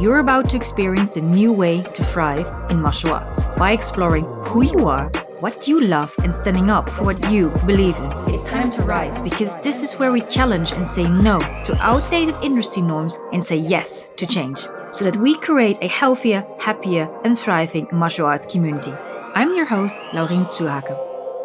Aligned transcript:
you're 0.00 0.20
about 0.20 0.48
to 0.50 0.56
experience 0.56 1.16
a 1.16 1.20
new 1.20 1.52
way 1.52 1.82
to 1.82 2.04
thrive 2.04 2.46
in 2.70 2.80
martial 2.80 3.12
arts 3.12 3.42
by 3.56 3.72
exploring 3.72 4.24
who 4.46 4.62
you 4.62 4.86
are, 4.86 5.08
what 5.40 5.66
you 5.66 5.80
love, 5.80 6.14
and 6.22 6.34
standing 6.34 6.70
up 6.70 6.88
for 6.88 7.04
what 7.04 7.30
you 7.30 7.48
believe 7.66 7.96
in. 7.96 8.34
It's 8.34 8.44
time 8.44 8.70
to 8.72 8.82
rise 8.82 9.18
because 9.24 9.60
this 9.60 9.82
is 9.82 9.94
where 9.94 10.12
we 10.12 10.20
challenge 10.20 10.72
and 10.72 10.86
say 10.86 11.08
no 11.10 11.40
to 11.64 11.76
outdated 11.80 12.36
industry 12.42 12.82
norms 12.82 13.18
and 13.32 13.42
say 13.42 13.56
yes 13.56 14.08
to 14.16 14.26
change 14.26 14.66
so 14.92 15.04
that 15.04 15.16
we 15.16 15.36
create 15.36 15.78
a 15.82 15.88
healthier, 15.88 16.46
happier, 16.60 17.08
and 17.24 17.36
thriving 17.36 17.88
martial 17.92 18.26
arts 18.26 18.46
community. 18.46 18.92
I'm 19.34 19.54
your 19.54 19.66
host, 19.66 19.96
Laurien 20.12 20.46
Zuhaken. 20.46 20.96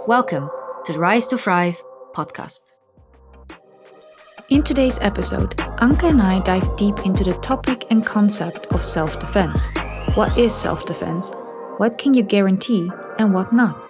Welcome 0.07 0.49
to 0.85 0.93
the 0.93 0.99
Rise 0.99 1.27
to 1.27 1.37
Thrive 1.37 1.83
podcast. 2.13 2.72
In 4.49 4.61
today's 4.61 4.99
episode, 4.99 5.55
Anke 5.79 6.09
and 6.09 6.21
I 6.21 6.39
dive 6.39 6.75
deep 6.75 7.05
into 7.05 7.23
the 7.23 7.31
topic 7.35 7.85
and 7.89 8.05
concept 8.05 8.65
of 8.73 8.83
self 8.85 9.17
defense. 9.17 9.69
What 10.15 10.37
is 10.37 10.53
self 10.53 10.83
defense? 10.83 11.31
What 11.77 11.97
can 11.97 12.13
you 12.13 12.23
guarantee 12.23 12.91
and 13.19 13.33
what 13.33 13.53
not? 13.53 13.89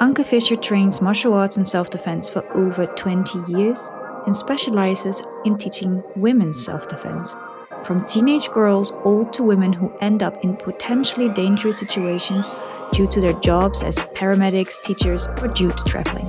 Anke 0.00 0.24
Fischer 0.24 0.56
trains 0.56 1.00
martial 1.00 1.34
arts 1.34 1.56
and 1.56 1.66
self 1.66 1.90
defense 1.90 2.28
for 2.28 2.44
over 2.56 2.86
20 2.86 3.44
years 3.46 3.88
and 4.26 4.34
specializes 4.34 5.22
in 5.44 5.56
teaching 5.56 6.02
women's 6.16 6.62
self 6.64 6.88
defense, 6.88 7.36
from 7.84 8.04
teenage 8.04 8.50
girls 8.50 8.90
all 9.04 9.24
to 9.26 9.44
women 9.44 9.72
who 9.72 9.96
end 10.00 10.20
up 10.20 10.42
in 10.42 10.56
potentially 10.56 11.28
dangerous 11.28 11.78
situations 11.78 12.50
due 12.92 13.06
to 13.06 13.20
their 13.20 13.34
jobs 13.34 13.84
as 13.84 14.04
paramedics, 14.14 14.82
teachers, 14.82 15.28
or 15.40 15.46
due 15.46 15.70
to 15.70 15.84
traveling. 15.84 16.28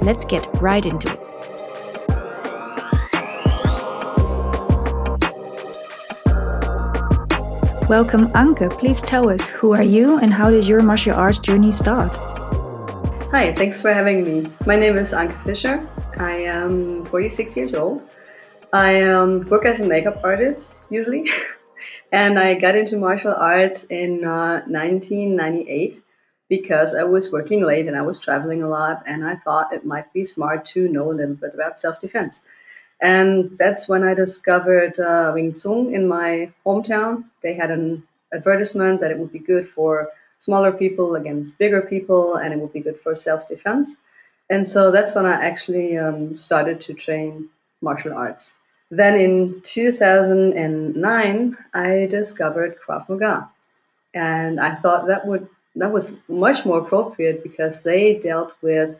Let's 0.00 0.24
get 0.24 0.46
right 0.62 0.86
into 0.86 1.12
it. 1.12 1.37
Welcome, 7.88 8.28
Anke. 8.32 8.68
Please 8.78 9.00
tell 9.00 9.30
us 9.30 9.48
who 9.48 9.72
are 9.72 9.82
you 9.82 10.18
and 10.18 10.30
how 10.30 10.50
did 10.50 10.66
your 10.66 10.82
martial 10.82 11.14
arts 11.14 11.38
journey 11.38 11.72
start? 11.72 12.14
Hi, 13.30 13.54
thanks 13.54 13.80
for 13.80 13.94
having 13.94 14.24
me. 14.24 14.44
My 14.66 14.76
name 14.76 14.98
is 14.98 15.14
Anke 15.14 15.42
Fischer. 15.42 15.88
I 16.18 16.32
am 16.32 17.06
46 17.06 17.56
years 17.56 17.72
old. 17.72 18.02
I 18.74 19.00
um, 19.04 19.40
work 19.48 19.64
as 19.64 19.80
a 19.80 19.86
makeup 19.86 20.20
artist 20.22 20.74
usually, 20.90 21.30
and 22.12 22.38
I 22.38 22.56
got 22.56 22.76
into 22.76 22.98
martial 22.98 23.32
arts 23.32 23.84
in 23.84 24.22
uh, 24.22 24.60
1998 24.66 26.02
because 26.50 26.94
I 26.94 27.04
was 27.04 27.32
working 27.32 27.62
late 27.62 27.86
and 27.86 27.96
I 27.96 28.02
was 28.02 28.20
traveling 28.20 28.62
a 28.62 28.68
lot, 28.68 29.02
and 29.06 29.24
I 29.24 29.36
thought 29.36 29.72
it 29.72 29.86
might 29.86 30.12
be 30.12 30.26
smart 30.26 30.66
to 30.76 30.88
know 30.90 31.10
a 31.10 31.14
little 31.14 31.36
bit 31.36 31.54
about 31.54 31.80
self 31.80 32.02
defense. 32.02 32.42
And 33.00 33.56
that's 33.58 33.88
when 33.88 34.02
I 34.02 34.14
discovered 34.14 34.98
uh, 34.98 35.30
Wing 35.34 35.52
Tsun 35.52 35.92
in 35.94 36.08
my 36.08 36.50
hometown. 36.66 37.24
They 37.42 37.54
had 37.54 37.70
an 37.70 38.02
advertisement 38.32 39.00
that 39.00 39.10
it 39.10 39.18
would 39.18 39.32
be 39.32 39.38
good 39.38 39.68
for 39.68 40.08
smaller 40.40 40.72
people 40.72 41.14
against 41.14 41.58
bigger 41.58 41.82
people 41.82 42.36
and 42.36 42.52
it 42.52 42.58
would 42.58 42.72
be 42.72 42.80
good 42.80 43.00
for 43.00 43.14
self 43.14 43.48
defense. 43.48 43.96
And 44.50 44.66
so 44.66 44.90
that's 44.90 45.14
when 45.14 45.26
I 45.26 45.34
actually 45.44 45.96
um, 45.98 46.34
started 46.34 46.80
to 46.82 46.94
train 46.94 47.50
martial 47.80 48.14
arts. 48.14 48.56
Then 48.90 49.20
in 49.20 49.60
2009, 49.64 51.56
I 51.74 52.06
discovered 52.10 52.78
Krav 52.80 53.08
Maga. 53.08 53.50
And 54.14 54.58
I 54.58 54.74
thought 54.74 55.06
that 55.06 55.26
would 55.26 55.48
that 55.76 55.92
was 55.92 56.16
much 56.28 56.64
more 56.64 56.78
appropriate 56.78 57.42
because 57.42 57.82
they 57.82 58.14
dealt 58.14 58.54
with 58.62 58.98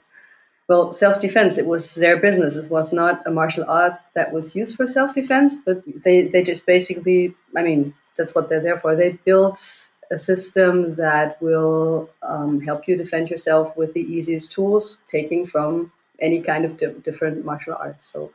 well, 0.69 0.92
self 0.92 1.20
defense, 1.20 1.56
it 1.58 1.66
was 1.66 1.94
their 1.94 2.16
business. 2.16 2.56
It 2.56 2.70
was 2.70 2.92
not 2.92 3.27
a 3.27 3.30
martial 3.30 3.64
art 3.69 4.00
that 4.14 4.33
was 4.33 4.55
used 4.55 4.77
for 4.77 4.86
self 4.86 5.14
defense, 5.14 5.61
but 5.64 5.83
they, 6.05 6.22
they 6.22 6.42
just 6.42 6.66
basically, 6.66 7.34
I 7.56 7.62
mean, 7.62 7.94
that's 8.16 8.34
what 8.34 8.48
they're 8.48 8.61
there 8.61 8.78
for. 8.78 8.94
They 8.94 9.12
built 9.24 9.89
a 10.11 10.19
system 10.19 10.94
that 10.96 11.41
will 11.42 12.11
um, 12.23 12.61
help 12.62 12.86
you 12.89 12.96
defend 12.96 13.30
yourself 13.30 13.77
with 13.77 13.95
the 13.95 14.01
easiest 14.01 14.52
tools, 14.52 14.98
taking 15.08 15.46
from 15.46 15.92
any 16.20 16.40
kind 16.42 16.64
of 16.64 16.77
di- 16.78 16.95
different 17.05 17.45
martial 17.45 17.74
arts. 17.78 18.07
So 18.07 18.33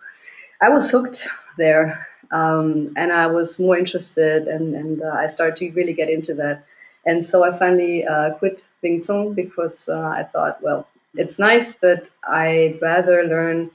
I 0.62 0.70
was 0.70 0.90
hooked 0.92 1.28
there, 1.58 2.08
um, 2.32 2.94
and 2.96 3.12
I 3.12 3.28
was 3.28 3.60
more 3.60 3.78
interested, 3.78 4.48
and, 4.48 4.76
and 4.76 5.02
uh, 5.02 5.10
I 5.10 5.28
started 5.28 5.58
to 5.58 5.72
really 5.72 5.94
get 5.94 6.10
into 6.10 6.34
that. 6.36 6.66
And 7.06 7.24
so 7.26 7.44
I 7.44 7.58
finally 7.58 8.06
uh, 8.06 8.32
quit 8.36 8.68
Wing 8.82 9.02
Tsun 9.02 9.36
because 9.36 9.90
uh, 9.90 10.00
I 10.00 10.24
thought, 10.24 10.62
well, 10.64 10.88
it's 11.16 11.40
nice, 11.40 11.76
but 11.76 12.10
I'd 12.24 12.80
rather 12.82 13.24
learn 13.24 13.72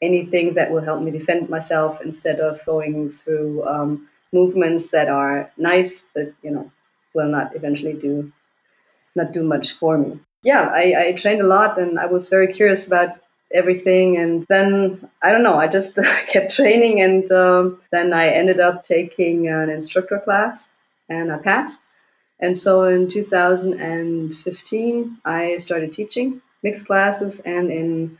anything 0.00 0.54
that 0.54 0.70
will 0.70 0.82
help 0.82 1.02
me 1.02 1.10
defend 1.10 1.48
myself 1.48 2.00
instead 2.02 2.40
of 2.40 2.64
going 2.66 3.10
through 3.10 3.66
um, 3.66 4.08
movements 4.32 4.90
that 4.90 5.08
are 5.08 5.50
nice, 5.56 6.04
but 6.14 6.32
you 6.42 6.50
know, 6.50 6.70
will 7.14 7.28
not 7.28 7.54
eventually 7.54 7.94
do 7.94 8.32
not 9.14 9.32
do 9.32 9.42
much 9.42 9.72
for 9.72 9.98
me. 9.98 10.18
Yeah, 10.42 10.70
I, 10.74 10.94
I 10.98 11.12
trained 11.12 11.40
a 11.40 11.46
lot, 11.46 11.78
and 11.78 11.98
I 11.98 12.06
was 12.06 12.28
very 12.28 12.52
curious 12.52 12.86
about 12.86 13.16
everything. 13.52 14.18
And 14.18 14.46
then 14.48 15.08
I 15.22 15.30
don't 15.30 15.42
know, 15.42 15.58
I 15.58 15.68
just 15.68 15.98
kept 16.26 16.56
training, 16.56 17.00
and 17.00 17.30
um, 17.30 17.80
then 17.92 18.12
I 18.12 18.28
ended 18.28 18.60
up 18.60 18.82
taking 18.82 19.48
an 19.48 19.70
instructor 19.70 20.18
class, 20.18 20.70
and 21.08 21.32
I 21.32 21.38
passed. 21.38 21.80
And 22.40 22.58
so 22.58 22.84
in 22.84 23.06
2015, 23.06 25.18
I 25.24 25.56
started 25.58 25.92
teaching 25.92 26.42
mixed 26.62 26.86
classes, 26.86 27.40
and 27.40 27.70
in 27.70 28.18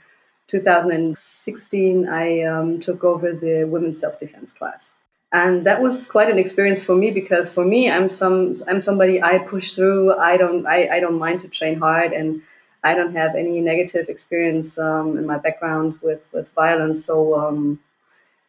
2016, 0.48 2.08
I 2.08 2.42
um, 2.42 2.80
took 2.80 3.04
over 3.04 3.32
the 3.32 3.64
women's 3.64 3.98
self 3.98 4.20
defense 4.20 4.52
class. 4.52 4.92
And 5.32 5.64
that 5.64 5.80
was 5.80 6.10
quite 6.10 6.28
an 6.28 6.38
experience 6.38 6.84
for 6.84 6.94
me 6.94 7.10
because 7.10 7.54
for 7.54 7.64
me, 7.64 7.90
I'm 7.90 8.10
some 8.10 8.54
I'm 8.68 8.82
somebody 8.82 9.22
I 9.22 9.38
push 9.38 9.72
through. 9.72 10.14
I 10.14 10.36
don't 10.36 10.66
I, 10.66 10.88
I 10.88 11.00
don't 11.00 11.18
mind 11.18 11.40
to 11.40 11.48
train 11.48 11.78
hard, 11.78 12.12
and 12.12 12.42
I 12.84 12.94
don't 12.94 13.16
have 13.16 13.34
any 13.34 13.60
negative 13.62 14.10
experience 14.10 14.78
um, 14.78 15.16
in 15.16 15.26
my 15.26 15.38
background 15.38 15.98
with 16.02 16.26
with 16.32 16.52
violence. 16.52 17.06
So 17.06 17.40
um, 17.40 17.80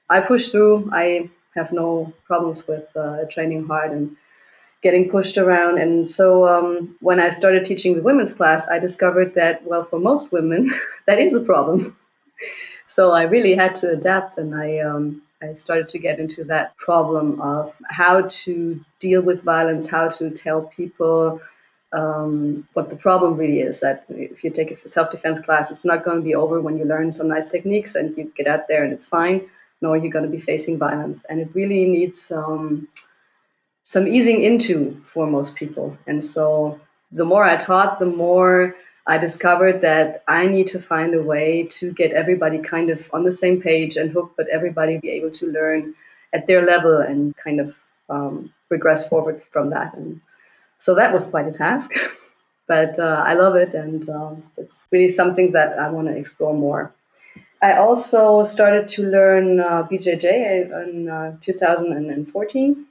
I 0.10 0.20
push 0.20 0.50
through. 0.50 0.90
I 0.92 1.30
have 1.56 1.72
no 1.72 2.14
problems 2.26 2.68
with 2.68 2.90
uh, 2.98 3.26
training 3.30 3.68
hard 3.68 3.92
and 3.92 4.18
getting 4.84 5.10
pushed 5.10 5.38
around. 5.38 5.80
And 5.80 6.10
so 6.10 6.48
um, 6.48 6.96
when 7.00 7.20
I 7.20 7.30
started 7.30 7.64
teaching 7.66 7.96
the 7.96 8.04
women's 8.04 8.34
class, 8.34 8.68
I 8.68 8.78
discovered 8.80 9.34
that, 9.36 9.66
well, 9.66 9.84
for 9.84 9.98
most 9.98 10.32
women, 10.32 10.70
that 11.08 11.20
is 11.20 11.34
a 11.36 11.42
problem. 11.42 11.98
so 12.86 13.12
I 13.12 13.24
really 13.24 13.56
had 13.56 13.74
to 13.76 13.92
adapt 13.92 14.38
and 14.38 14.54
I, 14.54 14.80
um, 14.80 15.22
I 15.42 15.54
started 15.54 15.88
to 15.90 16.00
get 16.00 16.20
into 16.20 16.44
that 16.46 16.76
problem 16.78 17.42
of 17.42 17.74
how 17.90 18.22
to 18.22 18.84
deal 19.00 19.22
with 19.22 19.44
violence, 19.44 19.90
how 19.90 20.10
to 20.10 20.30
tell 20.30 20.64
people 20.64 21.42
um, 21.94 22.68
what 22.74 22.90
the 22.90 22.96
problem 22.96 23.38
really 23.38 23.60
is. 23.60 23.80
That 23.80 24.06
if 24.10 24.44
you 24.44 24.50
take 24.50 24.72
a 24.72 24.90
self 24.90 25.12
defense 25.12 25.40
class, 25.40 25.72
it's 25.72 25.86
not 25.86 26.04
going 26.04 26.18
to 26.18 26.24
be 26.24 26.36
over 26.36 26.60
when 26.62 26.78
you 26.78 26.86
learn 26.86 27.12
some 27.12 27.28
nice 27.28 27.48
techniques 27.48 27.96
and 27.96 28.18
you 28.18 28.32
get 28.36 28.48
out 28.48 28.68
there 28.68 28.84
and 28.84 28.94
it's 28.94 29.08
fine. 29.08 29.50
No, 29.82 29.94
you're 29.94 30.12
going 30.12 30.26
to 30.26 30.32
be 30.32 30.40
facing 30.40 30.78
violence. 30.78 31.24
And 31.30 31.42
it 31.42 31.50
really 31.54 31.86
needs 31.86 32.32
um, 32.32 32.88
some 33.84 34.08
easing 34.08 34.42
into 34.42 35.00
for 35.06 35.28
most 35.28 35.56
people. 35.56 35.98
And 36.08 36.24
so 36.24 36.80
the 37.12 37.26
more 37.26 37.44
I 37.44 37.58
taught, 37.58 38.00
the 38.00 38.06
more 38.06 38.76
I 39.06 39.18
discovered 39.18 39.82
that 39.82 40.24
I 40.28 40.48
need 40.48 40.70
to 40.70 40.80
find 40.80 41.14
a 41.14 41.22
way 41.22 41.68
to 41.72 41.92
get 41.92 42.12
everybody 42.14 42.60
kind 42.60 42.90
of 42.90 43.10
on 43.14 43.24
the 43.24 43.32
same 43.32 43.62
page 43.62 43.98
and 43.98 44.12
hook, 44.12 44.34
but 44.38 44.48
everybody 44.48 44.98
be 44.98 45.10
able 45.12 45.32
to 45.32 45.48
learn 45.48 45.94
at 46.32 46.48
their 46.48 46.66
level 46.66 46.98
and 46.98 47.36
kind 47.36 47.60
of 47.60 47.78
um, 48.10 48.54
progress 48.70 49.08
forward 49.08 49.42
from 49.52 49.70
that. 49.72 49.94
And 49.94 50.22
so 50.80 50.96
that 50.96 51.14
was 51.14 51.26
quite 51.26 51.48
a 51.48 51.52
task, 51.52 51.92
but 52.68 52.98
uh, 52.98 53.24
I 53.26 53.34
love 53.34 53.56
it, 53.56 53.74
and 53.74 54.10
um, 54.10 54.44
it's 54.58 54.88
really 54.92 55.10
something 55.10 55.52
that 55.52 55.78
I 55.78 55.90
want 55.90 56.08
to 56.08 56.16
explore 56.16 56.54
more. 56.54 56.94
I 57.62 57.74
also 57.74 58.44
started 58.44 58.88
to 58.90 59.04
learn 59.04 59.60
uh, 59.60 59.84
BJJ 59.84 60.72
in 60.88 61.10
uh, 61.10 61.38
2014 61.42 62.86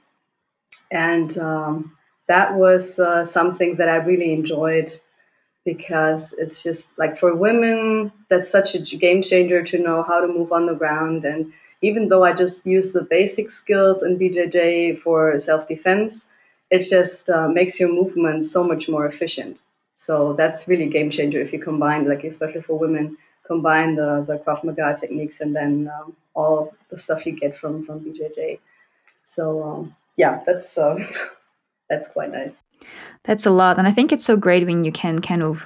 and 0.93 1.37
um, 1.39 1.97
that 2.29 2.55
was 2.55 2.99
uh, 2.99 3.25
something 3.25 3.77
that 3.77 3.89
I 3.89 3.97
really 3.97 4.31
enjoyed 4.33 4.93
because 5.65 6.33
it's 6.37 6.63
just 6.63 6.91
like 6.97 7.17
for 7.17 7.35
women, 7.35 8.11
that's 8.29 8.49
such 8.49 8.75
a 8.75 8.79
game 8.97 9.21
changer 9.21 9.63
to 9.63 9.79
know 9.79 10.03
how 10.03 10.21
to 10.21 10.27
move 10.27 10.51
on 10.51 10.65
the 10.65 10.73
ground. 10.73 11.25
And 11.25 11.53
even 11.81 12.09
though 12.09 12.23
I 12.23 12.33
just 12.33 12.65
use 12.65 12.93
the 12.93 13.01
basic 13.03 13.49
skills 13.49 14.03
in 14.03 14.17
BJJ 14.19 14.97
for 14.99 15.37
self 15.39 15.67
defense, 15.67 16.27
it 16.69 16.79
just 16.89 17.29
uh, 17.29 17.47
makes 17.47 17.79
your 17.79 17.89
movement 17.93 18.45
so 18.45 18.63
much 18.63 18.89
more 18.89 19.05
efficient. 19.05 19.57
So 19.95 20.33
that's 20.33 20.67
really 20.67 20.89
game 20.89 21.09
changer 21.09 21.41
if 21.41 21.53
you 21.53 21.59
combine, 21.59 22.07
like 22.07 22.23
especially 22.23 22.61
for 22.61 22.77
women, 22.77 23.17
combine 23.47 23.95
the 23.95 24.23
the 24.27 24.37
Krav 24.39 24.63
Maga 24.63 24.95
techniques 24.99 25.39
and 25.39 25.55
then 25.55 25.89
um, 25.97 26.15
all 26.33 26.73
the 26.89 26.97
stuff 26.97 27.25
you 27.25 27.33
get 27.33 27.55
from 27.55 27.83
from 27.85 28.01
BJJ. 28.01 28.59
So 29.25 29.63
um, 29.63 29.95
yeah, 30.17 30.41
that's 30.45 30.77
uh, 30.77 30.95
that's 31.89 32.07
quite 32.07 32.31
nice. 32.31 32.57
That's 33.23 33.45
a 33.45 33.51
lot, 33.51 33.77
and 33.77 33.87
I 33.87 33.91
think 33.91 34.11
it's 34.11 34.25
so 34.25 34.37
great 34.37 34.65
when 34.65 34.83
you 34.83 34.91
can 34.91 35.19
kind 35.19 35.43
of 35.43 35.63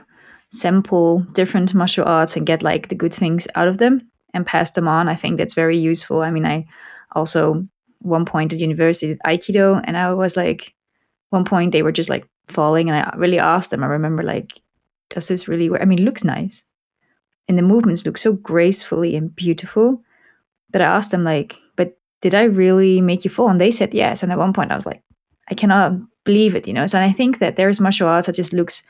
sample 0.52 1.20
different 1.34 1.74
martial 1.74 2.06
arts 2.06 2.38
and 2.38 2.46
get 2.46 2.64
like 2.64 2.88
the 2.88 2.96
good 2.96 3.14
things 3.14 3.48
out 3.56 3.68
of 3.68 3.80
them 3.80 4.10
and 4.34 4.46
pass 4.46 4.72
them 4.72 4.88
on. 4.88 5.10
I 5.10 5.16
think 5.16 5.38
that's 5.38 5.54
very 5.54 5.78
useful. 5.78 6.22
I 6.22 6.32
mean, 6.32 6.46
I 6.46 6.66
also 7.14 7.68
one 8.00 8.26
point 8.26 8.54
at 8.54 8.60
university 8.60 9.14
at 9.14 9.24
Aikido, 9.26 9.82
and 9.84 9.98
I 9.98 10.14
was 10.14 10.38
like, 10.38 10.74
one 11.30 11.46
point 11.46 11.72
they 11.72 11.84
were 11.84 11.92
just 11.92 12.10
like 12.10 12.28
falling, 12.48 12.90
and 12.90 12.98
I 12.98 13.16
really 13.18 13.40
asked 13.40 13.72
them. 13.72 13.84
I 13.84 13.88
remember 13.88 14.24
like, 14.24 14.54
does 15.10 15.28
this 15.28 15.48
really 15.48 15.70
work? 15.70 15.82
I 15.82 15.86
mean, 15.86 16.04
looks 16.04 16.24
nice, 16.24 16.64
and 17.48 17.58
the 17.58 17.64
movements 17.64 18.06
look 18.06 18.18
so 18.18 18.34
gracefully 18.34 19.16
and 19.16 19.36
beautiful. 19.36 20.02
But 20.70 20.82
I 20.82 20.86
asked 20.86 21.12
them 21.12 21.24
like, 21.24 21.58
did 22.22 22.34
I 22.36 22.44
really 22.44 23.02
make 23.02 23.24
you 23.24 23.30
fall? 23.30 23.50
And 23.50 23.62
they 23.62 23.72
said 23.72 23.94
yes. 23.94 24.24
And 24.24 24.32
at 24.32 24.38
one 24.38 24.54
point 24.54 24.72
I 24.72 24.76
was 24.76 24.86
like, 24.86 25.02
I 25.50 25.56
cannot 25.56 25.94
believe 26.24 26.56
it, 26.56 26.68
you 26.68 26.74
know. 26.74 26.86
So 26.86 27.02
I 27.02 27.12
think 27.12 27.40
that 27.40 27.56
there's 27.56 27.80
martial 27.80 28.08
arts 28.08 28.28
that 28.28 28.36
just 28.36 28.54
looks 28.54 28.84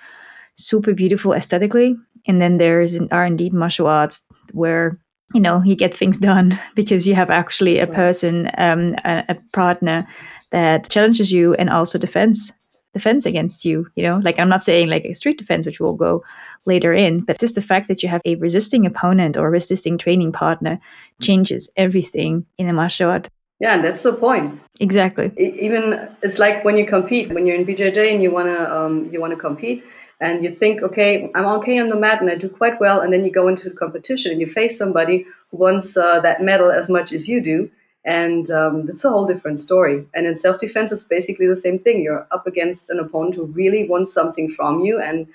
super 0.55 0.93
beautiful 0.93 1.33
aesthetically, 1.33 1.95
and 2.27 2.41
then 2.41 2.57
there's 2.57 2.97
are 3.11 3.25
indeed 3.25 3.53
martial 3.53 3.87
arts 3.87 4.25
where 4.53 4.99
you 5.33 5.39
know 5.39 5.61
you 5.63 5.75
get 5.75 5.93
things 5.93 6.17
done 6.17 6.59
because 6.75 7.07
you 7.07 7.15
have 7.15 7.29
actually 7.29 7.79
a 7.79 7.87
person, 7.87 8.49
um, 8.57 8.95
a, 9.05 9.23
a 9.29 9.35
partner 9.53 10.07
that 10.51 10.89
challenges 10.89 11.31
you 11.31 11.53
and 11.55 11.69
also 11.69 11.99
defends 11.99 12.53
defense 12.93 13.25
against 13.25 13.65
you. 13.65 13.87
You 13.95 14.03
know, 14.03 14.17
like 14.23 14.39
I'm 14.39 14.49
not 14.49 14.63
saying 14.63 14.89
like 14.89 15.05
a 15.05 15.13
street 15.13 15.37
defense, 15.37 15.65
which 15.65 15.79
will 15.79 15.95
go 15.95 16.23
later 16.65 16.93
in, 16.93 17.21
but 17.21 17.39
just 17.39 17.55
the 17.55 17.61
fact 17.61 17.87
that 17.87 18.03
you 18.03 18.09
have 18.09 18.21
a 18.25 18.35
resisting 18.35 18.85
opponent 18.85 19.37
or 19.37 19.49
resisting 19.49 19.97
training 19.97 20.31
partner 20.31 20.79
changes 21.21 21.69
everything 21.75 22.45
in 22.57 22.67
a 22.67 22.73
martial 22.73 23.09
art. 23.09 23.29
Yeah, 23.59 23.81
that's 23.81 24.03
the 24.03 24.13
point. 24.13 24.61
Exactly. 24.79 25.31
Even 25.37 26.09
it's 26.21 26.37
like 26.37 26.63
when 26.63 26.77
you 26.77 26.85
compete, 26.85 27.33
when 27.33 27.47
you're 27.47 27.55
in 27.55 27.65
BJJ 27.65 28.13
and 28.13 28.21
you 28.21 28.29
wanna 28.29 28.63
um, 28.65 29.09
you 29.11 29.19
wanna 29.19 29.35
compete, 29.35 29.83
and 30.19 30.43
you 30.43 30.51
think, 30.51 30.83
okay, 30.83 31.31
I'm 31.33 31.45
okay 31.57 31.79
on 31.79 31.89
the 31.89 31.95
mat 31.95 32.21
and 32.21 32.29
I 32.29 32.35
do 32.35 32.49
quite 32.49 32.79
well, 32.79 33.01
and 33.01 33.11
then 33.11 33.23
you 33.23 33.31
go 33.31 33.47
into 33.47 33.69
the 33.69 33.75
competition 33.75 34.31
and 34.31 34.41
you 34.41 34.47
face 34.47 34.77
somebody 34.77 35.25
who 35.49 35.57
wants 35.57 35.97
uh, 35.97 36.19
that 36.19 36.43
medal 36.43 36.71
as 36.71 36.87
much 36.87 37.11
as 37.11 37.27
you 37.27 37.41
do, 37.41 37.71
and 38.05 38.51
um, 38.51 38.87
it's 38.89 39.03
a 39.03 39.09
whole 39.09 39.25
different 39.25 39.59
story. 39.59 40.05
And 40.13 40.27
in 40.27 40.35
self 40.35 40.59
defense, 40.59 40.91
it's 40.91 41.03
basically 41.03 41.47
the 41.47 41.57
same 41.57 41.79
thing. 41.79 42.01
You're 42.01 42.27
up 42.29 42.45
against 42.45 42.91
an 42.91 42.99
opponent 42.99 43.35
who 43.35 43.45
really 43.45 43.87
wants 43.87 44.13
something 44.13 44.49
from 44.49 44.81
you, 44.81 44.99
and 44.99 45.27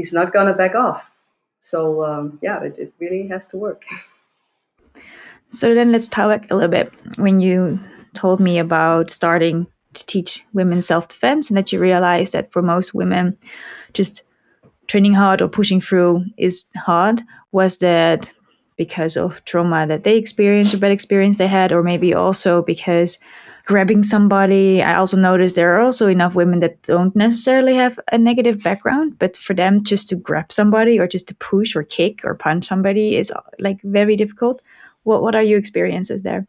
he's 0.00 0.14
not 0.14 0.32
gonna 0.32 0.54
back 0.54 0.74
off. 0.74 1.10
So 1.60 2.02
um, 2.04 2.38
yeah, 2.40 2.62
it, 2.62 2.78
it 2.78 2.94
really 2.98 3.28
has 3.28 3.46
to 3.48 3.58
work. 3.58 3.84
So 5.52 5.74
then 5.74 5.90
let's 5.90 6.06
talk 6.06 6.44
a 6.48 6.54
little 6.54 6.70
bit. 6.70 6.94
When 7.16 7.40
you 7.40 7.80
told 8.14 8.38
me 8.38 8.60
about 8.60 9.10
starting 9.10 9.66
to 9.94 10.06
teach 10.06 10.44
women 10.52 10.80
self 10.80 11.08
defense 11.08 11.50
and 11.50 11.56
that 11.56 11.72
you 11.72 11.80
realized 11.80 12.32
that 12.34 12.52
for 12.52 12.62
most 12.62 12.94
women, 12.94 13.36
just 13.92 14.22
training 14.86 15.14
hard 15.14 15.42
or 15.42 15.48
pushing 15.48 15.80
through 15.80 16.24
is 16.36 16.70
hard, 16.76 17.22
was 17.50 17.78
that 17.78 18.30
because 18.76 19.16
of 19.16 19.44
trauma 19.44 19.88
that 19.88 20.04
they 20.04 20.16
experienced 20.16 20.72
or 20.72 20.78
bad 20.78 20.92
experience 20.92 21.38
they 21.38 21.48
had, 21.48 21.72
or 21.72 21.82
maybe 21.82 22.14
also 22.14 22.62
because 22.62 23.18
grabbing 23.70 24.02
somebody. 24.02 24.82
I 24.82 24.96
also 24.96 25.16
noticed 25.16 25.54
there 25.54 25.76
are 25.76 25.80
also 25.80 26.08
enough 26.08 26.34
women 26.34 26.58
that 26.58 26.82
don't 26.82 27.14
necessarily 27.14 27.76
have 27.76 28.00
a 28.10 28.18
negative 28.18 28.60
background, 28.64 29.16
but 29.20 29.36
for 29.36 29.54
them 29.54 29.84
just 29.84 30.08
to 30.08 30.16
grab 30.16 30.50
somebody 30.50 30.98
or 30.98 31.06
just 31.06 31.28
to 31.28 31.36
push 31.36 31.76
or 31.76 31.84
kick 31.84 32.24
or 32.24 32.34
punch 32.34 32.64
somebody 32.64 33.14
is 33.14 33.32
like 33.60 33.80
very 33.82 34.16
difficult. 34.16 34.60
What 35.04 35.22
what 35.22 35.36
are 35.36 35.44
your 35.44 35.60
experiences 35.60 36.22
there? 36.22 36.48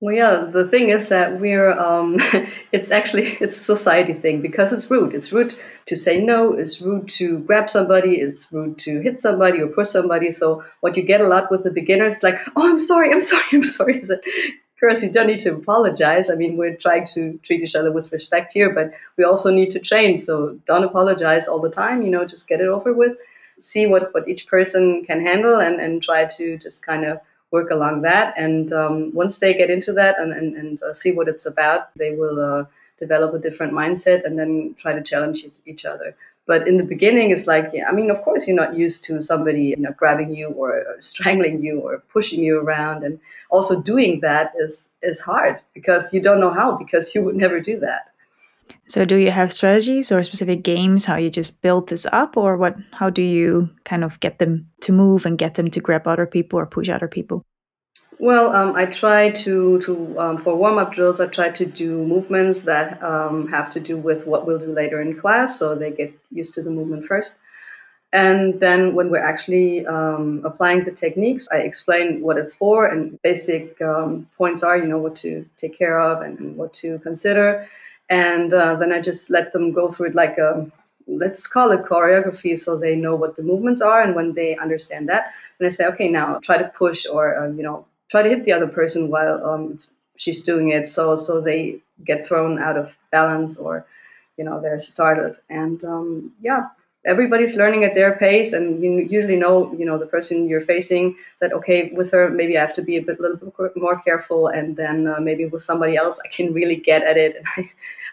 Well, 0.00 0.14
yeah, 0.14 0.44
the 0.52 0.68
thing 0.68 0.90
is 0.90 1.08
that 1.08 1.40
we're, 1.40 1.72
um, 1.72 2.18
it's 2.72 2.90
actually, 2.90 3.24
it's 3.40 3.58
a 3.58 3.64
society 3.64 4.12
thing 4.12 4.42
because 4.42 4.72
it's 4.72 4.90
rude. 4.90 5.14
It's 5.14 5.32
rude 5.32 5.56
to 5.86 5.96
say 5.96 6.22
no, 6.22 6.52
it's 6.52 6.82
rude 6.82 7.08
to 7.18 7.38
grab 7.40 7.68
somebody, 7.70 8.20
it's 8.20 8.52
rude 8.52 8.78
to 8.80 9.00
hit 9.00 9.20
somebody 9.20 9.60
or 9.62 9.68
push 9.68 9.88
somebody. 9.88 10.32
So 10.32 10.62
what 10.80 10.96
you 10.96 11.02
get 11.02 11.22
a 11.22 11.26
lot 11.26 11.50
with 11.50 11.64
the 11.64 11.70
beginners 11.70 12.22
like, 12.22 12.38
oh, 12.54 12.68
I'm 12.68 12.78
sorry, 12.78 13.10
I'm 13.10 13.20
sorry, 13.20 13.50
I'm 13.52 13.62
sorry. 13.62 14.04
Chris, 14.86 15.02
you 15.02 15.10
don't 15.10 15.26
need 15.26 15.40
to 15.40 15.52
apologize. 15.52 16.30
I 16.30 16.36
mean, 16.36 16.56
we're 16.56 16.76
trying 16.76 17.06
to 17.06 17.40
treat 17.42 17.60
each 17.60 17.74
other 17.74 17.90
with 17.90 18.12
respect 18.12 18.52
here, 18.52 18.72
but 18.72 18.92
we 19.16 19.24
also 19.24 19.50
need 19.50 19.72
to 19.72 19.80
train. 19.80 20.16
So 20.16 20.60
don't 20.64 20.84
apologize 20.84 21.48
all 21.48 21.58
the 21.58 21.70
time, 21.70 22.02
you 22.02 22.10
know, 22.10 22.24
just 22.24 22.46
get 22.46 22.60
it 22.60 22.68
over 22.68 22.92
with. 22.92 23.16
See 23.58 23.88
what, 23.88 24.14
what 24.14 24.28
each 24.28 24.46
person 24.46 25.04
can 25.04 25.26
handle 25.26 25.58
and, 25.58 25.80
and 25.80 26.00
try 26.00 26.26
to 26.36 26.56
just 26.58 26.86
kind 26.86 27.04
of 27.04 27.18
work 27.50 27.72
along 27.72 28.02
that. 28.02 28.34
And 28.36 28.72
um, 28.72 29.12
once 29.12 29.40
they 29.40 29.54
get 29.54 29.70
into 29.70 29.92
that 29.94 30.20
and, 30.20 30.32
and, 30.32 30.54
and 30.54 30.80
uh, 30.80 30.92
see 30.92 31.10
what 31.10 31.26
it's 31.26 31.46
about, 31.46 31.92
they 31.96 32.12
will 32.14 32.38
uh, 32.38 32.66
develop 32.96 33.34
a 33.34 33.40
different 33.40 33.72
mindset 33.72 34.24
and 34.24 34.38
then 34.38 34.76
try 34.78 34.92
to 34.92 35.02
challenge 35.02 35.46
each 35.66 35.84
other. 35.84 36.14
But 36.46 36.68
in 36.68 36.76
the 36.76 36.84
beginning, 36.84 37.32
it's 37.32 37.48
like, 37.48 37.70
yeah, 37.72 37.88
I 37.88 37.92
mean, 37.92 38.08
of 38.08 38.22
course, 38.22 38.46
you're 38.46 38.56
not 38.56 38.74
used 38.74 39.04
to 39.06 39.20
somebody, 39.20 39.64
you 39.64 39.76
know, 39.76 39.92
grabbing 39.96 40.34
you 40.34 40.48
or, 40.50 40.84
strangling 41.00 41.62
you 41.62 41.80
or 41.80 41.98
pushing 42.08 42.42
you 42.42 42.60
around, 42.60 43.02
and 43.02 43.18
also 43.50 43.82
doing 43.82 44.20
that 44.20 44.52
is 44.58 44.88
is 45.02 45.20
hard 45.20 45.60
because 45.74 46.14
you 46.14 46.20
don't 46.20 46.40
know 46.40 46.52
how 46.52 46.76
because 46.76 47.14
you 47.14 47.22
would 47.22 47.36
never 47.44 47.60
do 47.60 47.78
that. 47.80 48.12
So 48.88 49.04
do 49.04 49.16
you 49.16 49.32
have 49.32 49.52
strategies 49.52 50.12
or 50.12 50.22
specific 50.22 50.62
games 50.62 51.04
how 51.04 51.16
you 51.16 51.28
just 51.28 51.60
build 51.60 51.88
this 51.88 52.06
up 52.12 52.36
or 52.36 52.56
what 52.56 52.76
how 52.92 53.10
do 53.10 53.22
you 53.22 53.68
kind 53.84 54.04
of 54.04 54.20
get 54.20 54.38
them 54.38 54.70
to 54.82 54.92
move 54.92 55.26
and 55.26 55.36
get 55.36 55.54
them 55.54 55.70
to 55.70 55.80
grab 55.80 56.06
other 56.06 56.26
people 56.26 56.60
or 56.60 56.66
push 56.66 56.88
other 56.88 57.08
people? 57.08 57.42
Well, 58.18 58.54
um, 58.56 58.74
I 58.74 58.86
try 58.86 59.30
to, 59.30 59.78
to 59.80 60.18
um, 60.18 60.38
for 60.38 60.56
warm 60.56 60.78
up 60.78 60.92
drills, 60.92 61.20
I 61.20 61.26
try 61.26 61.50
to 61.50 61.66
do 61.66 61.98
movements 62.04 62.62
that 62.62 63.02
um, 63.02 63.48
have 63.48 63.70
to 63.72 63.80
do 63.80 63.96
with 63.98 64.26
what 64.26 64.46
we'll 64.46 64.58
do 64.58 64.72
later 64.72 65.02
in 65.02 65.18
class, 65.18 65.58
so 65.58 65.74
they 65.74 65.90
get 65.90 66.12
used 66.32 66.54
to 66.54 66.62
the 66.62 66.70
movement 66.70 67.04
first. 67.04 67.38
And 68.12 68.60
then 68.60 68.94
when 68.94 69.10
we're 69.10 69.24
actually 69.24 69.86
um, 69.86 70.40
applying 70.44 70.84
the 70.84 70.92
techniques, 70.92 71.46
I 71.52 71.58
explain 71.58 72.22
what 72.22 72.38
it's 72.38 72.54
for 72.54 72.86
and 72.86 73.20
basic 73.22 73.80
um, 73.82 74.28
points 74.38 74.62
are, 74.62 74.78
you 74.78 74.86
know, 74.86 74.98
what 74.98 75.16
to 75.16 75.44
take 75.58 75.76
care 75.76 76.00
of 76.00 76.22
and, 76.22 76.38
and 76.38 76.56
what 76.56 76.72
to 76.74 76.98
consider 77.00 77.66
and 78.08 78.52
uh, 78.52 78.76
then 78.76 78.92
I 78.92 79.00
just 79.00 79.30
let 79.30 79.52
them 79.52 79.72
go 79.72 79.88
through 79.88 80.08
it 80.08 80.14
like 80.14 80.38
a 80.38 80.70
let's 81.08 81.46
call 81.46 81.70
it 81.72 81.84
choreography 81.84 82.58
so 82.58 82.76
they 82.76 82.96
know 82.96 83.14
what 83.14 83.36
the 83.36 83.42
movements 83.42 83.80
are 83.80 84.02
and 84.02 84.14
when 84.14 84.34
they 84.34 84.56
understand 84.56 85.08
that 85.08 85.32
then 85.58 85.66
I 85.66 85.70
say 85.70 85.86
okay 85.86 86.08
now 86.08 86.38
try 86.40 86.58
to 86.58 86.68
push 86.68 87.06
or 87.06 87.38
uh, 87.38 87.48
you 87.48 87.62
know 87.62 87.86
try 88.08 88.22
to 88.22 88.28
hit 88.28 88.44
the 88.44 88.52
other 88.52 88.66
person 88.66 89.10
while 89.10 89.44
um, 89.44 89.78
she's 90.16 90.42
doing 90.42 90.70
it 90.70 90.88
so 90.88 91.16
so 91.16 91.40
they 91.40 91.78
get 92.04 92.26
thrown 92.26 92.58
out 92.58 92.76
of 92.76 92.96
balance 93.10 93.56
or 93.56 93.86
you 94.36 94.44
know 94.44 94.60
they're 94.60 94.80
startled. 94.80 95.40
And 95.48 95.84
um, 95.84 96.32
yeah 96.40 96.68
everybody's 97.06 97.56
learning 97.56 97.84
at 97.84 97.94
their 97.94 98.16
pace 98.16 98.52
and 98.52 98.82
you 98.82 99.06
usually 99.08 99.36
know 99.36 99.72
you 99.78 99.86
know 99.86 99.96
the 99.96 100.06
person 100.06 100.48
you're 100.48 100.60
facing 100.60 101.16
that 101.40 101.52
okay 101.52 101.90
with 101.92 102.10
her 102.10 102.28
maybe 102.28 102.58
i 102.58 102.60
have 102.60 102.74
to 102.74 102.82
be 102.82 102.96
a 102.96 103.02
bit 103.02 103.20
little 103.20 103.36
bit 103.36 103.76
more 103.76 103.96
careful 104.00 104.48
and 104.48 104.76
then 104.76 105.06
uh, 105.06 105.20
maybe 105.20 105.46
with 105.46 105.62
somebody 105.62 105.96
else 105.96 106.18
i 106.24 106.28
can 106.28 106.52
really 106.52 106.76
get 106.76 107.02
at 107.02 107.16
it. 107.16 107.36
And 107.56 107.66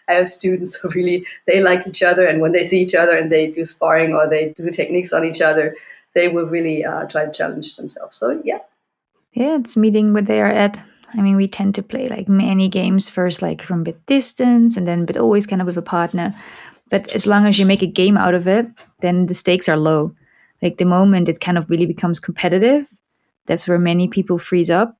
I, 0.07 0.13
I 0.13 0.15
have 0.17 0.27
students 0.27 0.75
who 0.75 0.89
really 0.89 1.25
they 1.47 1.61
like 1.63 1.87
each 1.87 2.03
other 2.03 2.25
and 2.25 2.41
when 2.41 2.51
they 2.51 2.63
see 2.63 2.81
each 2.81 2.93
other 2.93 3.15
and 3.15 3.31
they 3.31 3.49
do 3.49 3.63
sparring 3.65 4.13
or 4.13 4.27
they 4.27 4.49
do 4.49 4.69
techniques 4.69 5.13
on 5.13 5.23
each 5.23 5.41
other 5.41 5.75
they 6.13 6.27
will 6.27 6.45
really 6.45 6.85
uh, 6.85 7.05
try 7.05 7.25
to 7.25 7.31
challenge 7.31 7.75
themselves. 7.75 8.17
So 8.17 8.41
yeah 8.43 8.59
yeah 9.33 9.57
it's 9.57 9.77
meeting 9.77 10.13
where 10.13 10.21
they 10.21 10.39
are 10.41 10.51
at 10.51 10.81
I 11.15 11.21
mean, 11.21 11.35
we 11.35 11.47
tend 11.47 11.75
to 11.75 11.83
play 11.83 12.07
like 12.07 12.27
many 12.27 12.67
games 12.67 13.09
first, 13.09 13.41
like 13.41 13.61
from 13.61 13.81
a 13.81 13.83
bit 13.83 14.05
distance, 14.07 14.77
and 14.77 14.87
then 14.87 15.05
but 15.05 15.17
always 15.17 15.45
kind 15.45 15.61
of 15.61 15.67
with 15.67 15.77
a 15.77 15.81
partner. 15.81 16.35
But 16.89 17.13
as 17.13 17.27
long 17.27 17.45
as 17.45 17.59
you 17.59 17.65
make 17.65 17.81
a 17.81 17.87
game 17.87 18.17
out 18.17 18.33
of 18.33 18.47
it, 18.47 18.67
then 19.01 19.27
the 19.27 19.33
stakes 19.33 19.69
are 19.69 19.77
low. 19.77 20.15
Like 20.61 20.77
the 20.77 20.85
moment 20.85 21.29
it 21.29 21.39
kind 21.39 21.57
of 21.57 21.69
really 21.69 21.85
becomes 21.85 22.19
competitive, 22.19 22.87
that's 23.45 23.67
where 23.67 23.79
many 23.79 24.07
people 24.07 24.39
freeze 24.39 24.69
up. 24.69 24.97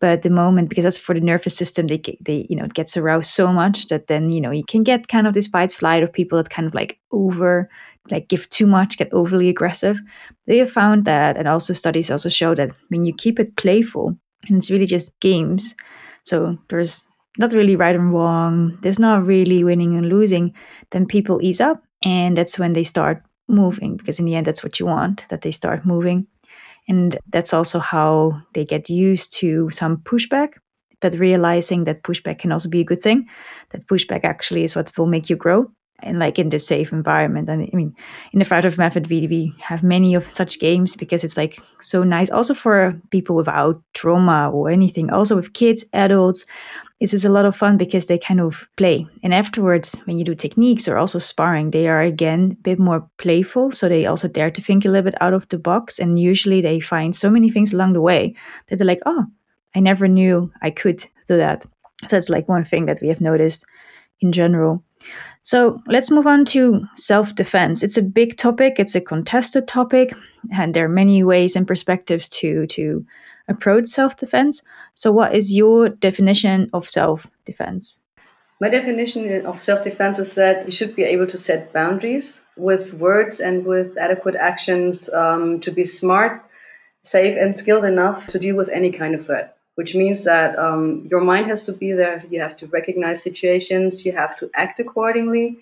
But 0.00 0.22
the 0.22 0.30
moment, 0.30 0.70
because 0.70 0.84
that's 0.84 0.96
for 0.96 1.14
the 1.14 1.20
nervous 1.20 1.56
system, 1.56 1.86
they 1.86 2.00
they 2.20 2.46
you 2.48 2.56
know 2.56 2.64
it 2.64 2.74
gets 2.74 2.96
aroused 2.96 3.30
so 3.30 3.52
much 3.52 3.88
that 3.88 4.06
then 4.06 4.32
you 4.32 4.40
know 4.40 4.50
you 4.50 4.64
can 4.64 4.82
get 4.82 5.08
kind 5.08 5.26
of 5.26 5.34
this 5.34 5.46
fight 5.46 5.72
flight 5.72 6.02
of 6.02 6.12
people 6.12 6.38
that 6.38 6.50
kind 6.50 6.66
of 6.66 6.74
like 6.74 6.98
over 7.12 7.68
like 8.10 8.28
give 8.28 8.48
too 8.50 8.66
much, 8.66 8.98
get 8.98 9.12
overly 9.12 9.48
aggressive. 9.48 9.98
They 10.46 10.58
have 10.58 10.70
found 10.70 11.04
that, 11.04 11.36
and 11.36 11.48
also 11.48 11.72
studies 11.72 12.10
also 12.10 12.28
show 12.28 12.54
that 12.54 12.70
when 12.88 13.04
you 13.04 13.14
keep 13.14 13.38
it 13.38 13.56
playful 13.56 14.16
and 14.48 14.56
it's 14.56 14.70
really 14.70 14.86
just 14.86 15.18
games, 15.20 15.74
so 16.24 16.56
there's 16.68 17.06
not 17.38 17.52
really 17.52 17.76
right 17.76 17.94
and 17.94 18.12
wrong. 18.12 18.78
There's 18.82 18.98
not 18.98 19.24
really 19.24 19.64
winning 19.64 19.96
and 19.96 20.08
losing. 20.08 20.54
Then 20.90 21.06
people 21.06 21.40
ease 21.42 21.60
up, 21.60 21.82
and 22.02 22.36
that's 22.36 22.58
when 22.58 22.72
they 22.72 22.84
start 22.84 23.22
moving 23.48 23.96
because 23.96 24.18
in 24.18 24.26
the 24.26 24.34
end, 24.34 24.46
that's 24.46 24.62
what 24.62 24.80
you 24.80 24.86
want 24.86 25.26
that 25.28 25.42
they 25.42 25.50
start 25.50 25.84
moving. 25.84 26.26
And 26.88 27.16
that's 27.32 27.52
also 27.52 27.78
how 27.78 28.40
they 28.54 28.64
get 28.64 28.88
used 28.88 29.32
to 29.34 29.70
some 29.70 29.98
pushback, 29.98 30.54
but 31.00 31.14
realizing 31.14 31.84
that 31.84 32.02
pushback 32.02 32.40
can 32.40 32.52
also 32.52 32.68
be 32.68 32.80
a 32.80 32.84
good 32.84 33.02
thing. 33.02 33.28
That 33.70 33.86
pushback 33.86 34.24
actually 34.24 34.64
is 34.64 34.74
what 34.74 34.96
will 34.98 35.06
make 35.06 35.30
you 35.30 35.36
grow 35.36 35.70
and 36.02 36.18
like 36.18 36.38
in 36.38 36.48
this 36.48 36.66
safe 36.66 36.92
environment. 36.92 37.48
And 37.48 37.68
I 37.72 37.76
mean, 37.76 37.94
in 38.32 38.38
the 38.38 38.44
ThriveDrive 38.44 38.78
Method, 38.78 39.08
we, 39.08 39.26
we 39.26 39.54
have 39.60 39.82
many 39.82 40.14
of 40.14 40.32
such 40.34 40.60
games 40.60 40.96
because 40.96 41.24
it's 41.24 41.36
like 41.36 41.60
so 41.80 42.02
nice 42.02 42.30
also 42.30 42.54
for 42.54 43.00
people 43.10 43.36
without 43.36 43.82
trauma 43.94 44.50
or 44.50 44.70
anything, 44.70 45.10
also 45.10 45.36
with 45.36 45.52
kids, 45.52 45.84
adults 45.92 46.46
this 47.00 47.14
is 47.14 47.24
a 47.24 47.32
lot 47.32 47.46
of 47.46 47.56
fun 47.56 47.78
because 47.78 48.06
they 48.06 48.18
kind 48.18 48.40
of 48.40 48.68
play. 48.76 49.06
And 49.22 49.32
afterwards, 49.32 49.98
when 50.04 50.18
you 50.18 50.24
do 50.24 50.34
techniques 50.34 50.86
or 50.86 50.98
also 50.98 51.18
sparring, 51.18 51.70
they 51.70 51.88
are 51.88 52.02
again 52.02 52.56
a 52.58 52.62
bit 52.62 52.78
more 52.78 53.08
playful. 53.16 53.72
So 53.72 53.88
they 53.88 54.04
also 54.04 54.28
dare 54.28 54.50
to 54.50 54.60
think 54.60 54.84
a 54.84 54.88
little 54.88 55.10
bit 55.10 55.20
out 55.22 55.32
of 55.32 55.48
the 55.48 55.58
box. 55.58 55.98
And 55.98 56.18
usually 56.18 56.60
they 56.60 56.78
find 56.78 57.16
so 57.16 57.30
many 57.30 57.50
things 57.50 57.72
along 57.72 57.94
the 57.94 58.02
way 58.02 58.34
that 58.68 58.76
they're 58.76 58.86
like, 58.86 59.00
oh, 59.06 59.24
I 59.74 59.80
never 59.80 60.08
knew 60.08 60.52
I 60.60 60.70
could 60.70 61.00
do 61.26 61.38
that. 61.38 61.62
So 62.02 62.08
that's 62.08 62.28
like 62.28 62.48
one 62.48 62.66
thing 62.66 62.84
that 62.86 63.00
we 63.00 63.08
have 63.08 63.20
noticed 63.20 63.64
in 64.20 64.30
general. 64.30 64.84
So 65.42 65.82
let's 65.86 66.10
move 66.10 66.26
on 66.26 66.44
to 66.46 66.86
self 66.96 67.34
defense. 67.34 67.82
It's 67.82 67.96
a 67.96 68.02
big 68.02 68.36
topic, 68.36 68.74
it's 68.78 68.94
a 68.94 69.00
contested 69.00 69.66
topic, 69.66 70.12
and 70.52 70.74
there 70.74 70.84
are 70.84 70.88
many 70.88 71.22
ways 71.24 71.56
and 71.56 71.66
perspectives 71.66 72.28
to, 72.40 72.66
to 72.68 73.04
approach 73.48 73.88
self 73.88 74.16
defense. 74.16 74.62
So, 74.94 75.12
what 75.12 75.34
is 75.34 75.56
your 75.56 75.88
definition 75.88 76.68
of 76.72 76.88
self 76.88 77.26
defense? 77.46 78.00
My 78.60 78.68
definition 78.68 79.46
of 79.46 79.62
self 79.62 79.82
defense 79.82 80.18
is 80.18 80.34
that 80.34 80.66
you 80.66 80.72
should 80.72 80.94
be 80.94 81.04
able 81.04 81.26
to 81.28 81.38
set 81.38 81.72
boundaries 81.72 82.42
with 82.56 82.92
words 82.94 83.40
and 83.40 83.64
with 83.64 83.96
adequate 83.96 84.34
actions 84.34 85.10
um, 85.14 85.60
to 85.60 85.70
be 85.70 85.86
smart, 85.86 86.44
safe, 87.02 87.38
and 87.40 87.56
skilled 87.56 87.84
enough 87.84 88.28
to 88.28 88.38
deal 88.38 88.56
with 88.56 88.68
any 88.68 88.92
kind 88.92 89.14
of 89.14 89.24
threat 89.24 89.56
which 89.74 89.94
means 89.94 90.24
that 90.24 90.58
um, 90.58 91.06
your 91.10 91.20
mind 91.20 91.46
has 91.46 91.64
to 91.66 91.72
be 91.72 91.92
there. 91.92 92.24
You 92.30 92.40
have 92.40 92.56
to 92.58 92.66
recognize 92.66 93.22
situations, 93.22 94.04
you 94.04 94.12
have 94.12 94.36
to 94.38 94.50
act 94.54 94.80
accordingly. 94.80 95.58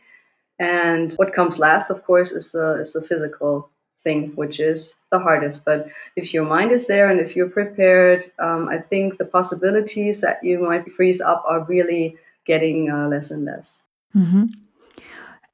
And 0.59 1.13
what 1.15 1.33
comes 1.33 1.59
last, 1.59 1.91
of 1.91 2.05
course, 2.05 2.33
is 2.33 2.53
the, 2.53 2.81
is 2.81 2.93
the 2.93 3.03
physical 3.03 3.71
thing, 3.99 4.33
which 4.35 4.61
is 4.61 4.95
the 5.11 5.19
hardest. 5.19 5.65
But 5.65 5.89
if 6.17 6.35
your 6.35 6.45
mind 6.45 6.73
is 6.73 6.87
there 6.87 7.11
and 7.11 7.21
if 7.21 7.37
you're 7.37 7.49
prepared, 7.49 8.31
um, 8.39 8.69
I 8.69 8.79
think 8.79 9.19
the 9.19 9.25
possibilities 9.25 10.21
that 10.21 10.43
you 10.43 10.59
might 10.59 10.91
freeze 10.91 11.21
up 11.21 11.45
are 11.47 11.65
really 11.65 12.17
getting 12.45 12.91
uh, 12.91 13.09
less 13.09 13.31
and 13.31 13.45
less. 13.45 13.85
Mm-hmm. 14.17 14.45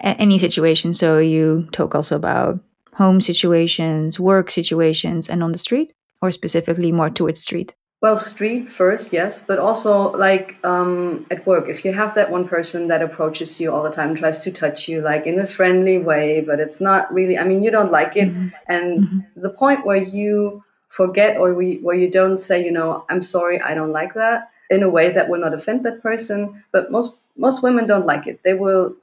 any 0.01 0.39
situation. 0.39 0.93
So 0.93 1.19
you 1.19 1.69
talk 1.73 1.95
also 1.95 2.15
about 2.17 2.61
home 2.95 3.21
situations, 3.21 4.21
work 4.21 4.49
situations, 4.49 5.29
and 5.29 5.43
on 5.43 5.53
the 5.53 5.59
street, 5.59 5.93
or 6.23 6.31
specifically 6.31 6.93
more 6.93 7.11
towards 7.11 7.41
street. 7.41 7.75
Well, 8.05 8.19
street 8.19 8.71
first, 8.71 9.15
yes, 9.15 9.43
but 9.47 9.59
also 9.59 10.13
like 10.13 10.59
um, 10.63 11.25
at 11.31 11.47
work, 11.47 11.71
if 11.71 11.87
you 11.87 11.95
have 11.95 12.15
that 12.17 12.31
one 12.31 12.47
person 12.47 12.89
that 12.89 13.01
approaches 13.01 13.59
you 13.63 13.73
all 13.73 13.83
the 13.83 13.89
time, 13.89 14.15
tries 14.15 14.41
to 14.41 14.53
touch 14.53 14.89
you 14.89 15.01
like 15.01 15.27
in 15.27 15.41
a 15.41 15.47
friendly 15.47 15.97
way, 15.97 16.43
but 16.43 16.61
it's 16.61 16.83
not 16.83 17.11
really. 17.11 17.39
I 17.39 17.45
mean, 17.45 17.63
you 17.63 17.71
don't 17.71 17.91
like 17.91 18.15
it, 18.15 18.29
mm-hmm. 18.29 18.49
and 18.69 19.01
mm-hmm. 19.01 19.41
the 19.41 19.49
point 19.49 19.87
where 19.87 19.97
you 19.97 20.63
forget 20.91 21.39
or 21.39 21.55
we, 21.55 21.79
where 21.79 21.97
you 21.97 22.11
don't 22.11 22.37
say, 22.37 22.63
you 22.63 22.71
know, 22.71 23.07
I'm 23.09 23.23
sorry, 23.23 23.59
I 23.59 23.73
don't 23.73 23.93
like 23.93 24.13
that, 24.13 24.51
in 24.69 24.83
a 24.83 24.91
way 24.91 25.11
that 25.11 25.31
will 25.31 25.41
not 25.41 25.55
offend 25.55 25.87
that 25.87 26.03
person. 26.03 26.63
But 26.73 26.91
most 26.91 27.15
most 27.39 27.63
women 27.63 27.87
don't 27.87 28.05
like 28.05 28.27
it. 28.27 28.43
They 28.43 28.53
will 28.53 28.97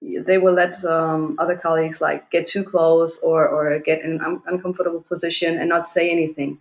they 0.00 0.38
will 0.38 0.54
let 0.54 0.82
um, 0.86 1.36
other 1.38 1.54
colleagues 1.54 2.00
like 2.00 2.30
get 2.30 2.46
too 2.46 2.64
close 2.64 3.18
or 3.18 3.46
or 3.46 3.78
get 3.78 4.00
in 4.00 4.12
an 4.12 4.20
un- 4.22 4.42
uncomfortable 4.46 5.02
position 5.02 5.58
and 5.58 5.68
not 5.68 5.86
say 5.86 6.10
anything 6.10 6.56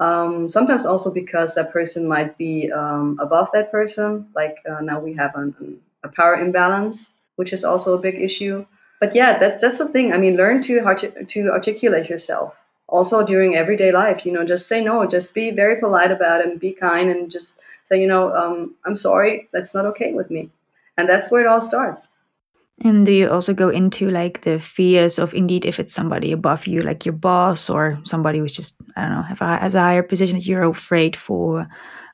um, 0.00 0.50
sometimes 0.50 0.84
also 0.84 1.10
because 1.10 1.54
that 1.54 1.72
person 1.72 2.06
might 2.06 2.36
be 2.36 2.70
um, 2.70 3.18
above 3.20 3.48
that 3.52 3.70
person. 3.70 4.28
Like 4.34 4.58
uh, 4.68 4.80
now 4.80 5.00
we 5.00 5.14
have 5.14 5.34
an, 5.34 5.80
a 6.04 6.08
power 6.08 6.36
imbalance, 6.36 7.10
which 7.36 7.52
is 7.52 7.64
also 7.64 7.94
a 7.94 7.98
big 7.98 8.20
issue. 8.20 8.66
But 9.00 9.14
yeah, 9.14 9.38
that's 9.38 9.60
that's 9.60 9.78
the 9.78 9.88
thing. 9.88 10.12
I 10.12 10.18
mean, 10.18 10.36
learn 10.36 10.62
to 10.62 10.78
artic- 10.80 11.28
to 11.28 11.50
articulate 11.50 12.08
yourself. 12.08 12.56
Also 12.88 13.24
during 13.24 13.56
everyday 13.56 13.90
life, 13.90 14.24
you 14.24 14.32
know, 14.32 14.44
just 14.44 14.68
say 14.68 14.82
no. 14.82 15.06
Just 15.06 15.34
be 15.34 15.50
very 15.50 15.76
polite 15.80 16.10
about 16.12 16.40
it 16.40 16.46
and 16.46 16.60
be 16.60 16.72
kind 16.72 17.10
and 17.10 17.30
just 17.30 17.58
say, 17.84 18.00
you 18.00 18.06
know, 18.06 18.34
um, 18.34 18.74
I'm 18.84 18.94
sorry. 18.94 19.48
That's 19.52 19.74
not 19.74 19.86
okay 19.86 20.12
with 20.12 20.30
me. 20.30 20.50
And 20.96 21.08
that's 21.08 21.30
where 21.30 21.42
it 21.42 21.46
all 21.46 21.60
starts. 21.60 22.10
And 22.84 23.06
do 23.06 23.12
you 23.12 23.30
also 23.30 23.54
go 23.54 23.70
into 23.70 24.10
like 24.10 24.42
the 24.42 24.58
fears 24.60 25.18
of 25.18 25.32
indeed 25.32 25.64
if 25.64 25.80
it's 25.80 25.94
somebody 25.94 26.30
above 26.32 26.66
you, 26.66 26.82
like 26.82 27.06
your 27.06 27.14
boss 27.14 27.70
or 27.70 27.98
somebody 28.04 28.38
who's 28.38 28.52
just 28.52 28.76
I 28.96 29.02
don't 29.02 29.12
know 29.12 29.22
have 29.22 29.40
a, 29.40 29.56
has 29.56 29.74
a 29.74 29.80
higher 29.80 30.02
position 30.02 30.38
that 30.38 30.46
you're 30.46 30.64
afraid 30.64 31.16
for, 31.16 31.66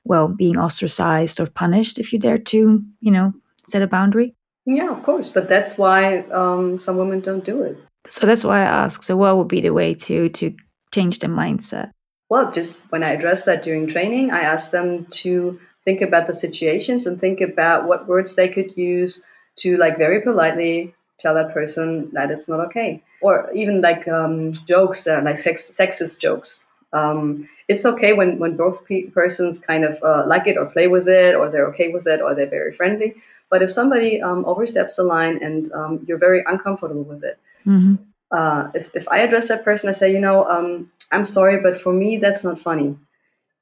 well, 0.04 0.28
being 0.28 0.58
ostracized 0.58 1.40
or 1.40 1.46
punished 1.46 1.98
if 1.98 2.12
you 2.12 2.18
dare 2.18 2.38
to, 2.38 2.82
you 3.00 3.10
know, 3.10 3.32
set 3.66 3.82
a 3.82 3.88
boundary? 3.88 4.34
Yeah, 4.64 4.92
of 4.92 5.02
course, 5.02 5.30
but 5.30 5.48
that's 5.48 5.76
why 5.76 6.20
um, 6.30 6.78
some 6.78 6.96
women 6.96 7.20
don't 7.20 7.44
do 7.44 7.62
it. 7.62 7.78
So 8.08 8.26
that's 8.26 8.44
why 8.44 8.60
I 8.60 8.84
ask. 8.84 9.02
So 9.02 9.16
what 9.16 9.36
would 9.36 9.48
be 9.48 9.60
the 9.60 9.70
way 9.70 9.94
to 9.94 10.28
to 10.28 10.54
change 10.94 11.18
the 11.18 11.26
mindset? 11.26 11.90
Well, 12.30 12.52
just 12.52 12.82
when 12.90 13.02
I 13.02 13.10
address 13.10 13.44
that 13.44 13.64
during 13.64 13.88
training, 13.88 14.30
I 14.30 14.42
ask 14.42 14.70
them 14.70 15.06
to 15.22 15.60
think 15.84 16.00
about 16.00 16.28
the 16.28 16.34
situations 16.34 17.06
and 17.06 17.20
think 17.20 17.40
about 17.40 17.88
what 17.88 18.06
words 18.06 18.36
they 18.36 18.48
could 18.48 18.76
use 18.76 19.22
to 19.56 19.76
like 19.76 19.98
very 19.98 20.20
politely 20.20 20.94
tell 21.18 21.34
that 21.34 21.52
person 21.52 22.10
that 22.12 22.30
it's 22.30 22.48
not 22.48 22.60
okay. 22.60 23.02
Or 23.20 23.50
even 23.54 23.80
like 23.80 24.08
um, 24.08 24.50
jokes 24.66 25.04
that 25.04 25.18
are 25.18 25.22
like 25.22 25.38
sex- 25.38 25.72
sexist 25.72 26.20
jokes. 26.20 26.64
Um, 26.92 27.48
it's 27.68 27.86
okay 27.86 28.12
when, 28.12 28.38
when 28.38 28.56
both 28.56 28.84
pe- 28.86 29.04
persons 29.04 29.60
kind 29.60 29.84
of 29.84 30.02
uh, 30.02 30.24
like 30.26 30.46
it 30.46 30.58
or 30.58 30.66
play 30.66 30.88
with 30.88 31.08
it 31.08 31.34
or 31.34 31.48
they're 31.48 31.68
okay 31.68 31.88
with 31.88 32.06
it 32.06 32.20
or 32.20 32.34
they're 32.34 32.46
very 32.46 32.72
friendly. 32.72 33.14
But 33.48 33.62
if 33.62 33.70
somebody 33.70 34.20
um, 34.20 34.44
oversteps 34.44 34.96
the 34.96 35.04
line 35.04 35.42
and 35.42 35.72
um, 35.72 36.04
you're 36.06 36.18
very 36.18 36.42
uncomfortable 36.46 37.04
with 37.04 37.22
it 37.22 37.38
mm-hmm. 37.66 37.94
uh, 38.30 38.70
if, 38.74 38.94
if 38.94 39.08
i 39.08 39.18
address 39.18 39.48
that 39.48 39.64
person 39.64 39.88
i 39.88 39.92
say 39.92 40.12
you 40.12 40.20
know 40.20 40.48
um, 40.48 40.90
i'm 41.10 41.24
sorry 41.24 41.60
but 41.60 41.76
for 41.76 41.92
me 41.92 42.16
that's 42.16 42.44
not 42.44 42.58
funny. 42.58 42.96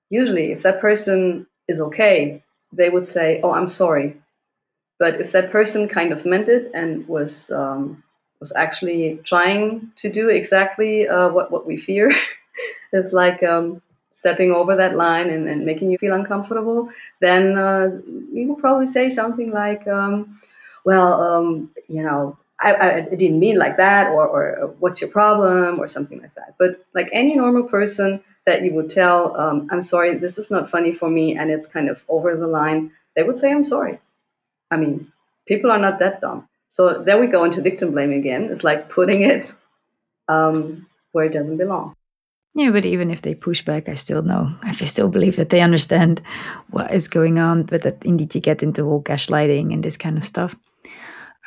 Usually 0.09 0.51
if 0.51 0.63
that 0.63 0.81
person 0.81 1.47
is 1.69 1.81
okay 1.81 2.43
they 2.73 2.91
would 2.91 3.07
say 3.07 3.41
oh 3.45 3.53
i'm 3.53 3.69
sorry 3.69 4.17
but 5.01 5.19
if 5.19 5.33
that 5.33 5.51
person 5.51 5.89
kind 5.89 6.13
of 6.13 6.27
meant 6.27 6.49
it 6.49 6.71
and 6.75 7.09
was 7.09 7.51
um, 7.51 8.05
was 8.39 8.53
actually 8.55 9.19
trying 9.25 9.91
to 9.97 10.13
do 10.13 10.29
exactly 10.29 11.09
uh, 11.09 11.31
what 11.31 11.51
what 11.51 11.67
we 11.67 11.77
fear, 11.77 12.13
it's 12.93 13.13
like 13.13 13.43
um, 13.43 13.83
stepping 14.13 14.53
over 14.53 14.77
that 14.77 14.95
line 14.95 15.31
and, 15.31 15.49
and, 15.49 15.65
making 15.65 15.91
you 15.91 15.97
feel 15.97 16.15
uncomfortable, 16.15 16.91
then 17.21 17.57
uh, 17.57 17.89
we 18.35 18.45
will 18.45 18.57
probably 18.57 18.87
say 18.87 19.09
something 19.09 19.51
like, 19.51 19.89
um, 19.89 20.39
"Well, 20.85 21.11
um, 21.23 21.71
you 21.89 22.03
know, 22.03 22.37
I, 22.61 22.75
I, 22.75 23.01
didn't 23.01 23.41
mean 23.41 23.59
like 23.59 23.79
that," 23.79 24.09
or, 24.09 24.29
or 24.29 24.75
"What's 24.81 25.01
your 25.01 25.11
problem?" 25.11 25.81
or 25.81 25.89
something 25.89 26.21
like 26.21 26.35
that. 26.35 26.57
But 26.59 26.85
like 26.95 27.09
any 27.11 27.37
normal 27.37 27.63
person 27.63 28.23
that 28.45 28.61
you 28.63 28.75
would 28.75 28.91
tell, 28.91 29.35
um, 29.41 29.67
"I'm 29.71 29.81
sorry, 29.81 30.19
this 30.19 30.37
is 30.37 30.51
not 30.51 30.69
funny 30.69 30.93
for 30.93 31.09
me," 31.09 31.39
and 31.39 31.51
it's 31.51 31.69
kind 31.69 31.89
of 31.89 32.05
over 32.11 32.37
the 32.37 32.47
line, 32.47 32.93
they 33.17 33.23
would 33.23 33.39
say, 33.39 33.51
"I'm 33.51 33.63
sorry." 33.63 33.99
I 34.71 34.77
mean, 34.77 35.13
people 35.47 35.71
are 35.71 35.79
not 35.79 35.99
that 35.99 36.21
dumb. 36.21 36.49
So 36.69 37.03
there 37.03 37.21
we 37.21 37.27
go 37.27 37.45
into 37.45 37.61
victim 37.63 37.91
blaming 37.93 38.21
again. 38.21 38.49
It's 38.51 38.65
like 38.65 38.89
putting 38.89 39.23
it 39.23 39.53
um, 40.29 40.87
where 41.13 41.25
it 41.25 41.33
doesn't 41.33 41.57
belong. 41.57 41.95
Yeah, 42.55 42.71
but 42.71 42.85
even 42.85 43.11
if 43.11 43.23
they 43.23 43.35
push 43.35 43.63
back, 43.63 43.89
I 43.89 43.95
still 43.95 44.23
know, 44.23 44.53
I 44.63 44.73
still 44.73 45.09
believe 45.09 45.37
that 45.37 45.51
they 45.51 45.61
understand 45.61 46.21
what 46.71 46.93
is 46.93 47.07
going 47.07 47.39
on, 47.39 47.63
but 47.63 47.83
that 47.83 47.99
indeed 48.05 48.35
you 48.35 48.41
get 48.41 48.63
into 48.63 48.83
all 48.83 49.03
gaslighting 49.03 49.73
and 49.73 49.85
this 49.85 49.97
kind 49.97 50.19
of 50.19 50.25
stuff. 50.25 50.57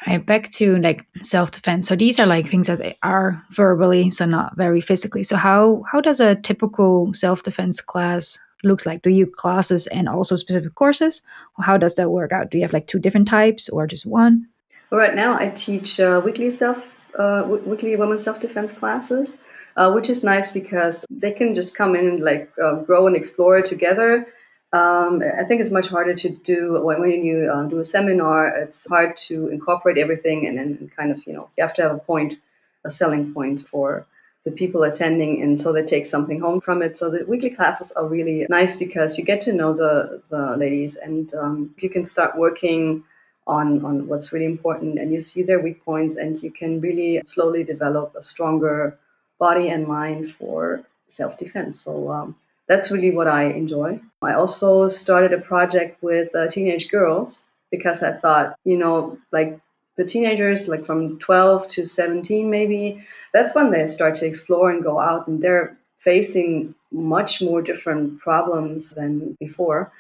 Right, 0.08 0.25
back 0.25 0.50
to 0.51 0.77
like 0.80 1.06
self 1.22 1.51
defense. 1.51 1.88
So 1.88 1.96
these 1.96 2.20
are 2.20 2.25
like 2.25 2.50
things 2.50 2.68
that 2.68 2.98
are 3.03 3.42
verbally, 3.51 4.12
so 4.12 4.25
not 4.25 4.58
very 4.58 4.82
physically. 4.82 5.24
So 5.24 5.38
how 5.38 5.84
how 5.89 6.01
does 6.01 6.20
a 6.20 6.36
typical 6.36 7.13
self 7.13 7.44
defense 7.44 7.80
class 7.80 8.39
looks 8.63 8.86
like? 8.86 9.01
Do 9.01 9.10
you 9.10 9.27
classes 9.27 9.88
and 9.88 10.08
also 10.10 10.36
specific 10.36 10.75
courses? 10.75 11.24
How 11.60 11.77
does 11.77 11.96
that 11.96 12.10
work 12.10 12.32
out? 12.32 12.50
Do 12.50 12.58
you 12.58 12.63
have 12.63 12.74
like 12.74 12.88
two 12.88 13.00
different 13.00 13.27
types 13.27 13.70
or 13.70 13.88
just 13.88 14.05
one? 14.05 14.48
Well, 14.89 15.00
right 15.00 15.15
now, 15.15 15.38
I 15.39 15.50
teach 15.50 16.00
uh, 16.00 16.22
weekly 16.24 16.50
self 16.50 16.77
uh, 17.17 17.43
weekly 17.65 17.96
women's 17.96 18.24
self 18.24 18.39
defense 18.39 18.72
classes, 18.72 19.38
uh, 19.75 19.91
which 19.91 20.10
is 20.10 20.24
nice 20.24 20.51
because 20.51 21.05
they 21.10 21.32
can 21.32 21.53
just 21.53 21.77
come 21.77 21.96
in 21.96 22.08
and 22.08 22.24
like 22.24 22.51
uh, 22.63 22.75
grow 22.75 23.08
and 23.08 23.15
explore 23.15 23.62
together. 23.62 24.27
Um, 24.72 25.22
I 25.39 25.43
think 25.43 25.62
it's 25.62 25.70
much 25.70 25.89
harder 25.89 26.15
to 26.15 26.29
do 26.29 26.82
when, 26.84 27.00
when 27.00 27.24
you 27.24 27.51
um, 27.51 27.70
do 27.70 27.79
a 27.79 27.86
seminar. 27.86 28.48
It's 28.48 28.88
hard 28.88 29.15
to 29.27 29.48
incorporate 29.50 30.00
everything 30.00 30.48
and 30.48 30.58
then 30.58 30.91
kind 30.96 31.12
of 31.12 31.25
you 31.27 31.34
know 31.34 31.50
you 31.58 31.63
have 31.63 31.74
to 31.75 31.84
have 31.84 31.91
a 31.91 32.00
point, 32.00 32.39
a 32.84 32.89
selling 32.89 33.34
point 33.34 33.67
for 33.67 34.08
the 34.45 34.51
people 34.51 34.83
attending 34.83 35.41
and 35.41 35.59
so 35.59 35.71
they 35.71 35.83
take 35.83 36.05
something 36.05 36.39
home 36.39 36.59
from 36.59 36.81
it. 36.81 36.97
So 36.97 37.09
the 37.09 37.23
weekly 37.25 37.50
classes 37.50 37.91
are 37.93 38.05
really 38.05 38.45
nice 38.50 38.77
because 38.77 39.17
you 39.17 39.23
get 39.23 39.41
to 39.41 39.53
know 39.53 39.73
the, 39.73 40.21
the 40.29 40.57
ladies 40.57 40.95
and 40.97 41.33
um, 41.35 41.73
you 41.77 41.89
can 41.89 42.05
start 42.05 42.38
working 42.38 43.03
on, 43.47 43.83
on 43.85 44.07
what's 44.07 44.33
really 44.33 44.45
important 44.45 45.00
and 45.00 45.13
you 45.13 45.19
see 45.19 45.43
their 45.43 45.59
weak 45.59 45.83
points 45.85 46.17
and 46.17 46.41
you 46.43 46.51
can 46.51 46.81
really 46.81 47.21
slowly 47.25 47.63
develop 47.63 48.13
a 48.17 48.21
stronger 48.21 48.97
body 49.39 49.69
and 49.69 49.88
mind 49.88 50.31
for 50.31 50.83
self-defense. 51.07 51.79
So 51.79 52.12
um, 52.12 52.35
that's 52.67 52.91
really 52.91 53.12
what 53.12 53.27
i 53.27 53.43
enjoy. 53.43 54.00
I 54.21 54.33
also 54.33 54.88
started 54.88 55.33
a 55.33 55.39
project 55.39 56.01
with 56.01 56.33
uh, 56.35 56.47
teenage 56.47 56.89
girls 56.89 57.45
because 57.73 58.03
i 58.03 58.13
thought 58.13 58.55
you 58.63 58.77
know 58.77 59.17
like 59.31 59.59
the 59.97 60.05
teenagers 60.05 60.67
like 60.67 60.85
from 60.85 61.19
12 61.19 61.67
to 61.69 61.85
17 61.85 62.50
maybe 62.50 63.05
that's 63.33 63.55
when 63.55 63.71
they 63.71 63.87
start 63.87 64.15
to 64.15 64.25
explore 64.27 64.69
and 64.69 64.83
go 64.83 64.99
out 64.99 65.27
and 65.27 65.41
they're 65.41 65.77
facing 65.97 66.75
much 66.91 67.41
more 67.41 67.61
different 67.61 68.19
problems 68.19 68.91
than 68.93 69.35
before 69.39 69.91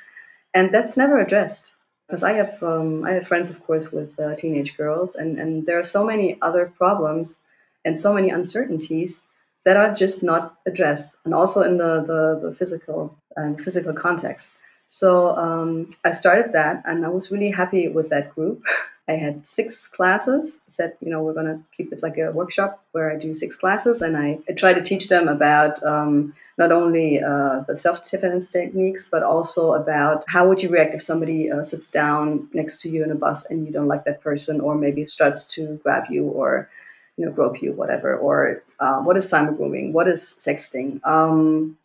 and 0.53 0.71
that's 0.71 0.97
never 0.97 1.17
addressed 1.17 1.73
because 2.07 2.23
i 2.23 2.33
have 2.33 2.61
um, 2.63 3.03
i 3.05 3.11
have 3.11 3.27
friends 3.27 3.49
of 3.49 3.63
course 3.65 3.91
with 3.91 4.19
uh, 4.19 4.35
teenage 4.35 4.75
girls 4.77 5.15
and 5.15 5.39
and 5.39 5.65
there 5.65 5.79
are 5.79 5.83
so 5.83 6.03
many 6.05 6.37
other 6.41 6.65
problems 6.77 7.37
and 7.85 7.97
so 7.97 8.13
many 8.13 8.29
uncertainties 8.29 9.23
that 9.65 9.77
are 9.77 9.93
just 9.93 10.23
not 10.23 10.55
addressed 10.65 11.17
and 11.25 11.33
also 11.33 11.61
in 11.61 11.77
the 11.77 12.01
the, 12.01 12.47
the 12.47 12.53
physical 12.55 13.15
and 13.35 13.59
uh, 13.59 13.63
physical 13.63 13.93
context 13.93 14.51
So 14.93 15.33
um, 15.45 15.95
I 16.05 16.11
started 16.11 16.53
that, 16.53 16.83
and 16.85 17.01
I 17.05 17.09
was 17.09 17.31
really 17.33 17.49
happy 17.51 17.87
with 17.89 18.09
that 18.13 18.29
group. 18.35 18.61
I 19.07 19.13
had 19.13 19.45
six 19.45 19.87
classes. 19.87 20.61
I 20.65 20.71
said, 20.71 20.93
you 21.01 21.09
know, 21.09 21.21
we're 21.21 21.33
going 21.33 21.47
to 21.47 21.59
keep 21.75 21.91
it 21.91 22.01
like 22.01 22.17
a 22.17 22.31
workshop 22.31 22.81
where 22.93 23.11
I 23.11 23.17
do 23.17 23.33
six 23.33 23.55
classes, 23.55 24.01
and 24.01 24.15
I, 24.15 24.39
I 24.47 24.53
try 24.53 24.73
to 24.73 24.81
teach 24.81 25.09
them 25.09 25.27
about 25.27 25.83
um, 25.83 26.33
not 26.57 26.71
only 26.71 27.21
uh, 27.21 27.61
the 27.67 27.77
self-defense 27.77 28.49
techniques, 28.49 29.09
but 29.09 29.21
also 29.21 29.73
about 29.73 30.23
how 30.27 30.47
would 30.47 30.63
you 30.63 30.69
react 30.69 30.95
if 30.95 31.01
somebody 31.01 31.51
uh, 31.51 31.63
sits 31.63 31.89
down 31.89 32.47
next 32.53 32.81
to 32.81 32.89
you 32.89 33.03
in 33.03 33.11
a 33.11 33.15
bus 33.15 33.49
and 33.49 33.65
you 33.65 33.73
don't 33.73 33.89
like 33.89 34.05
that 34.05 34.21
person, 34.21 34.61
or 34.61 34.75
maybe 34.75 35.03
starts 35.03 35.45
to 35.47 35.79
grab 35.83 36.05
you 36.09 36.23
or 36.25 36.69
you 37.17 37.25
know 37.25 37.31
grope 37.31 37.61
you, 37.61 37.73
whatever. 37.73 38.15
Or 38.15 38.63
uh, 38.79 38.99
what 39.01 39.17
is 39.17 39.29
cyber 39.29 39.55
grooming? 39.55 39.91
What 39.91 40.07
is 40.07 40.35
sexting? 40.39 41.05
Um, 41.05 41.77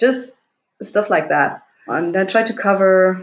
just 0.00 0.32
stuff 0.80 1.10
like 1.10 1.28
that. 1.28 1.64
And 1.86 2.16
I 2.16 2.24
try 2.24 2.42
to 2.44 2.54
cover 2.54 3.22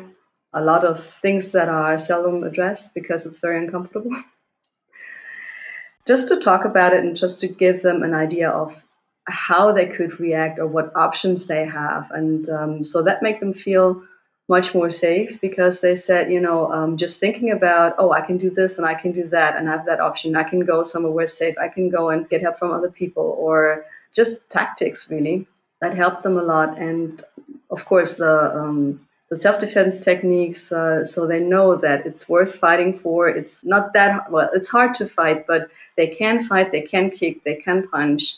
a 0.53 0.61
lot 0.61 0.83
of 0.83 1.03
things 1.03 1.51
that 1.51 1.69
are 1.69 1.97
seldom 1.97 2.43
addressed 2.43 2.93
because 2.93 3.25
it's 3.25 3.39
very 3.39 3.63
uncomfortable. 3.63 4.11
just 6.07 6.27
to 6.27 6.37
talk 6.37 6.65
about 6.65 6.93
it 6.93 7.03
and 7.03 7.15
just 7.15 7.39
to 7.39 7.47
give 7.47 7.81
them 7.81 8.01
an 8.01 8.13
idea 8.13 8.49
of 8.49 8.83
how 9.27 9.71
they 9.71 9.85
could 9.85 10.19
react 10.19 10.57
or 10.57 10.65
what 10.65 10.91
options 10.95 11.47
they 11.47 11.65
have. 11.65 12.09
And 12.11 12.49
um, 12.49 12.83
so 12.83 13.03
that 13.03 13.21
make 13.21 13.39
them 13.39 13.53
feel 13.53 14.01
much 14.47 14.73
more 14.73 14.89
safe 14.89 15.39
because 15.39 15.81
they 15.81 15.95
said, 15.95 16.31
you 16.31 16.41
know, 16.41 16.71
um, 16.71 16.97
just 16.97 17.19
thinking 17.19 17.51
about, 17.51 17.93
oh, 17.99 18.11
I 18.11 18.21
can 18.21 18.39
do 18.39 18.49
this 18.49 18.79
and 18.79 18.87
I 18.87 18.95
can 18.95 19.11
do 19.11 19.29
that 19.29 19.55
and 19.55 19.69
I 19.69 19.73
have 19.73 19.85
that 19.85 19.99
option. 19.99 20.35
I 20.35 20.43
can 20.43 20.61
go 20.61 20.81
somewhere 20.81 21.11
where 21.11 21.23
it's 21.25 21.37
safe. 21.37 21.55
I 21.59 21.67
can 21.67 21.89
go 21.89 22.09
and 22.09 22.27
get 22.27 22.41
help 22.41 22.57
from 22.57 22.71
other 22.71 22.89
people 22.89 23.35
or 23.37 23.85
just 24.11 24.49
tactics, 24.49 25.07
really. 25.11 25.47
That 25.81 25.95
helped 25.95 26.23
them 26.23 26.37
a 26.37 26.41
lot. 26.41 26.79
And 26.79 27.23
of 27.69 27.85
course, 27.85 28.17
the 28.17 28.55
um, 28.55 29.07
the 29.29 29.35
self-defense 29.35 29.99
techniques 30.03 30.71
uh, 30.71 31.03
so 31.03 31.25
they 31.25 31.39
know 31.39 31.75
that 31.75 32.05
it's 32.05 32.27
worth 32.27 32.55
fighting 32.55 32.93
for 32.93 33.29
it's 33.29 33.63
not 33.63 33.93
that 33.93 34.31
well 34.31 34.49
it's 34.53 34.69
hard 34.69 34.93
to 34.95 35.07
fight 35.07 35.45
but 35.47 35.69
they 35.97 36.07
can 36.07 36.41
fight 36.41 36.71
they 36.71 36.81
can 36.81 37.09
kick 37.09 37.43
they 37.43 37.55
can 37.55 37.87
punch 37.87 38.37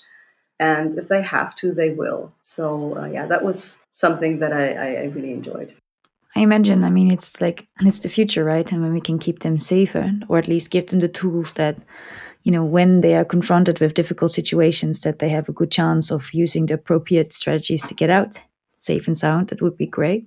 and 0.60 0.98
if 0.98 1.07
they 1.07 1.21
have 1.21 1.55
to 1.55 1.74
they 1.74 1.89
will 1.89 2.31
so 2.41 2.98
uh, 2.98 3.05
yeah 3.05 3.25
that 3.25 3.43
was 3.43 3.77
something 3.91 4.39
that 4.39 4.53
I, 4.53 4.74
I, 4.74 5.03
really 5.05 5.31
enjoyed 5.31 5.75
I 6.33 6.39
imagine, 6.39 6.86
I 6.86 6.89
mean, 6.89 7.12
it's 7.12 7.41
like, 7.41 7.67
it's 7.81 8.00
the 8.00 8.07
future, 8.07 8.45
right? 8.45 8.71
And 8.71 8.81
when 8.81 8.93
we 8.93 9.01
can 9.01 9.19
keep 9.19 9.39
them 9.39 9.60
safer, 9.60 10.13
or 10.29 10.38
at 10.38 10.48
least 10.48 10.71
give 10.71 10.88
them 10.88 11.01
the 11.01 11.10
tools 11.10 11.55
that, 11.55 11.77
you 12.43 12.53
know, 12.53 12.63
when 12.63 13.01
they 13.01 13.15
are 13.15 13.25
confronted 13.25 13.81
with 13.81 13.95
difficult 13.95 14.31
situations, 14.31 15.01
that 15.01 15.19
they 15.19 15.27
have 15.27 15.50
a 15.50 15.51
good 15.51 15.71
chance 15.71 16.10
of 16.10 16.33
using 16.33 16.67
the 16.67 16.75
appropriate 16.75 17.33
strategies 17.33 17.83
to 17.83 17.93
get 17.93 18.10
out 18.10 18.39
safe 18.81 19.07
and 19.07 19.17
sound, 19.17 19.50
that 19.50 19.62
would 19.62 19.77
be 19.77 19.86
great. 19.86 20.25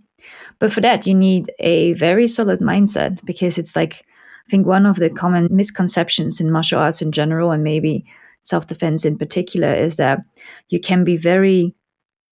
But 0.58 0.72
for 0.72 0.80
that, 0.80 1.06
you 1.06 1.14
need 1.14 1.52
a 1.58 1.94
very 1.94 2.26
solid 2.26 2.60
mindset 2.60 3.24
because 3.24 3.58
it's 3.58 3.76
like, 3.76 4.04
I 4.46 4.50
think 4.50 4.66
one 4.66 4.86
of 4.86 4.96
the 4.96 5.10
common 5.10 5.48
misconceptions 5.50 6.40
in 6.40 6.50
martial 6.50 6.80
arts 6.80 7.02
in 7.02 7.12
general, 7.12 7.50
and 7.50 7.64
maybe 7.64 8.04
self 8.42 8.66
defense 8.66 9.04
in 9.04 9.18
particular, 9.18 9.72
is 9.72 9.96
that 9.96 10.20
you 10.68 10.80
can 10.80 11.04
be 11.04 11.16
very 11.16 11.74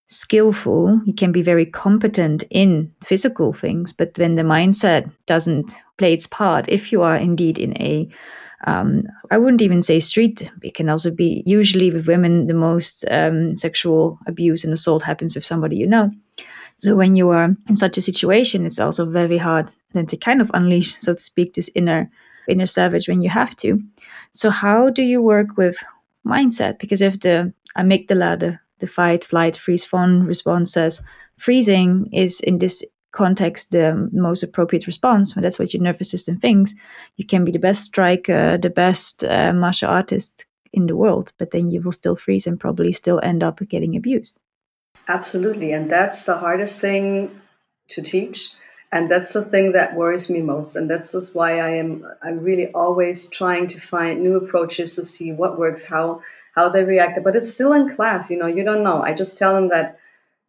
skillful, 0.07 1.01
you 1.05 1.13
can 1.13 1.31
be 1.31 1.41
very 1.41 1.65
competent 1.65 2.43
in 2.49 2.93
physical 3.03 3.51
things, 3.51 3.91
but 3.91 4.17
when 4.17 4.35
the 4.35 4.43
mindset 4.43 5.11
doesn't 5.25 5.73
play 5.97 6.13
its 6.13 6.27
part, 6.27 6.69
if 6.69 6.91
you 6.91 7.01
are 7.01 7.15
indeed 7.15 7.57
in 7.57 7.75
a 7.81 8.07
um, 8.65 9.03
I 9.29 9.37
wouldn't 9.37 9.61
even 9.61 9.81
say 9.81 9.99
street. 9.99 10.49
It 10.61 10.73
can 10.73 10.89
also 10.89 11.11
be 11.11 11.43
usually 11.45 11.91
with 11.91 12.07
women, 12.07 12.45
the 12.45 12.53
most 12.53 13.03
um, 13.11 13.57
sexual 13.57 14.17
abuse 14.25 14.63
and 14.63 14.71
assault 14.73 15.03
happens 15.03 15.35
with 15.35 15.45
somebody 15.45 15.75
you 15.75 15.87
know. 15.87 16.11
So 16.83 16.95
when 16.95 17.15
you 17.15 17.29
are 17.29 17.55
in 17.69 17.77
such 17.77 17.97
a 17.97 18.01
situation, 18.01 18.65
it's 18.65 18.77
also 18.77 19.05
very 19.05 19.37
hard 19.37 19.73
then 19.93 20.05
to 20.07 20.17
kind 20.17 20.41
of 20.41 20.51
unleash, 20.53 20.99
so 20.99 21.13
to 21.13 21.19
speak, 21.19 21.53
this 21.53 21.69
inner 21.75 22.11
inner 22.49 22.65
savage 22.65 23.07
when 23.07 23.21
you 23.21 23.29
have 23.29 23.55
to. 23.55 23.81
So 24.31 24.49
how 24.49 24.89
do 24.89 25.01
you 25.01 25.21
work 25.21 25.55
with 25.55 25.77
mindset? 26.27 26.79
Because 26.79 27.01
if 27.01 27.21
the 27.21 27.53
amygdala, 27.77 28.37
the, 28.37 28.59
the 28.79 28.87
fight, 28.87 29.23
flight, 29.23 29.55
freeze, 29.55 29.85
fawn 29.85 30.25
response 30.25 30.73
says 30.73 31.01
freezing 31.37 32.09
is 32.11 32.41
in 32.41 32.59
this 32.59 32.83
context 33.13 33.71
the 33.71 34.09
most 34.11 34.43
appropriate 34.43 34.85
response, 34.85 35.37
when 35.37 35.43
that's 35.43 35.59
what 35.59 35.73
your 35.73 35.81
nervous 35.81 36.09
system 36.09 36.37
thinks, 36.37 36.75
you 37.15 37.25
can 37.25 37.45
be 37.45 37.51
the 37.53 37.59
best 37.59 37.85
striker, 37.85 38.57
the 38.57 38.69
best 38.69 39.23
uh, 39.23 39.53
martial 39.53 39.89
artist 39.89 40.45
in 40.73 40.87
the 40.87 40.97
world, 40.97 41.31
but 41.37 41.51
then 41.51 41.71
you 41.71 41.81
will 41.81 41.93
still 41.93 42.17
freeze 42.17 42.45
and 42.45 42.59
probably 42.59 42.91
still 42.91 43.21
end 43.23 43.41
up 43.41 43.61
getting 43.69 43.95
abused. 43.95 44.41
Absolutely. 45.07 45.71
And 45.71 45.91
that's 45.91 46.23
the 46.25 46.37
hardest 46.37 46.79
thing 46.79 47.41
to 47.89 48.01
teach. 48.01 48.51
And 48.91 49.09
that's 49.09 49.33
the 49.33 49.43
thing 49.43 49.71
that 49.71 49.95
worries 49.95 50.29
me 50.29 50.41
most. 50.41 50.75
And 50.75 50.89
that's 50.89 51.11
just 51.11 51.35
why 51.35 51.59
I 51.59 51.69
am 51.69 52.05
I'm 52.21 52.39
really 52.39 52.67
always 52.71 53.27
trying 53.27 53.67
to 53.69 53.79
find 53.79 54.21
new 54.21 54.35
approaches 54.37 54.95
to 54.95 55.03
see 55.03 55.31
what 55.31 55.57
works, 55.57 55.89
how 55.89 56.21
how 56.55 56.69
they 56.69 56.83
react. 56.83 57.21
But 57.23 57.35
it's 57.35 57.51
still 57.53 57.73
in 57.73 57.95
class, 57.95 58.29
you 58.29 58.37
know, 58.37 58.45
you 58.47 58.63
don't 58.63 58.83
know. 58.83 59.01
I 59.01 59.13
just 59.13 59.37
tell 59.37 59.55
them 59.55 59.69
that 59.69 59.99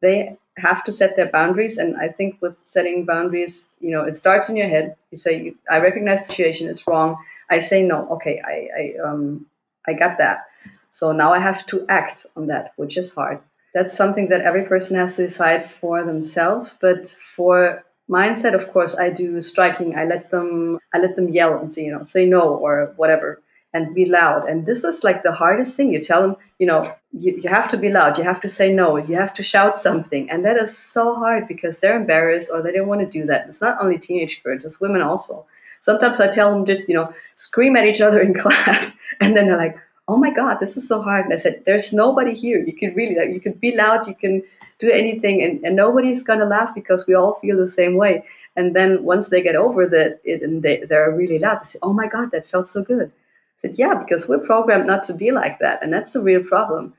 they 0.02 0.36
have 0.58 0.84
to 0.84 0.92
set 0.92 1.16
their 1.16 1.30
boundaries. 1.30 1.78
And 1.78 1.96
I 1.96 2.08
think 2.08 2.36
with 2.42 2.56
setting 2.64 3.06
boundaries, 3.06 3.68
you 3.80 3.90
know, 3.90 4.02
it 4.04 4.16
starts 4.16 4.48
in 4.50 4.56
your 4.56 4.68
head. 4.68 4.94
You 5.10 5.16
say, 5.16 5.54
I 5.70 5.78
recognize 5.80 6.26
the 6.26 6.32
situation, 6.34 6.68
it's 6.68 6.86
wrong. 6.86 7.16
I 7.50 7.58
say 7.60 7.82
no, 7.82 8.06
okay, 8.10 8.42
I, 8.46 8.68
I 8.78 9.08
um 9.08 9.46
I 9.88 9.94
got 9.94 10.18
that. 10.18 10.44
So 10.92 11.12
now 11.12 11.32
I 11.32 11.38
have 11.38 11.64
to 11.66 11.86
act 11.88 12.26
on 12.36 12.46
that, 12.48 12.72
which 12.76 12.96
is 12.98 13.14
hard 13.14 13.40
that's 13.74 13.96
something 13.96 14.28
that 14.28 14.42
every 14.42 14.62
person 14.64 14.96
has 14.96 15.16
to 15.16 15.22
decide 15.22 15.70
for 15.70 16.04
themselves. 16.04 16.78
But 16.80 17.08
for 17.08 17.84
mindset, 18.08 18.54
of 18.54 18.72
course, 18.72 18.96
I 18.96 19.10
do 19.10 19.40
striking. 19.40 19.96
I 19.96 20.04
let 20.04 20.30
them, 20.30 20.78
I 20.94 20.98
let 20.98 21.16
them 21.16 21.28
yell 21.28 21.58
and 21.58 21.72
say, 21.72 21.84
you 21.84 21.92
know, 21.92 22.04
say 22.04 22.24
no 22.24 22.40
or 22.40 22.92
whatever, 22.96 23.42
and 23.72 23.94
be 23.94 24.06
loud. 24.06 24.48
And 24.48 24.64
this 24.64 24.84
is 24.84 25.02
like 25.02 25.24
the 25.24 25.32
hardest 25.32 25.76
thing. 25.76 25.92
You 25.92 26.00
tell 26.00 26.22
them, 26.22 26.36
you 26.58 26.66
know, 26.66 26.84
you, 27.12 27.38
you 27.42 27.50
have 27.50 27.68
to 27.68 27.76
be 27.76 27.90
loud. 27.90 28.16
You 28.16 28.24
have 28.24 28.40
to 28.42 28.48
say 28.48 28.72
no. 28.72 28.96
You 28.96 29.16
have 29.16 29.34
to 29.34 29.42
shout 29.42 29.78
something, 29.78 30.30
and 30.30 30.44
that 30.44 30.56
is 30.56 30.76
so 30.76 31.16
hard 31.16 31.48
because 31.48 31.80
they're 31.80 31.96
embarrassed 31.96 32.50
or 32.52 32.62
they 32.62 32.72
don't 32.72 32.88
want 32.88 33.00
to 33.00 33.18
do 33.18 33.26
that. 33.26 33.46
It's 33.48 33.60
not 33.60 33.78
only 33.80 33.98
teenage 33.98 34.42
girls; 34.44 34.64
it's 34.64 34.80
women 34.80 35.02
also. 35.02 35.46
Sometimes 35.80 36.18
I 36.18 36.28
tell 36.28 36.50
them 36.50 36.64
just, 36.64 36.88
you 36.88 36.94
know, 36.94 37.12
scream 37.34 37.76
at 37.76 37.84
each 37.84 38.00
other 38.00 38.20
in 38.20 38.34
class, 38.42 38.96
and 39.20 39.36
then 39.36 39.48
they're 39.48 39.58
like, 39.58 39.76
oh 40.08 40.16
my 40.16 40.30
god 40.30 40.58
this 40.60 40.76
is 40.76 40.86
so 40.86 41.02
hard. 41.02 41.24
And 41.24 41.34
i 41.34 41.36
said 41.36 41.62
there's 41.66 41.92
nobody 41.92 42.34
here. 42.34 42.58
You 42.58 42.72
can 42.72 42.94
really 42.94 43.16
like 43.16 43.30
you 43.30 43.40
can 43.40 43.52
be 43.52 43.74
loud 43.76 44.06
you 44.06 44.14
can 44.14 44.42
do 44.78 44.90
anything 44.90 45.42
and, 45.42 45.64
and 45.64 45.76
nobody's 45.76 46.22
gonna 46.22 46.44
laugh 46.44 46.74
because 46.74 47.06
we 47.06 47.14
all 47.14 47.34
feel 47.34 47.56
the 47.56 47.68
same 47.68 47.96
way. 47.96 48.24
And 48.56 48.74
then 48.76 49.02
once 49.02 49.28
they 49.28 49.42
get 49.42 49.56
over 49.56 49.86
that 49.88 50.20
it 50.24 50.42
and 50.42 50.62
they, 50.62 50.84
they're 50.84 51.10
really 51.10 51.38
loud 51.38 51.60
they 51.60 51.64
say 51.64 51.78
oh 51.82 51.92
my 51.92 52.06
god 52.06 52.30
that 52.32 52.46
felt 52.46 52.68
so 52.68 52.82
good. 52.82 53.08
I 53.08 53.56
said 53.56 53.78
yeah 53.78 53.94
because 53.94 54.28
we're 54.28 54.38
programmed 54.38 54.86
not 54.86 55.04
to 55.04 55.14
be 55.14 55.30
like 55.30 55.58
that 55.60 55.82
and 55.82 55.92
that's 55.92 56.14
a 56.14 56.22
real 56.22 56.42
problem. 56.42 56.94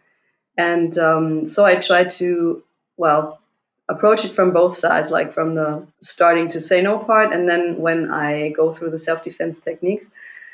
And 0.58 0.98
um, 0.98 1.46
so 1.46 1.66
i 1.66 1.76
try 1.76 2.06
to 2.06 2.64
well 2.98 3.40
approach 3.88 4.26
it 4.26 4.32
from 4.32 4.52
both 4.52 4.76
sides 4.76 5.12
like 5.12 5.32
from 5.32 5.56
the 5.56 5.86
starting 6.02 6.50
to 6.50 6.60
say 6.60 6.82
no 6.82 6.98
part 6.98 7.32
and 7.32 7.48
then 7.48 7.78
when 7.78 8.12
i 8.12 8.50
go 8.50 8.72
through 8.72 8.90
the 8.90 8.98
self-defense 8.98 9.60
techniques 9.60 10.10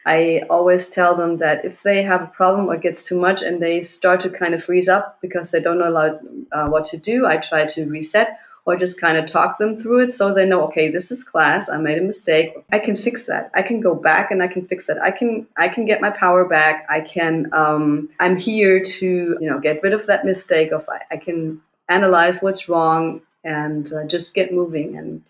I 0.06 0.44
always 0.50 0.90
tell 0.90 1.16
them 1.16 1.38
that 1.38 1.64
if 1.64 1.84
they 1.84 2.04
have 2.04 2.22
a 2.22 2.28
problem 2.28 2.68
or 2.68 2.76
it 2.76 2.82
gets 2.82 3.04
too 3.04 3.20
much 3.20 3.42
and 3.42 3.62
they 3.62 3.82
start 3.82 4.20
to 4.22 4.30
kind 4.30 4.54
of 4.54 4.64
freeze 4.64 4.90
up 4.90 5.20
because 5.22 5.52
they 5.52 5.60
don't 5.60 5.80
know 5.80 6.20
uh, 6.52 6.68
what 6.68 6.86
to 6.86 6.98
do, 6.98 7.26
I 7.26 7.38
try 7.38 7.66
to 7.66 7.86
reset 7.86 8.40
or 8.66 8.76
just 8.76 9.02
kind 9.02 9.18
of 9.18 9.26
talk 9.26 9.58
them 9.58 9.76
through 9.76 10.02
it 10.02 10.12
so 10.12 10.32
they 10.32 10.46
know 10.46 10.62
okay 10.66 10.92
this 10.92 11.10
is 11.10 11.24
class 11.24 11.68
i 11.68 11.78
made 11.78 11.98
a 11.98 12.04
mistake 12.04 12.54
i 12.72 12.78
can 12.78 12.96
fix 12.96 13.26
that. 13.26 13.50
I 13.56 13.64
can 13.64 13.82
go 13.82 13.96
back 13.96 14.30
and 14.30 14.44
i 14.44 14.48
can 14.48 14.68
fix 14.68 14.86
that. 14.86 15.02
I 15.02 15.10
can 15.10 15.48
i 15.58 15.68
can 15.68 15.86
get 15.86 16.00
my 16.00 16.12
power 16.12 16.46
back. 16.46 16.86
I 16.88 17.02
can 17.02 17.52
um, 17.54 18.10
i'm 18.20 18.38
here 18.38 18.84
to 18.84 19.38
you 19.42 19.50
know 19.50 19.60
get 19.60 19.82
rid 19.82 19.94
of 19.94 20.06
that 20.06 20.26
mistake 20.26 20.72
of 20.72 20.88
i, 20.90 21.16
I 21.16 21.18
can 21.18 21.60
analyze 21.92 22.42
what's 22.42 22.70
wrong 22.70 23.22
and 23.44 23.92
uh, 23.94 24.06
just 24.06 24.34
get 24.34 24.54
moving. 24.54 24.98
And 24.98 25.24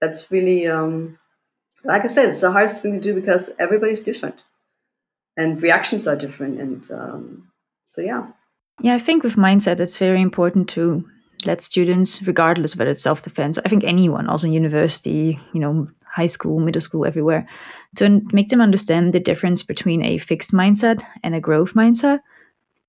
that's 0.00 0.30
really 0.30 0.66
um, 0.66 1.18
like 1.84 2.04
I 2.04 2.08
said, 2.08 2.30
it's 2.30 2.40
the 2.40 2.52
hardest 2.52 2.82
thing 2.82 2.94
to 2.94 3.00
do 3.00 3.14
because 3.14 3.52
everybody's 3.58 4.02
different 4.02 4.42
and 5.38 5.62
reactions 5.62 6.06
are 6.06 6.16
different. 6.16 6.60
And 6.60 6.90
um, 6.90 7.48
so, 7.86 8.02
yeah. 8.02 8.26
Yeah, 8.82 8.94
I 8.94 8.98
think 8.98 9.22
with 9.22 9.36
mindset, 9.36 9.80
it's 9.80 9.98
very 9.98 10.20
important 10.20 10.68
to 10.70 11.08
let 11.46 11.62
students, 11.62 12.22
regardless 12.22 12.76
whether 12.76 12.90
it's 12.90 13.02
self 13.02 13.22
defense, 13.22 13.58
I 13.64 13.68
think 13.68 13.84
anyone, 13.84 14.28
also 14.28 14.48
in 14.48 14.52
university, 14.52 15.40
you 15.52 15.60
know, 15.60 15.88
high 16.04 16.26
school, 16.26 16.58
middle 16.58 16.80
school, 16.80 17.06
everywhere, 17.06 17.46
to 17.96 18.20
make 18.32 18.48
them 18.48 18.60
understand 18.60 19.12
the 19.12 19.20
difference 19.20 19.62
between 19.62 20.04
a 20.04 20.18
fixed 20.18 20.52
mindset 20.52 21.02
and 21.22 21.34
a 21.34 21.40
growth 21.40 21.74
mindset. 21.74 22.20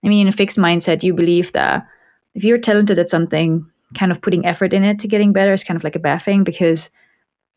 I 0.03 0.07
mean, 0.07 0.27
in 0.27 0.33
a 0.33 0.37
fixed 0.37 0.57
mindset, 0.57 1.03
you 1.03 1.13
believe 1.13 1.51
that 1.51 1.87
if 2.33 2.43
you're 2.43 2.57
talented 2.57 2.97
at 2.97 3.09
something, 3.09 3.69
kind 3.95 4.11
of 4.11 4.21
putting 4.21 4.45
effort 4.45 4.73
in 4.73 4.83
it 4.83 4.99
to 4.99 5.07
getting 5.07 5.33
better 5.33 5.53
is 5.53 5.63
kind 5.63 5.77
of 5.77 5.83
like 5.83 5.95
a 5.95 5.99
bad 5.99 6.21
thing 6.21 6.43
because 6.43 6.89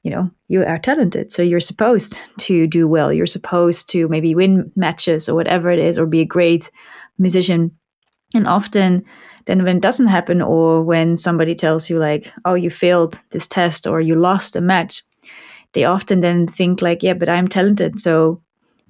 you 0.03 0.11
know 0.11 0.31
you 0.49 0.65
are 0.65 0.79
talented 0.79 1.33
so 1.33 1.43
you're 1.43 1.61
supposed 1.61 2.21
to 2.39 2.67
do 2.67 2.89
well. 2.89 3.13
You're 3.13 3.27
supposed 3.27 3.89
to 3.91 4.09
maybe 4.09 4.35
win 4.35 4.73
matches 4.77 5.29
or 5.29 5.35
whatever 5.35 5.71
it 5.71 5.79
is 5.79 5.99
or 5.99 6.07
be 6.07 6.21
a 6.21 6.25
great 6.25 6.71
musician. 7.19 7.71
And 8.35 8.47
often 8.47 9.05
then 9.47 9.65
when 9.65 9.77
it 9.77 9.83
doesn't 9.83 10.07
happen 10.07 10.41
or 10.41 10.83
when 10.83 11.17
somebody 11.17 11.55
tells 11.55 11.91
you 11.91 11.99
like 11.99 12.33
oh 12.45 12.55
you 12.55 12.71
failed 12.71 13.19
this 13.31 13.47
test 13.47 13.87
or 13.87 14.01
you 14.01 14.15
lost 14.15 14.57
a 14.57 14.61
match 14.61 15.03
they 15.73 15.85
often 15.85 16.21
then 16.21 16.47
think 16.47 16.83
like 16.83 17.03
yeah 17.03 17.15
but 17.15 17.29
i'm 17.29 17.49
talented 17.49 18.01
so 18.01 18.41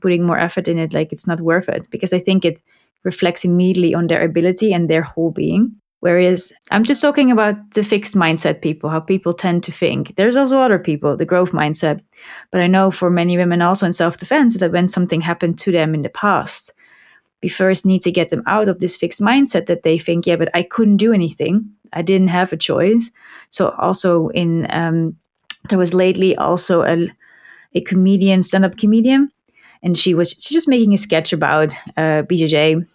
putting 0.00 0.24
more 0.24 0.38
effort 0.38 0.68
in 0.68 0.78
it 0.78 0.92
like 0.92 1.12
it's 1.12 1.26
not 1.26 1.40
worth 1.40 1.68
it 1.68 1.88
because 1.90 2.12
i 2.12 2.18
think 2.18 2.44
it 2.44 2.60
reflects 3.04 3.44
immediately 3.44 3.94
on 3.94 4.06
their 4.06 4.24
ability 4.24 4.72
and 4.72 4.88
their 4.88 5.02
whole 5.02 5.30
being 5.30 5.74
whereas 6.02 6.52
i'm 6.70 6.84
just 6.84 7.00
talking 7.00 7.30
about 7.30 7.56
the 7.74 7.82
fixed 7.82 8.14
mindset 8.14 8.60
people 8.60 8.90
how 8.90 9.00
people 9.00 9.32
tend 9.32 9.62
to 9.62 9.72
think 9.72 10.14
there's 10.16 10.36
also 10.36 10.58
other 10.58 10.78
people 10.78 11.16
the 11.16 11.24
growth 11.32 11.52
mindset 11.52 12.00
but 12.50 12.60
i 12.60 12.66
know 12.66 12.90
for 12.90 13.10
many 13.10 13.36
women 13.36 13.62
also 13.62 13.86
in 13.86 13.92
self-defense 13.92 14.58
that 14.58 14.72
when 14.72 14.88
something 14.88 15.20
happened 15.20 15.58
to 15.58 15.72
them 15.72 15.94
in 15.94 16.02
the 16.02 16.08
past 16.08 16.72
we 17.42 17.48
first 17.48 17.84
need 17.84 18.02
to 18.02 18.12
get 18.12 18.30
them 18.30 18.42
out 18.46 18.68
of 18.68 18.78
this 18.78 18.96
fixed 18.96 19.20
mindset 19.20 19.66
that 19.66 19.82
they 19.82 19.98
think, 19.98 20.26
yeah, 20.26 20.36
but 20.36 20.48
I 20.54 20.62
couldn't 20.62 20.98
do 20.98 21.12
anything. 21.12 21.70
I 21.92 22.02
didn't 22.02 22.28
have 22.28 22.52
a 22.52 22.56
choice. 22.56 23.10
So 23.50 23.70
also 23.70 24.28
in 24.28 24.66
um, 24.70 25.16
there 25.68 25.78
was 25.78 25.92
lately 25.92 26.36
also 26.36 26.82
a 26.82 27.08
a 27.74 27.80
comedian, 27.80 28.42
stand-up 28.42 28.76
comedian, 28.76 29.30
and 29.82 29.96
she 29.96 30.14
was 30.14 30.30
she's 30.30 30.50
just 30.50 30.68
making 30.68 30.92
a 30.94 30.96
sketch 30.96 31.32
about 31.32 31.72
uh, 31.96 32.22
BJJ, 32.22 32.86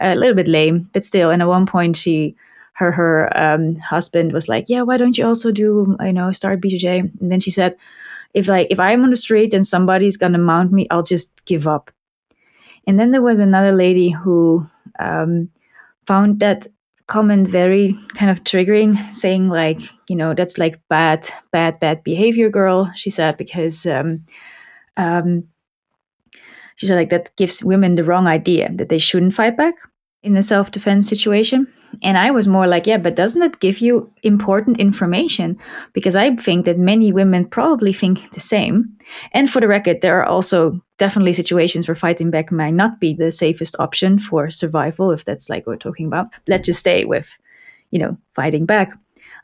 a 0.00 0.14
little 0.14 0.34
bit 0.34 0.48
lame, 0.48 0.90
but 0.92 1.06
still. 1.06 1.30
And 1.30 1.40
at 1.40 1.48
one 1.48 1.66
point, 1.66 1.96
she 1.96 2.36
her 2.74 2.92
her 2.92 3.36
um, 3.36 3.76
husband 3.76 4.32
was 4.32 4.48
like, 4.48 4.66
"Yeah, 4.68 4.82
why 4.82 4.96
don't 4.96 5.16
you 5.18 5.26
also 5.26 5.50
do 5.52 5.96
you 6.00 6.12
know 6.12 6.32
start 6.32 6.60
BJJ?" 6.60 7.20
And 7.20 7.32
then 7.32 7.40
she 7.40 7.50
said, 7.50 7.76
"If 8.34 8.48
like 8.48 8.68
if 8.70 8.80
I'm 8.80 9.04
on 9.04 9.10
the 9.10 9.16
street 9.16 9.54
and 9.54 9.66
somebody's 9.66 10.16
gonna 10.16 10.38
mount 10.38 10.72
me, 10.72 10.86
I'll 10.90 11.02
just 11.02 11.32
give 11.44 11.66
up." 11.66 11.90
And 12.86 12.98
then 12.98 13.12
there 13.12 13.22
was 13.22 13.38
another 13.38 13.72
lady 13.72 14.10
who 14.10 14.66
um, 14.98 15.50
found 16.06 16.40
that 16.40 16.66
comment 17.06 17.48
very 17.48 17.96
kind 18.14 18.30
of 18.30 18.44
triggering, 18.44 19.14
saying 19.14 19.48
like, 19.48 19.80
you 20.08 20.16
know, 20.16 20.34
that's 20.34 20.58
like 20.58 20.80
bad, 20.88 21.28
bad, 21.52 21.78
bad 21.80 22.02
behavior, 22.02 22.48
girl. 22.48 22.90
She 22.94 23.10
said 23.10 23.36
because 23.36 23.86
um, 23.86 24.24
um, 24.96 25.44
she 26.76 26.86
said 26.86 26.96
like 26.96 27.10
that 27.10 27.34
gives 27.36 27.62
women 27.62 27.94
the 27.94 28.04
wrong 28.04 28.26
idea 28.26 28.70
that 28.74 28.88
they 28.88 28.98
shouldn't 28.98 29.34
fight 29.34 29.56
back 29.56 29.74
in 30.22 30.36
a 30.36 30.42
self 30.42 30.70
defense 30.70 31.08
situation. 31.08 31.68
And 32.02 32.18
I 32.18 32.30
was 32.30 32.48
more 32.48 32.66
like, 32.66 32.86
yeah, 32.86 32.98
but 32.98 33.14
doesn't 33.14 33.40
that 33.40 33.60
give 33.60 33.78
you 33.78 34.10
important 34.22 34.78
information? 34.78 35.58
Because 35.92 36.16
I 36.16 36.34
think 36.36 36.64
that 36.64 36.78
many 36.78 37.12
women 37.12 37.46
probably 37.46 37.92
think 37.92 38.32
the 38.32 38.40
same. 38.40 38.96
And 39.32 39.50
for 39.50 39.60
the 39.60 39.68
record, 39.68 40.00
there 40.00 40.20
are 40.20 40.26
also 40.26 40.80
definitely 40.98 41.32
situations 41.32 41.86
where 41.86 41.94
fighting 41.94 42.30
back 42.30 42.50
might 42.50 42.74
not 42.74 43.00
be 43.00 43.14
the 43.14 43.32
safest 43.32 43.76
option 43.78 44.18
for 44.18 44.50
survival, 44.50 45.10
if 45.10 45.24
that's 45.24 45.48
like 45.48 45.66
we're 45.66 45.76
talking 45.76 46.06
about. 46.06 46.26
Let's 46.48 46.66
just 46.66 46.80
stay 46.80 47.04
with, 47.04 47.28
you 47.90 47.98
know, 47.98 48.16
fighting 48.34 48.66
back. 48.66 48.92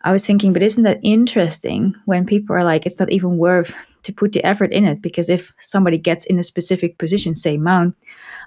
I 0.02 0.12
was 0.12 0.26
thinking, 0.26 0.52
but 0.52 0.62
isn't 0.62 0.84
that 0.84 1.00
interesting 1.02 1.94
when 2.06 2.24
people 2.24 2.56
are 2.56 2.64
like, 2.64 2.86
it's 2.86 2.98
not 2.98 3.12
even 3.12 3.36
worth 3.36 3.74
to 4.04 4.12
put 4.12 4.32
the 4.32 4.44
effort 4.44 4.72
in 4.72 4.86
it? 4.86 5.02
Because 5.02 5.28
if 5.28 5.52
somebody 5.58 5.98
gets 5.98 6.24
in 6.24 6.38
a 6.38 6.42
specific 6.42 6.96
position, 6.96 7.36
say 7.36 7.58
mount, 7.58 7.94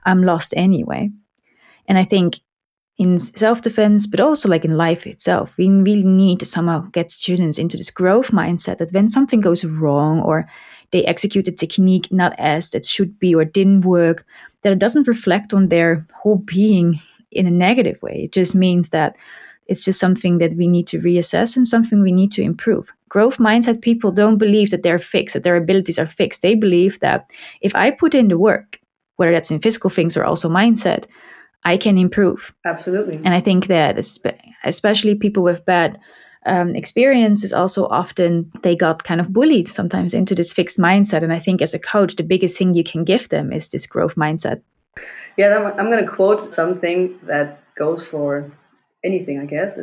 I'm 0.03 0.23
lost 0.23 0.53
anyway. 0.57 1.11
And 1.87 1.97
I 1.97 2.05
think 2.05 2.39
in 3.03 3.19
self 3.19 3.61
defense, 3.61 4.07
but 4.07 4.21
also 4.21 4.47
like 4.47 4.63
in 4.63 4.77
life 4.77 5.05
itself, 5.05 5.51
we 5.57 5.67
really 5.69 6.05
need 6.05 6.39
to 6.39 6.45
somehow 6.45 6.79
get 6.91 7.11
students 7.11 7.59
into 7.59 7.75
this 7.75 7.91
growth 7.91 8.31
mindset 8.31 8.77
that 8.77 8.93
when 8.93 9.09
something 9.09 9.41
goes 9.41 9.65
wrong 9.65 10.21
or 10.21 10.47
they 10.91 11.03
execute 11.03 11.47
a 11.47 11.51
technique 11.51 12.07
not 12.11 12.33
as 12.37 12.73
it 12.73 12.85
should 12.85 13.19
be 13.19 13.35
or 13.35 13.43
didn't 13.43 13.81
work, 13.81 14.25
that 14.61 14.71
it 14.71 14.79
doesn't 14.79 15.07
reflect 15.07 15.53
on 15.53 15.67
their 15.67 16.07
whole 16.13 16.37
being 16.37 17.01
in 17.31 17.45
a 17.45 17.51
negative 17.51 18.01
way. 18.01 18.21
It 18.25 18.31
just 18.31 18.55
means 18.55 18.89
that 18.89 19.15
it's 19.67 19.83
just 19.83 19.99
something 19.99 20.37
that 20.37 20.55
we 20.55 20.67
need 20.67 20.87
to 20.87 20.99
reassess 20.99 21.57
and 21.57 21.67
something 21.67 22.01
we 22.01 22.11
need 22.11 22.31
to 22.33 22.41
improve. 22.41 22.89
Growth 23.09 23.37
mindset 23.37 23.81
people 23.81 24.11
don't 24.11 24.37
believe 24.37 24.69
that 24.71 24.83
they're 24.83 24.99
fixed, 24.99 25.33
that 25.33 25.43
their 25.43 25.57
abilities 25.57 25.99
are 25.99 26.05
fixed. 26.05 26.41
They 26.41 26.55
believe 26.55 26.99
that 27.01 27.29
if 27.61 27.75
I 27.75 27.91
put 27.91 28.15
in 28.15 28.29
the 28.29 28.37
work, 28.37 28.79
whether 29.17 29.33
that's 29.33 29.51
in 29.51 29.59
physical 29.59 29.89
things 29.89 30.15
or 30.15 30.23
also 30.23 30.49
mindset, 30.49 31.05
I 31.65 31.77
can 31.77 31.97
improve. 31.97 32.53
Absolutely. 32.65 33.15
And 33.23 33.33
I 33.33 33.39
think 33.39 33.67
that 33.67 33.97
especially 34.63 35.15
people 35.15 35.43
with 35.43 35.65
bad 35.65 35.99
um, 36.45 36.75
experiences 36.75 37.53
also 37.53 37.87
often 37.87 38.51
they 38.63 38.75
got 38.75 39.03
kind 39.03 39.21
of 39.21 39.31
bullied 39.31 39.67
sometimes 39.67 40.13
into 40.13 40.35
this 40.35 40.51
fixed 40.51 40.77
mindset. 40.77 41.23
And 41.23 41.31
I 41.31 41.39
think 41.39 41.61
as 41.61 41.73
a 41.73 41.79
coach, 41.79 42.15
the 42.15 42.23
biggest 42.23 42.57
thing 42.57 42.73
you 42.73 42.83
can 42.83 43.03
give 43.03 43.29
them 43.29 43.53
is 43.53 43.69
this 43.69 43.87
growth 43.87 44.15
mindset. 44.15 44.61
Yeah, 45.37 45.73
I'm 45.77 45.89
going 45.89 46.05
to 46.05 46.11
quote 46.11 46.53
something 46.53 47.17
that 47.23 47.63
goes 47.75 48.07
for 48.07 48.51
anything, 49.03 49.39
I 49.39 49.45
guess. 49.45 49.79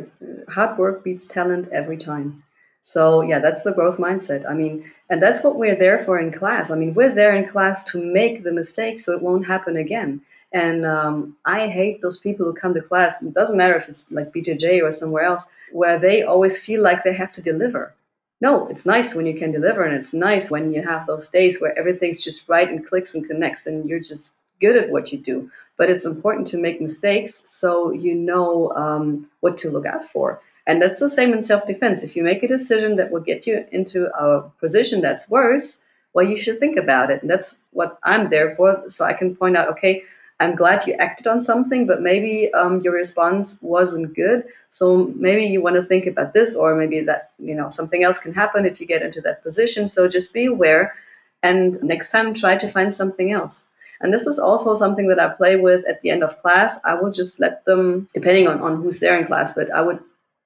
Hard 0.49 0.77
work 0.77 1.03
beats 1.03 1.25
talent 1.25 1.67
every 1.71 1.97
time. 1.97 2.43
So 2.83 3.21
yeah, 3.21 3.39
that's 3.39 3.63
the 3.63 3.73
growth 3.73 3.97
mindset. 3.97 4.49
I 4.49 4.53
mean, 4.53 4.89
and 5.09 5.21
that's 5.21 5.43
what 5.43 5.55
we're 5.55 5.75
there 5.75 6.03
for 6.03 6.19
in 6.19 6.31
class. 6.31 6.71
I 6.71 6.75
mean, 6.75 6.93
we're 6.93 7.13
there 7.13 7.35
in 7.35 7.47
class 7.47 7.83
to 7.91 8.03
make 8.03 8.43
the 8.43 8.51
mistake 8.51 8.99
so 8.99 9.13
it 9.13 9.21
won't 9.21 9.45
happen 9.45 9.77
again. 9.77 10.21
And 10.53 10.85
um, 10.85 11.37
I 11.45 11.67
hate 11.67 12.01
those 12.01 12.19
people 12.19 12.45
who 12.45 12.53
come 12.53 12.73
to 12.73 12.81
class. 12.81 13.21
It 13.21 13.33
doesn't 13.33 13.57
matter 13.57 13.75
if 13.75 13.87
it's 13.87 14.05
like 14.11 14.33
BJJ 14.33 14.83
or 14.83 14.91
somewhere 14.91 15.23
else, 15.23 15.47
where 15.71 15.97
they 15.97 16.23
always 16.23 16.63
feel 16.63 16.81
like 16.81 17.03
they 17.03 17.13
have 17.13 17.31
to 17.33 17.41
deliver. 17.41 17.93
No, 18.41 18.67
it's 18.67 18.85
nice 18.85 19.13
when 19.13 19.27
you 19.27 19.37
can 19.37 19.51
deliver, 19.51 19.83
and 19.83 19.95
it's 19.95 20.13
nice 20.13 20.49
when 20.49 20.73
you 20.73 20.81
have 20.81 21.05
those 21.05 21.29
days 21.29 21.61
where 21.61 21.77
everything's 21.77 22.23
just 22.23 22.49
right 22.49 22.67
and 22.67 22.85
clicks 22.85 23.13
and 23.13 23.25
connects, 23.25 23.67
and 23.67 23.85
you're 23.85 23.99
just 23.99 24.33
good 24.59 24.75
at 24.75 24.89
what 24.89 25.11
you 25.11 25.19
do. 25.19 25.51
But 25.77 25.89
it's 25.89 26.05
important 26.05 26.47
to 26.49 26.57
make 26.57 26.81
mistakes 26.81 27.43
so 27.47 27.91
you 27.91 28.15
know 28.15 28.71
um, 28.71 29.29
what 29.39 29.57
to 29.59 29.69
look 29.69 29.85
out 29.85 30.05
for. 30.05 30.41
And 30.67 30.81
that's 30.81 30.99
the 30.99 31.09
same 31.09 31.33
in 31.33 31.41
self 31.43 31.65
defense. 31.65 32.03
If 32.03 32.15
you 32.15 32.23
make 32.23 32.43
a 32.43 32.47
decision 32.47 32.95
that 32.97 33.11
will 33.11 33.21
get 33.21 33.47
you 33.47 33.65
into 33.71 34.07
a 34.15 34.49
position 34.59 35.01
that's 35.01 35.29
worse, 35.29 35.79
well, 36.13 36.25
you 36.25 36.37
should 36.37 36.59
think 36.59 36.77
about 36.77 37.09
it. 37.09 37.21
And 37.21 37.29
that's 37.29 37.57
what 37.71 37.99
I'm 38.03 38.29
there 38.29 38.55
for. 38.55 38.83
So 38.89 39.05
I 39.05 39.13
can 39.13 39.35
point 39.35 39.57
out, 39.57 39.69
okay, 39.69 40.03
I'm 40.41 40.55
glad 40.55 40.87
you 40.87 40.93
acted 40.93 41.27
on 41.27 41.39
something, 41.39 41.85
but 41.85 42.01
maybe 42.01 42.51
um, 42.53 42.81
your 42.81 42.93
response 42.93 43.59
wasn't 43.61 44.15
good. 44.15 44.43
So 44.69 45.13
maybe 45.15 45.45
you 45.45 45.61
want 45.61 45.75
to 45.75 45.83
think 45.83 46.07
about 46.07 46.33
this, 46.33 46.55
or 46.55 46.75
maybe 46.75 46.99
that 47.01 47.31
you 47.39 47.55
know 47.55 47.69
something 47.69 48.03
else 48.03 48.19
can 48.19 48.33
happen 48.33 48.65
if 48.65 48.81
you 48.81 48.87
get 48.87 49.03
into 49.03 49.21
that 49.21 49.43
position. 49.43 49.87
So 49.87 50.07
just 50.07 50.33
be 50.33 50.45
aware, 50.47 50.95
and 51.43 51.81
next 51.83 52.11
time 52.11 52.33
try 52.33 52.57
to 52.57 52.67
find 52.67 52.93
something 52.93 53.31
else. 53.31 53.69
And 54.01 54.11
this 54.11 54.25
is 54.25 54.39
also 54.39 54.73
something 54.73 55.07
that 55.09 55.19
I 55.19 55.29
play 55.29 55.55
with 55.57 55.85
at 55.87 56.01
the 56.01 56.09
end 56.09 56.23
of 56.23 56.41
class. 56.41 56.79
I 56.83 56.95
will 56.95 57.11
just 57.11 57.39
let 57.39 57.63
them, 57.65 58.09
depending 58.15 58.47
on, 58.47 58.59
on 58.59 58.81
who's 58.81 58.99
there 58.99 59.17
in 59.17 59.27
class, 59.27 59.53
but 59.53 59.71
I 59.71 59.81
would 59.81 59.99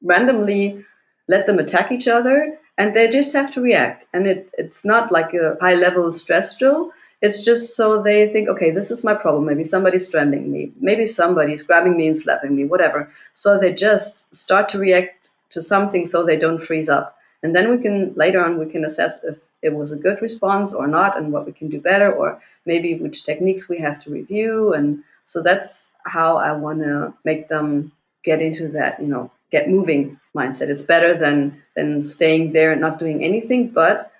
randomly 0.03 0.83
let 1.29 1.45
them 1.45 1.57
attack 1.57 1.91
each 1.91 2.07
other 2.07 2.59
and 2.77 2.93
they 2.93 3.07
just 3.07 3.33
have 3.33 3.51
to 3.53 3.61
react. 3.61 4.07
And 4.13 4.27
it, 4.27 4.49
it's 4.57 4.85
not 4.85 5.11
like 5.11 5.33
a 5.33 5.57
high 5.61 5.75
level 5.75 6.11
stress 6.11 6.57
drill 6.57 6.91
it's 7.21 7.43
just 7.43 7.75
so 7.75 8.01
they 8.01 8.27
think, 8.27 8.49
okay, 8.49 8.71
this 8.71 8.91
is 8.91 9.03
my 9.03 9.13
problem. 9.13 9.45
Maybe 9.45 9.63
somebody's 9.63 10.07
stranding 10.07 10.51
me. 10.51 10.71
Maybe 10.79 11.05
somebody's 11.05 11.63
grabbing 11.63 11.97
me 11.97 12.07
and 12.07 12.17
slapping 12.17 12.55
me, 12.55 12.65
whatever. 12.65 13.09
So 13.33 13.57
they 13.57 13.73
just 13.73 14.33
start 14.35 14.69
to 14.69 14.79
react 14.79 15.31
to 15.51 15.61
something 15.61 16.05
so 16.05 16.23
they 16.23 16.37
don't 16.37 16.61
freeze 16.61 16.89
up. 16.89 17.17
And 17.41 17.55
then 17.55 17.69
we 17.71 17.81
can, 17.81 18.13
later 18.15 18.43
on, 18.43 18.57
we 18.57 18.65
can 18.65 18.83
assess 18.83 19.23
if 19.23 19.39
it 19.61 19.73
was 19.73 19.91
a 19.91 19.97
good 19.97 20.21
response 20.21 20.73
or 20.73 20.87
not 20.87 21.17
and 21.17 21.31
what 21.31 21.45
we 21.45 21.51
can 21.51 21.69
do 21.69 21.79
better 21.79 22.11
or 22.11 22.39
maybe 22.65 22.97
which 22.97 23.25
techniques 23.25 23.69
we 23.69 23.79
have 23.79 24.03
to 24.03 24.11
review. 24.11 24.73
And 24.73 25.03
so 25.25 25.41
that's 25.41 25.89
how 26.05 26.37
I 26.37 26.51
want 26.53 26.79
to 26.79 27.13
make 27.23 27.47
them 27.47 27.91
get 28.23 28.41
into 28.41 28.67
that, 28.69 28.99
you 28.99 29.07
know, 29.07 29.31
get 29.51 29.69
moving 29.69 30.19
mindset. 30.35 30.69
It's 30.69 30.81
better 30.83 31.13
than, 31.13 31.61
than 31.75 32.01
staying 32.01 32.51
there 32.51 32.71
and 32.71 32.81
not 32.81 32.99
doing 32.99 33.23
anything. 33.23 33.69
But 33.69 34.11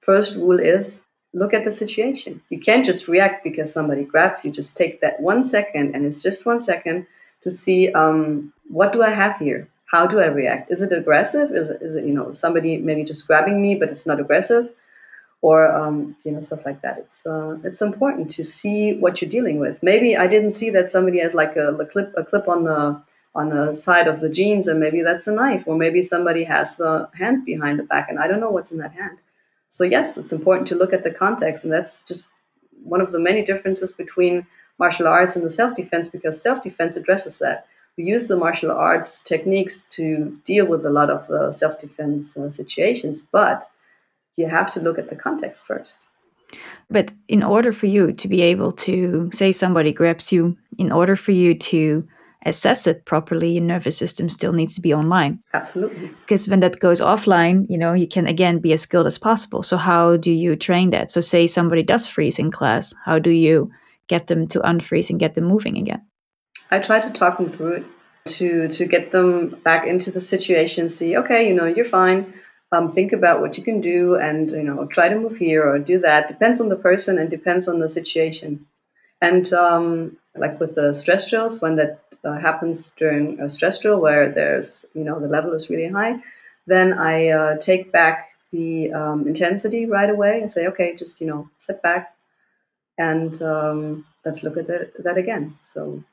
first 0.00 0.36
rule 0.36 0.60
is 0.60 1.02
look 1.34 1.52
at 1.52 1.64
the 1.64 1.72
situation. 1.72 2.40
You 2.48 2.58
can't 2.58 2.84
just 2.84 3.08
react 3.08 3.44
because 3.44 3.72
somebody 3.72 4.04
grabs 4.04 4.44
you. 4.44 4.50
Just 4.50 4.76
take 4.76 5.00
that 5.00 5.20
one 5.20 5.44
second, 5.44 5.94
and 5.94 6.06
it's 6.06 6.22
just 6.22 6.46
one 6.46 6.60
second 6.60 7.06
to 7.42 7.50
see 7.50 7.92
um, 7.92 8.52
what 8.68 8.92
do 8.92 9.02
I 9.02 9.10
have 9.10 9.36
here? 9.38 9.68
How 9.86 10.06
do 10.06 10.20
I 10.20 10.26
react? 10.26 10.70
Is 10.70 10.80
it 10.80 10.92
aggressive? 10.92 11.50
Is 11.52 11.70
it, 11.70 11.82
is 11.82 11.96
it 11.96 12.04
you 12.06 12.14
know 12.14 12.32
somebody 12.32 12.78
maybe 12.78 13.04
just 13.04 13.26
grabbing 13.26 13.60
me, 13.60 13.74
but 13.74 13.90
it's 13.90 14.06
not 14.06 14.20
aggressive, 14.20 14.70
or 15.42 15.70
um, 15.70 16.16
you 16.24 16.32
know 16.32 16.40
stuff 16.40 16.64
like 16.64 16.80
that? 16.82 16.98
It's 16.98 17.26
uh, 17.26 17.58
it's 17.64 17.82
important 17.82 18.30
to 18.32 18.44
see 18.44 18.94
what 18.94 19.20
you're 19.20 19.28
dealing 19.28 19.58
with. 19.58 19.82
Maybe 19.82 20.16
I 20.16 20.26
didn't 20.26 20.50
see 20.52 20.70
that 20.70 20.90
somebody 20.90 21.20
has 21.20 21.34
like 21.34 21.56
a, 21.56 21.74
a 21.74 21.86
clip 21.86 22.14
a 22.16 22.24
clip 22.24 22.48
on 22.48 22.64
the 22.64 23.02
on 23.34 23.50
the 23.50 23.74
side 23.74 24.06
of 24.06 24.20
the 24.20 24.28
jeans, 24.28 24.68
and 24.68 24.80
maybe 24.80 25.02
that's 25.02 25.26
a 25.26 25.32
knife, 25.32 25.64
or 25.66 25.76
maybe 25.76 26.00
somebody 26.02 26.44
has 26.44 26.76
the 26.76 27.08
hand 27.14 27.44
behind 27.44 27.78
the 27.78 27.82
back, 27.82 28.08
and 28.08 28.18
I 28.18 28.28
don't 28.28 28.40
know 28.40 28.50
what's 28.50 28.72
in 28.72 28.78
that 28.78 28.92
hand. 28.92 29.18
So, 29.74 29.82
yes, 29.82 30.16
it's 30.16 30.32
important 30.32 30.68
to 30.68 30.76
look 30.76 30.92
at 30.92 31.02
the 31.02 31.10
context. 31.10 31.64
And 31.64 31.72
that's 31.72 32.04
just 32.04 32.30
one 32.84 33.00
of 33.00 33.10
the 33.10 33.18
many 33.18 33.44
differences 33.44 33.90
between 33.92 34.46
martial 34.78 35.08
arts 35.08 35.34
and 35.34 35.44
the 35.44 35.50
self 35.50 35.74
defense 35.74 36.06
because 36.06 36.40
self 36.40 36.62
defense 36.62 36.96
addresses 36.96 37.40
that. 37.40 37.66
We 37.98 38.04
use 38.04 38.28
the 38.28 38.36
martial 38.36 38.70
arts 38.70 39.20
techniques 39.20 39.84
to 39.96 40.38
deal 40.44 40.64
with 40.64 40.86
a 40.86 40.90
lot 40.90 41.10
of 41.10 41.26
the 41.26 41.50
self 41.50 41.80
defense 41.80 42.36
uh, 42.36 42.50
situations, 42.50 43.26
but 43.32 43.68
you 44.36 44.46
have 44.46 44.70
to 44.74 44.80
look 44.80 44.96
at 44.96 45.08
the 45.08 45.16
context 45.16 45.66
first. 45.66 45.98
But 46.88 47.10
in 47.26 47.42
order 47.42 47.72
for 47.72 47.86
you 47.86 48.12
to 48.12 48.28
be 48.28 48.42
able 48.42 48.70
to 48.86 49.28
say 49.32 49.50
somebody 49.50 49.92
grabs 49.92 50.32
you, 50.32 50.56
in 50.78 50.92
order 50.92 51.16
for 51.16 51.32
you 51.32 51.52
to 51.52 52.06
assess 52.44 52.86
it 52.86 53.04
properly, 53.04 53.52
your 53.52 53.62
nervous 53.62 53.96
system 53.96 54.28
still 54.28 54.52
needs 54.52 54.74
to 54.74 54.80
be 54.80 54.94
online. 54.94 55.40
Absolutely. 55.52 56.10
Because 56.20 56.48
when 56.48 56.60
that 56.60 56.80
goes 56.80 57.00
offline, 57.00 57.66
you 57.68 57.78
know, 57.78 57.92
you 57.92 58.08
can 58.08 58.26
again 58.26 58.58
be 58.58 58.72
as 58.72 58.82
skilled 58.82 59.06
as 59.06 59.18
possible. 59.18 59.62
So 59.62 59.76
how 59.76 60.16
do 60.16 60.32
you 60.32 60.56
train 60.56 60.90
that? 60.90 61.10
So 61.10 61.20
say 61.20 61.46
somebody 61.46 61.82
does 61.82 62.06
freeze 62.06 62.38
in 62.38 62.50
class, 62.50 62.94
how 63.04 63.18
do 63.18 63.30
you 63.30 63.70
get 64.08 64.26
them 64.26 64.46
to 64.48 64.60
unfreeze 64.60 65.10
and 65.10 65.18
get 65.18 65.34
them 65.34 65.44
moving 65.44 65.78
again? 65.78 66.02
I 66.70 66.78
try 66.78 67.00
to 67.00 67.10
talk 67.10 67.38
them 67.38 67.48
through 67.48 67.72
it 67.74 67.84
to 68.26 68.68
to 68.68 68.86
get 68.86 69.10
them 69.10 69.60
back 69.64 69.86
into 69.86 70.10
the 70.10 70.20
situation. 70.20 70.88
See, 70.88 71.16
okay, 71.16 71.46
you 71.46 71.54
know, 71.54 71.66
you're 71.66 71.84
fine. 71.84 72.34
Um, 72.72 72.88
think 72.88 73.12
about 73.12 73.40
what 73.40 73.56
you 73.56 73.62
can 73.62 73.80
do, 73.80 74.16
and 74.16 74.50
you 74.50 74.62
know, 74.62 74.86
try 74.86 75.08
to 75.08 75.16
move 75.16 75.36
here 75.36 75.62
or 75.62 75.78
do 75.78 75.98
that. 75.98 76.28
Depends 76.28 76.60
on 76.60 76.68
the 76.68 76.76
person 76.76 77.18
and 77.18 77.30
depends 77.30 77.68
on 77.68 77.78
the 77.78 77.88
situation. 77.88 78.66
And 79.24 79.50
um, 79.54 80.18
like 80.36 80.60
with 80.60 80.74
the 80.74 80.92
stress 80.92 81.30
drills, 81.30 81.62
when 81.62 81.76
that 81.76 82.00
uh, 82.24 82.38
happens 82.38 82.94
during 82.98 83.40
a 83.40 83.48
stress 83.48 83.80
drill 83.80 83.98
where 83.98 84.30
there's 84.30 84.84
you 84.94 85.04
know 85.04 85.18
the 85.18 85.28
level 85.36 85.52
is 85.54 85.70
really 85.70 85.88
high, 85.88 86.14
then 86.66 86.92
I 86.92 87.28
uh, 87.28 87.56
take 87.56 87.90
back 87.90 88.16
the 88.52 88.92
um, 88.92 89.26
intensity 89.26 89.86
right 89.86 90.10
away 90.10 90.40
and 90.40 90.50
say, 90.50 90.66
okay, 90.66 90.94
just 90.94 91.20
you 91.20 91.26
know, 91.26 91.48
sit 91.58 91.80
back 91.82 92.14
and 92.98 93.40
um, 93.42 94.04
let's 94.26 94.44
look 94.44 94.56
at 94.58 94.66
that, 94.66 94.92
that 95.02 95.16
again. 95.16 95.56
So 95.62 96.04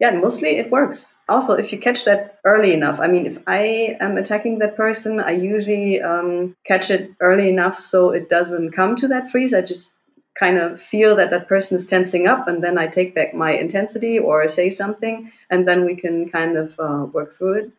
yeah, 0.00 0.10
mostly 0.10 0.58
it 0.58 0.70
works. 0.70 1.14
Also, 1.28 1.54
if 1.54 1.72
you 1.72 1.78
catch 1.78 2.04
that 2.04 2.38
early 2.44 2.74
enough, 2.74 2.98
I 2.98 3.06
mean, 3.06 3.26
if 3.26 3.38
I 3.46 3.96
am 4.00 4.18
attacking 4.18 4.58
that 4.58 4.76
person, 4.76 5.20
I 5.20 5.30
usually 5.30 6.02
um, 6.02 6.56
catch 6.64 6.90
it 6.90 7.12
early 7.20 7.48
enough 7.48 7.74
so 7.74 8.10
it 8.10 8.28
doesn't 8.28 8.72
come 8.72 8.96
to 8.96 9.08
that 9.08 9.30
freeze. 9.30 9.54
I 9.54 9.62
just 9.62 9.92
kind 10.38 10.58
of 10.58 10.80
feel 10.80 11.16
that 11.16 11.30
that 11.30 11.48
person 11.48 11.76
is 11.76 11.86
tensing 11.86 12.26
up, 12.26 12.46
and 12.46 12.62
then 12.62 12.78
I 12.78 12.86
take 12.86 13.14
back 13.14 13.34
my 13.34 13.52
intensity 13.52 14.18
or 14.18 14.46
say 14.48 14.70
something, 14.70 15.32
and 15.50 15.66
then 15.66 15.84
we 15.84 15.96
can 15.96 16.28
kind 16.28 16.56
of 16.56 16.78
uh, 16.78 17.06
work 17.12 17.32
through 17.32 17.54
it. 17.54 17.70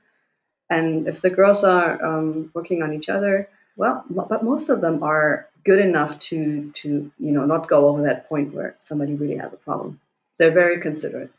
And 0.69 1.07
if 1.07 1.21
the 1.21 1.29
girls 1.29 1.63
are 1.63 2.03
um, 2.03 2.51
working 2.53 2.83
on 2.83 2.93
each 2.93 3.09
other, 3.09 3.49
well, 3.75 4.03
but 4.09 4.43
most 4.43 4.69
of 4.69 4.81
them 4.81 5.03
are 5.03 5.47
good 5.63 5.79
enough 5.79 6.17
to 6.17 6.71
to 6.71 7.11
you 7.19 7.31
know 7.31 7.45
not 7.45 7.67
go 7.67 7.87
over 7.87 8.01
that 8.03 8.27
point 8.27 8.53
where 8.53 8.75
somebody 8.79 9.13
really 9.13 9.37
has 9.37 9.53
a 9.53 9.57
problem. 9.57 9.99
They're 10.37 10.51
very 10.63 10.79
considerate. 10.79 11.31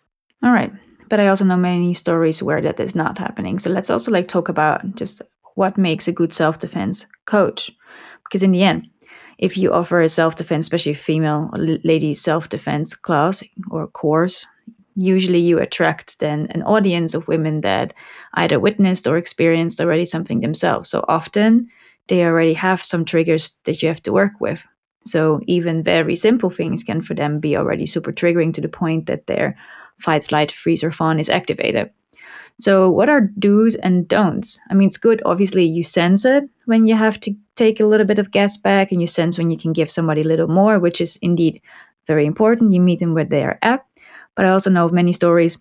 All 0.43 0.53
right. 0.53 0.73
But 1.09 1.21
I 1.21 1.29
also 1.29 1.45
know 1.45 1.57
many 1.57 1.95
stories 1.95 2.43
where 2.43 2.61
that 2.61 2.81
is 2.81 2.95
not 2.95 3.19
happening. 3.19 3.59
So 3.59 3.71
let's 3.71 3.91
also 3.91 4.13
like 4.13 4.29
talk 4.29 4.49
about 4.49 4.95
just 4.95 5.23
what 5.55 5.79
makes 5.79 6.07
a 6.07 6.13
good 6.13 6.35
self-defense 6.35 7.07
coach. 7.25 7.71
Because 8.25 8.43
in 8.43 8.53
the 8.53 8.63
end, 8.63 8.91
if 9.39 9.57
you 9.57 9.73
offer 9.73 10.01
a 10.01 10.09
self-defense, 10.09 10.67
especially 10.67 10.95
female 10.95 11.51
ladies 11.55 12.21
self-defense 12.21 12.95
class 12.95 13.43
or 13.71 13.87
course, 13.87 14.47
usually 14.97 15.39
you 15.39 15.61
attract 15.61 16.19
then 16.19 16.49
an 16.51 16.63
audience 16.65 17.15
of 17.15 17.29
women 17.29 17.61
that 17.61 17.95
either 18.35 18.59
witnessed 18.59 19.07
or 19.07 19.17
experienced 19.17 19.81
already 19.81 20.05
something 20.05 20.41
themselves. 20.41 20.91
So 20.91 21.05
often 21.07 21.69
they 22.09 22.25
already 22.25 22.55
have 22.55 22.83
some 22.83 23.05
triggers 23.05 23.57
that 23.65 23.81
you 23.81 23.89
have 23.89 24.03
to 24.03 24.13
work 24.13 24.33
with. 24.41 24.65
So 25.07 25.41
even 25.47 25.85
very 25.85 26.17
simple 26.17 26.51
things 26.51 26.83
can 26.83 27.01
for 27.01 27.15
them 27.15 27.39
be 27.39 27.57
already 27.57 27.87
super 27.87 28.13
triggering 28.13 28.53
to 28.55 28.61
the 28.61 28.69
point 28.69 29.07
that 29.07 29.27
they're 29.27 29.57
fight, 30.01 30.25
flight, 30.25 30.53
freeze, 30.53 30.83
or 30.83 30.91
fawn 30.91 31.21
is 31.21 31.31
activated. 31.31 31.91
So, 32.61 32.91
what 32.91 33.09
are 33.09 33.21
do's 33.39 33.77
and 33.77 34.09
don'ts? 34.09 34.61
I 34.71 34.75
mean, 34.75 34.89
it's 34.89 34.99
good. 34.99 35.23
Obviously, 35.25 35.65
you 35.65 35.83
sense 35.83 36.25
it 36.25 36.45
when 36.67 36.87
you 36.87 36.97
have 36.97 37.21
to 37.21 37.35
take 37.55 37.79
a 37.81 37.87
little 37.87 38.07
bit 38.07 38.19
of 38.19 38.31
gas 38.33 38.57
back, 38.57 38.91
and 38.91 39.01
you 39.01 39.07
sense 39.07 39.39
when 39.39 39.51
you 39.51 39.57
can 39.57 39.73
give 39.73 39.91
somebody 39.91 40.23
a 40.23 40.29
little 40.29 40.49
more, 40.49 40.79
which 40.79 41.01
is 41.01 41.19
indeed 41.23 41.61
very 42.07 42.27
important. 42.27 42.73
You 42.73 42.81
meet 42.81 42.99
them 42.99 43.15
where 43.15 43.25
they 43.25 43.45
are 43.45 43.59
at. 43.63 43.85
But 44.35 44.47
I 44.47 44.51
also 44.51 44.71
know 44.71 44.87
of 44.87 44.93
many 44.93 45.13
stories 45.13 45.59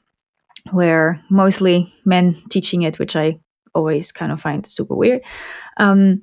where 0.71 1.21
mostly 1.29 1.93
men 2.05 2.41
teaching 2.49 2.81
it, 2.81 2.99
which 2.99 3.15
I 3.15 3.39
always 3.73 4.11
kind 4.11 4.31
of 4.31 4.41
find 4.41 4.65
super 4.65 4.95
weird, 4.95 5.21
um, 5.77 6.21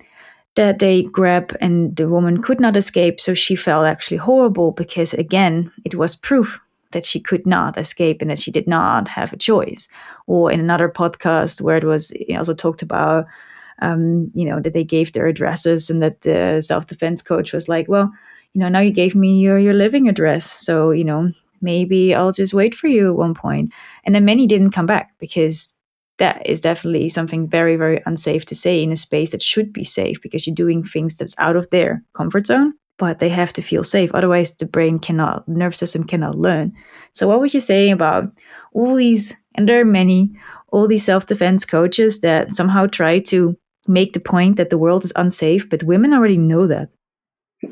that 0.56 0.78
they 0.78 1.04
grab 1.04 1.56
and 1.60 1.96
the 1.96 2.08
woman 2.08 2.42
could 2.42 2.60
not 2.60 2.76
escape. 2.76 3.20
So 3.20 3.34
she 3.34 3.56
felt 3.56 3.86
actually 3.86 4.18
horrible 4.18 4.72
because, 4.72 5.14
again, 5.14 5.72
it 5.84 5.94
was 5.94 6.16
proof 6.16 6.60
that 6.94 7.04
she 7.04 7.20
could 7.20 7.46
not 7.46 7.76
escape 7.76 8.22
and 8.22 8.30
that 8.30 8.38
she 8.40 8.50
did 8.50 8.66
not 8.66 9.06
have 9.08 9.32
a 9.32 9.36
choice. 9.36 9.88
Or 10.26 10.50
in 10.50 10.58
another 10.58 10.88
podcast 10.88 11.60
where 11.60 11.76
it 11.76 11.84
was 11.84 12.12
also 12.36 12.54
talked 12.54 12.80
about, 12.80 13.26
um, 13.82 14.30
you 14.34 14.46
know, 14.48 14.60
that 14.60 14.72
they 14.72 14.84
gave 14.84 15.12
their 15.12 15.26
addresses 15.26 15.90
and 15.90 16.02
that 16.02 16.22
the 16.22 16.62
self 16.62 16.86
defense 16.86 17.20
coach 17.20 17.52
was 17.52 17.68
like, 17.68 17.86
well, 17.88 18.10
you 18.54 18.60
know, 18.60 18.68
now 18.68 18.80
you 18.80 18.92
gave 18.92 19.14
me 19.14 19.38
your, 19.40 19.58
your 19.58 19.74
living 19.74 20.08
address. 20.08 20.50
So, 20.50 20.90
you 20.90 21.04
know, 21.04 21.30
maybe 21.60 22.14
I'll 22.14 22.32
just 22.32 22.54
wait 22.54 22.74
for 22.74 22.88
you 22.88 23.10
at 23.10 23.16
one 23.16 23.34
point. 23.34 23.72
And 24.04 24.14
then 24.14 24.24
many 24.24 24.46
didn't 24.46 24.70
come 24.70 24.86
back 24.86 25.12
because 25.18 25.74
that 26.18 26.46
is 26.46 26.60
definitely 26.60 27.08
something 27.08 27.48
very, 27.48 27.76
very 27.76 28.00
unsafe 28.06 28.44
to 28.46 28.54
say 28.54 28.82
in 28.82 28.92
a 28.92 28.96
space 28.96 29.30
that 29.30 29.42
should 29.42 29.72
be 29.72 29.84
safe 29.84 30.22
because 30.22 30.46
you're 30.46 30.54
doing 30.54 30.84
things 30.84 31.16
that's 31.16 31.34
out 31.38 31.56
of 31.56 31.68
their 31.70 32.02
comfort 32.14 32.46
zone 32.46 32.72
but 32.98 33.18
they 33.18 33.28
have 33.28 33.52
to 33.54 33.62
feel 33.62 33.84
safe. 33.84 34.10
Otherwise, 34.14 34.54
the 34.54 34.66
brain 34.66 34.98
cannot, 34.98 35.48
nervous 35.48 35.78
system 35.78 36.04
cannot 36.04 36.36
learn. 36.36 36.72
So, 37.12 37.28
what 37.28 37.40
would 37.40 37.54
you 37.54 37.60
say 37.60 37.90
about 37.90 38.30
all 38.72 38.94
these, 38.94 39.36
and 39.54 39.68
there 39.68 39.80
are 39.80 39.84
many, 39.84 40.32
all 40.68 40.88
these 40.88 41.04
self 41.04 41.26
defense 41.26 41.64
coaches 41.64 42.20
that 42.20 42.54
somehow 42.54 42.86
try 42.86 43.18
to 43.20 43.56
make 43.86 44.12
the 44.12 44.20
point 44.20 44.56
that 44.56 44.70
the 44.70 44.78
world 44.78 45.04
is 45.04 45.12
unsafe, 45.16 45.68
but 45.68 45.82
women 45.82 46.12
already 46.12 46.38
know 46.38 46.66
that? 46.66 46.88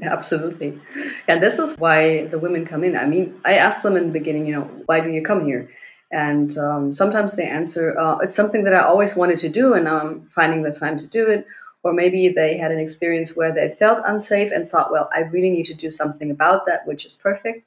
Absolutely. 0.03 0.81
And 1.29 1.43
this 1.43 1.59
is 1.59 1.77
why 1.77 2.27
the 2.27 2.39
women 2.39 2.65
come 2.65 2.83
in. 2.83 2.97
I 2.97 3.07
mean, 3.07 3.39
I 3.45 3.55
asked 3.55 3.83
them 3.83 3.97
in 3.97 4.07
the 4.07 4.13
beginning, 4.13 4.47
you 4.47 4.55
know, 4.55 4.71
why 4.87 5.01
do 5.01 5.11
you 5.11 5.23
come 5.23 5.45
here? 5.45 5.71
And 6.11 6.57
um, 6.59 6.93
sometimes 6.93 7.37
they 7.37 7.47
answer, 7.47 7.99
uh, 7.99 8.19
it's 8.19 8.37
something 8.37 8.65
that 8.65 8.75
I 8.75 8.83
always 8.83 9.17
wanted 9.17 9.39
to 9.39 9.49
do, 9.49 9.73
and 9.75 9.85
now 9.85 9.99
I'm 9.99 10.23
finding 10.23 10.63
the 10.63 10.73
time 10.73 10.99
to 10.99 11.07
do 11.07 11.27
it 11.29 11.47
or 11.83 11.93
maybe 11.93 12.29
they 12.29 12.57
had 12.57 12.71
an 12.71 12.79
experience 12.79 13.35
where 13.35 13.53
they 13.53 13.69
felt 13.69 14.03
unsafe 14.07 14.53
and 14.53 14.67
thought, 14.67 14.93
well, 14.93 15.11
I 15.13 15.21
really 15.21 15.51
need 15.51 15.67
to 15.67 15.75
do 15.75 15.91
something 15.91 16.31
about 16.31 16.67
that, 16.67 16.87
which 16.87 17.05
is 17.05 17.19
perfect. 17.19 17.67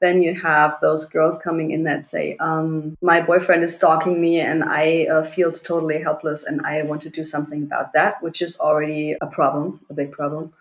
Then 0.00 0.20
you 0.20 0.38
have 0.40 0.78
those 0.80 1.08
girls 1.08 1.38
coming 1.38 1.70
in 1.70 1.84
that 1.84 2.04
say, 2.04 2.36
um, 2.38 2.96
my 3.00 3.22
boyfriend 3.22 3.64
is 3.64 3.74
stalking 3.74 4.20
me 4.20 4.40
and 4.40 4.62
I 4.62 5.06
uh, 5.06 5.22
feel 5.22 5.50
totally 5.50 6.02
helpless 6.02 6.44
and 6.44 6.60
I 6.66 6.82
want 6.82 7.00
to 7.02 7.08
do 7.08 7.24
something 7.24 7.62
about 7.62 7.94
that, 7.94 8.22
which 8.22 8.42
is 8.42 8.60
already 8.60 9.16
a 9.20 9.26
problem, 9.26 9.80
a 9.88 9.94
big 9.94 10.12
problem. 10.12 10.52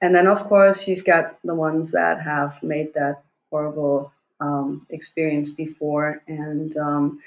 And 0.00 0.14
then, 0.14 0.28
of 0.28 0.44
course, 0.44 0.86
you've 0.86 1.04
got 1.04 1.38
the 1.42 1.54
ones 1.54 1.90
that 1.92 2.22
have 2.22 2.62
made 2.62 2.94
that 2.94 3.22
horrible 3.50 4.12
um, 4.40 4.86
experience 4.90 5.50
before. 5.50 6.22
And 6.28 6.76
um, 6.76 7.20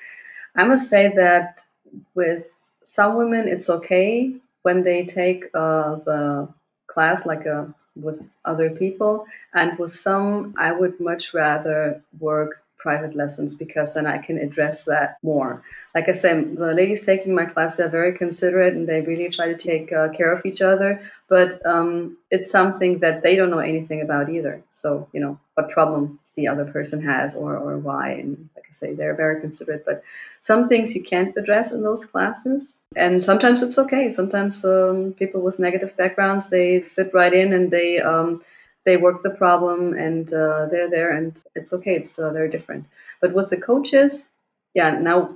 I 0.56 0.66
must 0.66 0.90
say 0.90 1.12
that 1.16 1.66
with 2.14 2.56
some 2.84 3.18
women, 3.18 3.48
it's 3.48 3.70
okay 3.70 4.36
when 4.64 4.84
they 4.84 5.06
take 5.06 5.46
uh, 5.54 5.96
the 5.96 6.48
class 6.88 7.26
like 7.26 7.46
a 7.46 7.60
uh, 7.60 7.66
with 7.96 8.38
other 8.46 8.70
people. 8.70 9.26
And 9.54 9.78
with 9.78 9.92
some 9.92 10.54
i 10.58 10.72
would 10.72 11.00
much 11.00 11.34
rather 11.34 12.02
work 12.20 12.64
private 12.78 13.14
lessons 13.14 13.56
because 13.56 13.94
then 13.94 14.06
i 14.06 14.18
can 14.18 14.38
address 14.38 14.86
that 14.86 15.18
more. 15.22 15.64
Like 15.96 16.08
i 16.08 16.14
said 16.14 16.58
the 16.58 16.74
ladies 16.74 17.06
taking 17.06 17.36
my 17.36 17.46
class 17.46 17.78
they're 17.78 17.90
very 17.90 18.14
considerate 18.18 18.74
and 18.74 18.88
they 18.88 19.02
really 19.02 19.30
try 19.30 19.48
to 19.48 19.58
take 19.58 19.92
uh, 19.92 20.10
care 20.10 20.32
of 20.32 20.46
each 20.46 20.62
other. 20.62 21.02
But 21.28 21.66
um, 21.66 22.18
it's 22.32 22.50
something 22.50 23.00
that 23.00 23.22
they 23.24 23.36
don't 23.36 23.50
know 23.52 23.60
anything 23.74 24.02
about 24.02 24.30
either. 24.30 24.64
So 24.72 25.10
you 25.14 25.20
know 25.20 25.40
what 25.56 25.70
problem 25.70 26.20
the 26.36 26.48
other 26.48 26.66
person 26.66 27.02
has 27.02 27.36
or, 27.36 27.58
or 27.58 27.78
why 27.78 28.12
and 28.12 28.50
Say, 28.72 28.94
they're 28.94 29.16
very 29.16 29.40
considerate. 29.42 29.86
But 29.86 30.04
some 30.42 30.68
things 30.68 30.96
you 30.96 31.04
can't 31.04 31.36
address 31.38 31.74
in 31.74 31.84
those 31.84 32.06
classes, 32.06 32.82
and 32.96 33.24
sometimes 33.24 33.64
it's 33.64 33.80
okay. 33.80 34.10
Sometimes 34.10 34.64
um, 34.66 35.14
people 35.14 35.42
with 35.42 35.60
negative 35.60 35.96
backgrounds 35.98 36.50
they 36.50 36.82
fit 36.82 37.12
right 37.14 37.34
in 37.34 37.54
and 37.54 37.72
they 37.72 38.00
um, 38.00 38.42
they 38.86 38.98
work 38.98 39.22
the 39.22 39.30
problem 39.30 39.94
and 39.94 40.34
uh, 40.34 40.66
they're 40.70 40.90
there 40.90 41.12
and 41.12 41.44
it's 41.56 41.74
okay. 41.74 41.96
It's 41.96 42.18
uh, 42.18 42.32
very 42.32 42.50
different. 42.50 42.86
But 43.22 43.34
with 43.34 43.50
the 43.50 43.58
coaches, 43.58 44.30
yeah, 44.74 44.92
now. 45.00 45.36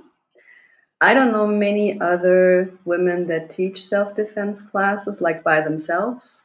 I 1.00 1.12
don't 1.12 1.32
know 1.32 1.46
many 1.46 2.00
other 2.00 2.72
women 2.86 3.26
that 3.26 3.50
teach 3.50 3.84
self 3.84 4.14
defense 4.14 4.62
classes 4.62 5.20
like 5.20 5.42
by 5.42 5.60
themselves. 5.60 6.44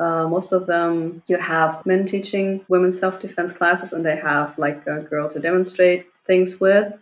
Uh, 0.00 0.28
most 0.28 0.52
of 0.52 0.66
them, 0.66 1.22
you 1.26 1.36
have 1.38 1.84
men 1.84 2.06
teaching 2.06 2.64
women 2.68 2.92
self 2.92 3.18
defense 3.18 3.52
classes, 3.52 3.92
and 3.92 4.06
they 4.06 4.16
have 4.16 4.56
like 4.56 4.86
a 4.86 5.00
girl 5.00 5.28
to 5.28 5.40
demonstrate 5.40 6.06
things 6.28 6.60
with. 6.60 6.94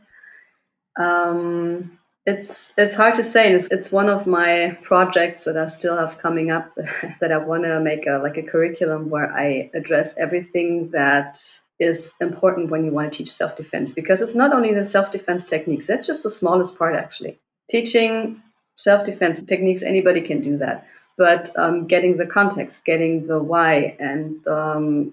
Um, 0.98 1.98
it's 2.24 2.74
it's 2.76 2.96
hard 2.96 3.14
to 3.16 3.22
say. 3.22 3.52
It's, 3.52 3.68
it's 3.70 3.92
one 3.92 4.08
of 4.08 4.26
my 4.26 4.78
projects 4.82 5.44
that 5.44 5.56
I 5.56 5.66
still 5.66 5.96
have 5.96 6.18
coming 6.18 6.50
up 6.50 6.72
that, 7.20 7.30
I 7.30 7.38
want 7.38 7.62
to 7.64 7.78
make 7.80 8.06
a 8.06 8.18
like 8.18 8.36
a 8.36 8.42
curriculum 8.42 9.10
where 9.10 9.30
I 9.32 9.70
address 9.74 10.16
everything 10.16 10.90
that 10.90 11.36
is 11.78 12.14
important 12.20 12.70
when 12.70 12.84
you 12.84 12.90
want 12.90 13.12
to 13.12 13.18
teach 13.18 13.30
self 13.30 13.56
defense 13.56 13.92
because 13.92 14.22
it's 14.22 14.34
not 14.34 14.52
only 14.52 14.74
the 14.74 14.84
self 14.84 15.12
defense 15.12 15.44
techniques. 15.44 15.86
That's 15.86 16.06
just 16.06 16.24
the 16.24 16.30
smallest 16.30 16.78
part 16.78 16.96
actually. 16.96 17.38
Teaching 17.70 18.42
self 18.76 19.04
defense 19.04 19.40
techniques, 19.42 19.82
anybody 19.82 20.20
can 20.20 20.40
do 20.40 20.56
that. 20.58 20.86
But 21.18 21.56
um, 21.56 21.86
getting 21.86 22.16
the 22.16 22.26
context, 22.26 22.84
getting 22.84 23.26
the 23.26 23.38
why, 23.38 23.96
and 24.00 24.46
um, 24.48 25.12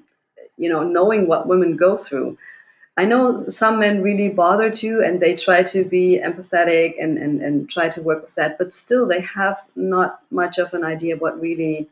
you 0.57 0.69
know, 0.69 0.83
knowing 0.83 1.27
what 1.27 1.47
women 1.47 1.77
go 1.77 1.97
through 1.97 2.37
I 2.95 3.05
know 3.05 3.49
some 3.49 3.79
men 3.79 4.03
really 4.03 4.29
bother 4.29 4.69
to 4.69 5.01
and 5.01 5.19
they 5.19 5.35
try 5.35 5.63
to 5.63 5.83
be 5.83 6.19
empathetic 6.23 6.93
and, 7.01 7.17
and, 7.17 7.41
and 7.41 7.67
try 7.67 7.89
to 7.89 8.01
work 8.03 8.21
with 8.21 8.35
that, 8.35 8.57
but 8.59 8.73
still 8.73 9.07
they 9.07 9.21
have 9.21 9.59
not 9.75 10.19
much 10.29 10.59
of 10.59 10.73
an 10.75 10.83
idea 10.83 11.17
what 11.17 11.41
really 11.41 11.89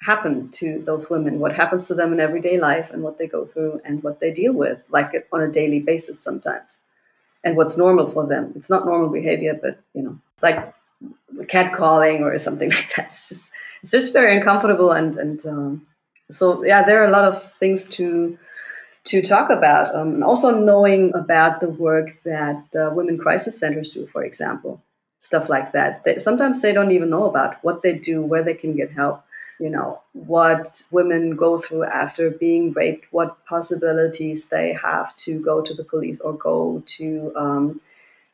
happened 0.00 0.52
to 0.54 0.80
those 0.80 1.10
women, 1.10 1.40
what 1.40 1.54
happens 1.54 1.86
to 1.88 1.94
them 1.94 2.12
in 2.12 2.20
everyday 2.20 2.58
life 2.58 2.90
and 2.90 3.02
what 3.02 3.18
they 3.18 3.26
go 3.26 3.44
through 3.44 3.80
and 3.84 4.02
what 4.02 4.20
they 4.20 4.30
deal 4.30 4.52
with, 4.54 4.84
like 4.88 5.26
on 5.30 5.42
a 5.42 5.50
daily 5.50 5.80
basis 5.80 6.20
sometimes. 6.20 6.80
And 7.42 7.58
what's 7.58 7.76
normal 7.76 8.10
for 8.10 8.26
them. 8.26 8.54
It's 8.56 8.70
not 8.70 8.86
normal 8.86 9.10
behavior, 9.10 9.58
but 9.60 9.78
you 9.92 10.02
know, 10.02 10.18
like 10.40 10.74
catcalling 11.42 12.20
or 12.20 12.38
something 12.38 12.70
like 12.78 12.94
that. 12.96 13.08
It's 13.10 13.28
just 13.28 13.50
it's 13.82 13.92
just 13.92 14.14
very 14.14 14.34
uncomfortable 14.34 14.92
and 14.92 15.18
and 15.18 15.44
um, 15.44 15.86
so 16.30 16.64
yeah, 16.64 16.82
there 16.82 17.02
are 17.02 17.06
a 17.06 17.10
lot 17.10 17.24
of 17.24 17.40
things 17.40 17.86
to 17.90 18.38
to 19.04 19.22
talk 19.22 19.50
about. 19.50 19.94
Um, 19.94 20.14
and 20.14 20.24
also 20.24 20.58
knowing 20.58 21.12
about 21.14 21.60
the 21.60 21.68
work 21.68 22.22
that 22.24 22.64
the 22.72 22.90
women 22.90 23.18
crisis 23.18 23.58
centers 23.58 23.90
do, 23.90 24.06
for 24.06 24.24
example, 24.24 24.82
stuff 25.18 25.48
like 25.48 25.72
that. 25.72 26.04
They, 26.04 26.18
sometimes 26.18 26.62
they 26.62 26.72
don't 26.72 26.90
even 26.90 27.10
know 27.10 27.24
about 27.24 27.62
what 27.62 27.82
they 27.82 27.94
do, 27.94 28.22
where 28.22 28.42
they 28.42 28.54
can 28.54 28.76
get 28.76 28.92
help. 28.92 29.22
You 29.60 29.70
know 29.70 30.00
what 30.14 30.82
women 30.90 31.36
go 31.36 31.58
through 31.58 31.84
after 31.84 32.28
being 32.28 32.72
raped, 32.72 33.06
what 33.12 33.44
possibilities 33.46 34.48
they 34.48 34.72
have 34.72 35.14
to 35.16 35.38
go 35.38 35.62
to 35.62 35.72
the 35.72 35.84
police 35.84 36.18
or 36.18 36.32
go 36.32 36.82
to 36.86 37.32
um, 37.36 37.80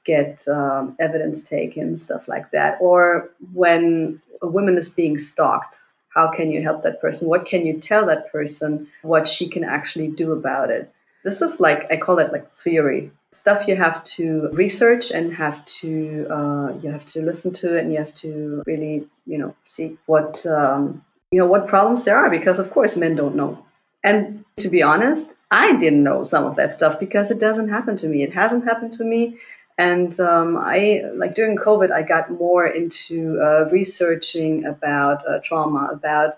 get 0.06 0.48
um, 0.48 0.96
evidence 0.98 1.42
taken, 1.42 1.98
stuff 1.98 2.26
like 2.26 2.50
that. 2.52 2.78
Or 2.80 3.28
when 3.52 4.22
a 4.40 4.46
woman 4.46 4.78
is 4.78 4.94
being 4.94 5.18
stalked, 5.18 5.82
how 6.14 6.28
can 6.28 6.50
you 6.50 6.62
help 6.62 6.82
that 6.82 7.00
person? 7.00 7.28
What 7.28 7.46
can 7.46 7.64
you 7.64 7.78
tell 7.78 8.06
that 8.06 8.30
person 8.32 8.88
what 9.02 9.28
she 9.28 9.48
can 9.48 9.64
actually 9.64 10.08
do 10.08 10.32
about 10.32 10.70
it? 10.70 10.92
This 11.24 11.42
is 11.42 11.60
like, 11.60 11.90
I 11.90 11.96
call 11.96 12.18
it 12.18 12.32
like 12.32 12.54
theory 12.54 13.12
stuff 13.32 13.68
you 13.68 13.76
have 13.76 14.02
to 14.02 14.48
research 14.52 15.10
and 15.10 15.34
have 15.34 15.64
to 15.64 16.26
uh, 16.30 16.72
you 16.80 16.90
have 16.90 17.06
to 17.06 17.22
listen 17.22 17.52
to 17.52 17.76
it 17.76 17.84
and 17.84 17.92
you 17.92 17.98
have 17.98 18.14
to 18.14 18.62
really 18.66 19.06
you 19.26 19.38
know 19.38 19.54
see 19.66 19.96
what 20.06 20.44
um, 20.46 21.04
you 21.30 21.38
know 21.38 21.46
what 21.46 21.66
problems 21.66 22.04
there 22.04 22.18
are 22.18 22.30
because 22.30 22.58
of 22.58 22.70
course 22.70 22.96
men 22.96 23.14
don't 23.14 23.36
know 23.36 23.64
and 24.02 24.44
to 24.58 24.68
be 24.68 24.82
honest 24.82 25.34
i 25.50 25.76
didn't 25.76 26.02
know 26.02 26.22
some 26.22 26.44
of 26.44 26.56
that 26.56 26.72
stuff 26.72 26.98
because 26.98 27.30
it 27.30 27.38
doesn't 27.38 27.68
happen 27.68 27.96
to 27.96 28.08
me 28.08 28.22
it 28.22 28.34
hasn't 28.34 28.64
happened 28.64 28.92
to 28.92 29.04
me 29.04 29.36
and 29.80 30.20
um, 30.20 30.58
I, 30.58 31.04
like 31.14 31.34
during 31.34 31.56
COVID, 31.56 31.90
I 31.90 32.02
got 32.02 32.30
more 32.30 32.66
into 32.66 33.40
uh, 33.40 33.66
researching 33.72 34.66
about 34.66 35.26
uh, 35.26 35.38
trauma, 35.42 35.88
about 35.90 36.34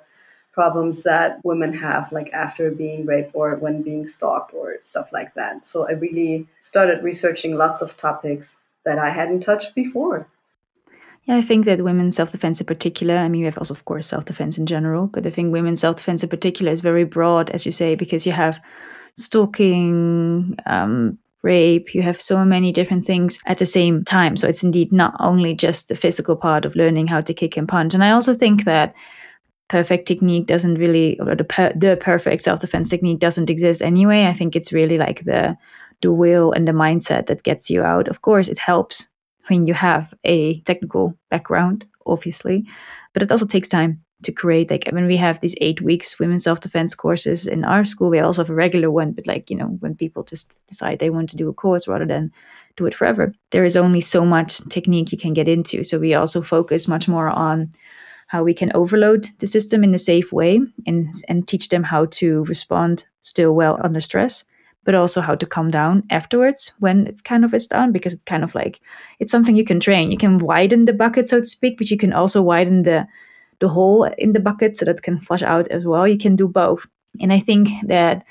problems 0.53 1.03
that 1.03 1.41
women 1.43 1.73
have, 1.75 2.13
like 2.13 2.33
after 2.33 2.71
being 2.71 3.05
raped 3.05 3.33
or 3.35 3.57
when 3.57 3.83
being 3.83 4.07
stalked 4.07 4.55
or 4.55 4.77
stuff 4.81 5.09
like 5.13 5.35
that. 5.35 5.67
So 5.67 5.89
I 5.89 5.93
really 5.93 6.47
started 6.61 7.03
researching 7.03 7.57
lots 7.57 7.83
of 7.83 7.97
topics 7.97 8.59
that 8.85 9.01
I 9.01 9.11
hadn't 9.11 9.41
touched 9.41 9.75
before. 9.75 10.29
Yeah, 11.25 11.37
I 11.37 11.43
think 11.43 11.65
that 11.65 11.83
women's 11.83 12.15
self 12.15 12.31
defense 12.31 12.61
in 12.61 12.67
particular, 12.67 13.17
I 13.17 13.29
mean, 13.29 13.41
we 13.41 13.47
have 13.47 13.59
also, 13.59 13.75
of 13.75 13.85
course, 13.85 14.07
self 14.07 14.25
defense 14.25 14.57
in 14.57 14.67
general, 14.67 15.09
but 15.09 15.27
I 15.27 15.31
think 15.31 15.53
women's 15.53 15.81
self 15.81 15.97
defense 15.97 16.23
in 16.23 16.29
particular 16.29 16.71
is 16.71 16.81
very 16.81 17.05
broad, 17.05 17.51
as 17.51 17.67
you 17.67 17.73
say, 17.73 17.97
because 17.97 18.25
you 18.25 18.33
have 18.33 18.61
stalking, 19.17 20.57
um, 20.67 21.19
rape, 21.43 21.95
you 21.95 22.03
have 22.03 22.21
so 22.21 22.45
many 22.45 22.73
different 22.73 23.05
things 23.05 23.41
at 23.47 23.59
the 23.59 23.67
same 23.67 24.05
time. 24.05 24.37
So 24.37 24.49
it's 24.49 24.63
indeed 24.63 24.93
not 24.93 25.15
only 25.21 25.55
just 25.55 25.89
the 25.89 25.95
physical 25.95 26.37
part 26.37 26.65
of 26.65 26.77
learning 26.77 27.09
how 27.09 27.21
to 27.21 27.35
kick 27.35 27.57
and 27.57 27.69
punch. 27.69 27.95
And 27.95 28.05
I 28.05 28.13
also 28.13 28.35
think 28.35 28.65
that 28.65 28.95
perfect 29.69 30.07
technique 30.07 30.47
doesn't 30.47 30.77
really, 30.77 31.19
or 31.21 31.35
the, 31.35 31.45
per, 31.45 31.73
the 31.75 31.97
perfect 32.01 32.45
self 32.45 32.61
defense 32.61 32.89
technique 32.89 33.19
doesn't 33.19 33.51
exist 33.51 33.83
anyway. 33.83 34.27
I 34.27 34.35
think 34.35 34.55
it's 34.55 34.73
really 34.73 34.99
like 34.99 35.25
the 35.25 35.57
the 36.03 36.13
will 36.13 36.53
and 36.53 36.69
the 36.69 36.73
mindset 36.73 37.27
that 37.27 37.45
gets 37.45 37.71
you 37.71 37.83
out. 37.83 38.09
Of 38.09 38.23
course, 38.23 38.49
it 38.49 38.59
helps 38.59 39.09
when 39.49 39.67
you 39.67 39.75
have 39.75 40.13
a 40.25 40.61
technical 40.63 41.17
background, 41.31 41.87
obviously, 42.07 42.67
but 43.13 43.23
it 43.23 43.33
also 43.33 43.47
takes 43.47 43.69
time 43.69 44.03
to 44.23 44.33
create 44.33 44.71
like 44.71 44.89
when 44.93 45.07
we 45.07 45.17
have 45.17 45.41
these 45.41 45.57
eight 45.61 45.81
weeks 45.81 46.19
women's 46.19 46.45
self-defense 46.45 46.95
courses 46.95 47.47
in 47.47 47.65
our 47.65 47.85
school 47.85 48.11
we 48.11 48.19
also 48.19 48.43
have 48.43 48.51
a 48.51 48.55
regular 48.55 48.91
one 48.91 49.13
but 49.13 49.27
like 49.27 49.51
you 49.51 49.57
know 49.57 49.67
when 49.81 49.95
people 49.95 50.23
just 50.23 50.59
decide 50.67 50.99
they 50.99 51.11
want 51.11 51.29
to 51.29 51.37
do 51.37 51.49
a 51.49 51.55
course 51.55 51.89
rather 51.89 52.07
than 52.07 52.33
do 52.77 52.87
it 52.87 52.95
forever 52.95 53.33
there 53.51 53.65
is 53.65 53.77
only 53.77 54.01
so 54.01 54.25
much 54.25 54.59
technique 54.69 55.13
you 55.13 55.19
can 55.19 55.33
get 55.33 55.49
into. 55.49 55.85
So 55.85 55.99
we 55.99 56.15
also 56.15 56.43
focus 56.43 56.89
much 56.89 57.09
more 57.09 57.29
on 57.29 57.71
how 58.29 58.43
we 58.43 58.55
can 58.55 58.73
overload 58.75 59.27
the 59.39 59.47
system 59.47 59.85
in 59.85 59.95
a 59.95 59.99
safe 59.99 60.33
way 60.33 60.61
and 60.87 61.13
and 61.29 61.47
teach 61.47 61.69
them 61.69 61.83
how 61.83 62.07
to 62.07 62.45
respond 62.45 63.07
still 63.21 63.53
well 63.53 63.79
under 63.85 64.01
stress 64.01 64.45
but 64.85 64.97
also 64.97 65.21
how 65.21 65.37
to 65.37 65.47
calm 65.47 65.71
down 65.71 66.03
afterwards 66.11 66.75
when 66.81 67.07
it 67.07 67.23
kind 67.23 67.45
of 67.45 67.55
is 67.55 67.69
down 67.69 67.93
because 67.93 68.13
it's 68.15 68.25
kind 68.25 68.43
of 68.43 68.55
like 68.55 68.81
it's 69.21 69.31
something 69.31 69.55
you 69.55 69.65
can 69.65 69.79
train. 69.79 70.11
You 70.11 70.19
can 70.19 70.39
widen 70.39 70.87
the 70.87 70.93
bucket 70.93 71.29
so 71.29 71.41
to 71.41 71.47
speak 71.47 71.79
but 71.79 71.91
you 71.91 71.99
can 71.99 72.13
also 72.13 72.43
widen 72.43 72.83
the 72.83 73.07
the 73.63 73.69
hole 73.69 74.05
in 74.19 74.33
the 74.33 74.41
bucket 74.41 74.77
so 74.77 74.85
that 74.85 75.03
can 75.03 75.21
flush 75.21 75.43
out 75.43 75.69
as 75.69 75.87
well. 75.87 76.07
You 76.07 76.19
can 76.19 76.37
do 76.37 76.49
both. 76.49 76.85
And 77.21 77.33
I 77.33 77.41
think 77.41 77.69
that 77.87 78.25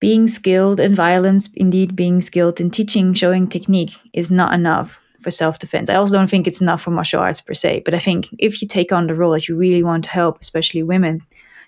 being 0.00 0.26
skilled 0.26 0.80
in 0.80 0.94
violence, 0.94 1.48
indeed 1.54 1.94
being 1.94 2.20
skilled 2.20 2.60
in 2.60 2.70
teaching, 2.70 3.14
showing 3.14 3.46
technique 3.46 3.92
is 4.12 4.30
not 4.30 4.52
enough 4.52 4.98
for 5.22 5.30
self 5.30 5.60
defense. 5.60 5.88
I 5.88 5.94
also 5.94 6.16
don't 6.16 6.28
think 6.28 6.46
it's 6.46 6.60
enough 6.60 6.82
for 6.82 6.90
martial 6.90 7.20
arts 7.20 7.40
per 7.40 7.54
se. 7.54 7.82
But 7.84 7.94
I 7.94 8.00
think 8.00 8.28
if 8.38 8.60
you 8.60 8.66
take 8.66 8.90
on 8.90 9.06
the 9.06 9.14
role 9.14 9.32
that 9.32 9.48
you 9.48 9.56
really 9.56 9.84
want 9.84 10.04
to 10.04 10.10
help, 10.10 10.40
especially 10.40 10.82
women, 10.82 11.22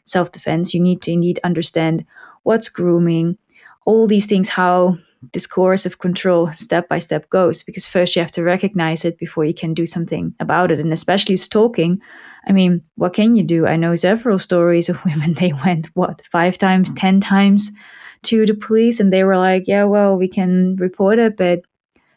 self 0.05 0.33
defense, 0.33 0.75
you 0.75 0.81
need 0.81 1.01
to 1.03 1.13
indeed 1.13 1.39
understand 1.45 2.05
what's 2.43 2.69
grooming, 2.69 3.39
all 3.85 4.09
these 4.09 4.27
things, 4.27 4.49
how 4.49 4.99
this 5.33 5.47
coercive 5.47 5.99
control 5.99 6.53
step 6.53 6.89
by 6.89 6.99
step 6.99 7.31
goes. 7.31 7.63
Because 7.63 7.87
first 7.87 8.17
you 8.17 8.23
have 8.23 8.33
to 8.33 8.43
recognize 8.43 9.05
it 9.05 9.17
before 9.19 9.45
you 9.45 9.55
can 9.55 9.73
do 9.73 9.87
something 9.87 10.35
about 10.41 10.73
it. 10.73 10.81
And 10.81 10.93
especially 10.93 11.37
stalking, 11.37 12.01
I 12.47 12.53
mean, 12.53 12.83
what 12.97 13.15
can 13.15 13.37
you 13.37 13.43
do? 13.43 13.67
I 13.67 13.77
know 13.77 13.95
several 13.95 14.39
stories 14.39 14.89
of 14.89 15.05
women, 15.05 15.35
they 15.35 15.53
went, 15.53 15.87
what, 15.95 16.23
five 16.31 16.59
times, 16.59 16.93
10 16.93 17.21
times 17.21 17.73
to 18.25 18.47
the 18.47 18.55
police, 18.55 19.01
and 19.01 19.13
they 19.13 19.25
were 19.25 19.37
like, 19.37 19.65
yeah, 19.67 19.85
well, 19.85 20.17
we 20.17 20.29
can 20.29 20.77
report 20.77 21.19
it, 21.19 21.37
but 21.37 21.63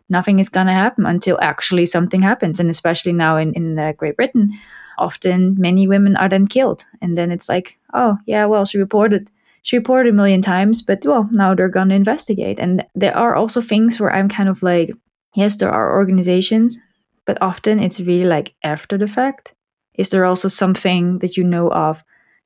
nothing 0.10 0.40
is 0.40 0.50
going 0.50 0.68
to 0.68 0.74
happen 0.74 1.06
until 1.06 1.38
actually 1.42 1.86
something 1.86 2.22
happens. 2.22 2.60
And 2.60 2.70
especially 2.70 3.14
now 3.14 3.38
in, 3.38 3.54
in 3.54 3.78
uh, 3.78 3.92
Great 3.94 4.16
Britain, 4.16 4.58
often 4.98 5.56
many 5.58 5.88
women 5.88 6.16
are 6.16 6.30
then 6.30 6.48
killed. 6.48 6.86
And 7.02 7.18
then 7.18 7.32
it's 7.32 7.50
like, 7.50 7.78
oh, 7.94 8.18
yeah, 8.26 8.46
well, 8.46 8.66
she 8.66 8.78
reported. 8.78 9.30
She 9.64 9.78
reported 9.78 10.14
a 10.14 10.16
million 10.16 10.42
times, 10.42 10.82
but 10.82 11.06
well, 11.06 11.28
now 11.32 11.54
they're 11.54 11.68
going 11.68 11.90
to 11.90 11.96
investigate. 11.96 12.58
And 12.58 12.86
there 12.96 13.16
are 13.16 13.36
also 13.36 13.62
things 13.62 14.00
where 14.00 14.14
I'm 14.14 14.30
kind 14.30 14.48
of 14.48 14.64
like, 14.64 14.92
yes, 15.36 15.58
there 15.58 15.72
are 15.72 15.98
organizations, 15.98 16.80
but 17.26 17.38
often 17.42 17.80
it's 17.80 18.00
really 18.00 18.24
like 18.24 18.54
after 18.64 18.98
the 18.98 19.08
fact 19.08 19.54
is 19.98 20.12
there 20.12 20.26
also 20.26 20.48
something 20.48 21.20
that 21.20 21.38
you 21.38 21.44
know 21.44 21.70
of 21.72 22.04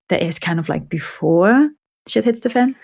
that 0.10 0.24
is 0.24 0.40
kind 0.40 0.60
of 0.60 0.70
like 0.70 0.90
before 0.90 1.70
shit 2.08 2.26
hits 2.26 2.42
the 2.42 2.50
fan? 2.50 2.76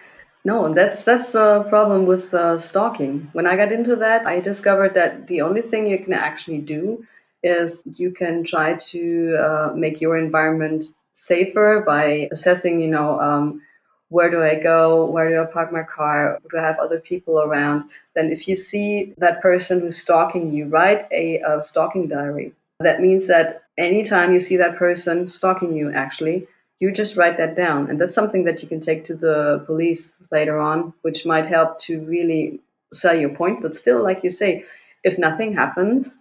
No, 0.45 0.73
that's 0.73 1.03
that's 1.03 1.33
the 1.33 1.63
problem 1.63 2.05
with 2.05 2.33
uh, 2.33 2.57
stalking. 2.57 3.29
When 3.33 3.47
I 3.47 3.55
got 3.55 3.71
into 3.71 3.95
that, 3.97 4.25
I 4.25 4.39
discovered 4.39 4.93
that 4.93 5.27
the 5.27 5.41
only 5.41 5.61
thing 5.61 5.87
you 5.87 5.99
can 5.99 6.13
actually 6.13 6.59
do 6.59 7.05
is 7.43 7.83
you 7.97 8.11
can 8.11 8.43
try 8.43 8.75
to 8.75 9.35
uh, 9.37 9.73
make 9.75 9.99
your 9.99 10.17
environment 10.17 10.85
safer 11.13 11.83
by 11.85 12.29
assessing, 12.31 12.79
you 12.79 12.87
know, 12.87 13.19
um, 13.19 13.61
where 14.09 14.29
do 14.29 14.41
I 14.41 14.55
go? 14.55 15.05
Where 15.05 15.27
do 15.29 15.41
I 15.41 15.45
park 15.51 15.73
my 15.73 15.83
car? 15.83 16.39
Do 16.49 16.57
I 16.57 16.61
have 16.61 16.79
other 16.79 16.99
people 16.99 17.41
around? 17.41 17.89
Then, 18.15 18.31
if 18.31 18.47
you 18.47 18.55
see 18.55 19.13
that 19.17 19.41
person 19.41 19.81
who's 19.81 19.97
stalking 19.97 20.51
you, 20.51 20.67
write 20.67 21.07
a, 21.11 21.39
a 21.39 21.61
stalking 21.61 22.07
diary. 22.07 22.53
That 22.79 23.01
means 23.01 23.27
that 23.27 23.66
anytime 23.77 24.33
you 24.33 24.39
see 24.39 24.57
that 24.57 24.77
person 24.77 25.27
stalking 25.27 25.75
you, 25.75 25.91
actually, 25.91 26.47
you 26.79 26.91
just 26.91 27.17
write 27.17 27.37
that 27.37 27.55
down. 27.55 27.89
And 27.89 27.99
that's 27.99 28.13
something 28.13 28.43
that 28.45 28.61
you 28.61 28.69
can 28.69 28.79
take 28.79 29.03
to 29.05 29.15
the 29.15 29.63
police 29.65 30.17
later 30.31 30.59
on, 30.59 30.93
which 31.01 31.25
might 31.25 31.47
help 31.47 31.79
to 31.79 32.01
really 32.01 32.59
sell 32.93 33.15
your 33.15 33.29
point. 33.29 33.61
But 33.61 33.75
still, 33.75 34.03
like 34.03 34.23
you 34.23 34.29
say, 34.29 34.65
if 35.03 35.17
nothing 35.17 35.53
happens, 35.53 36.17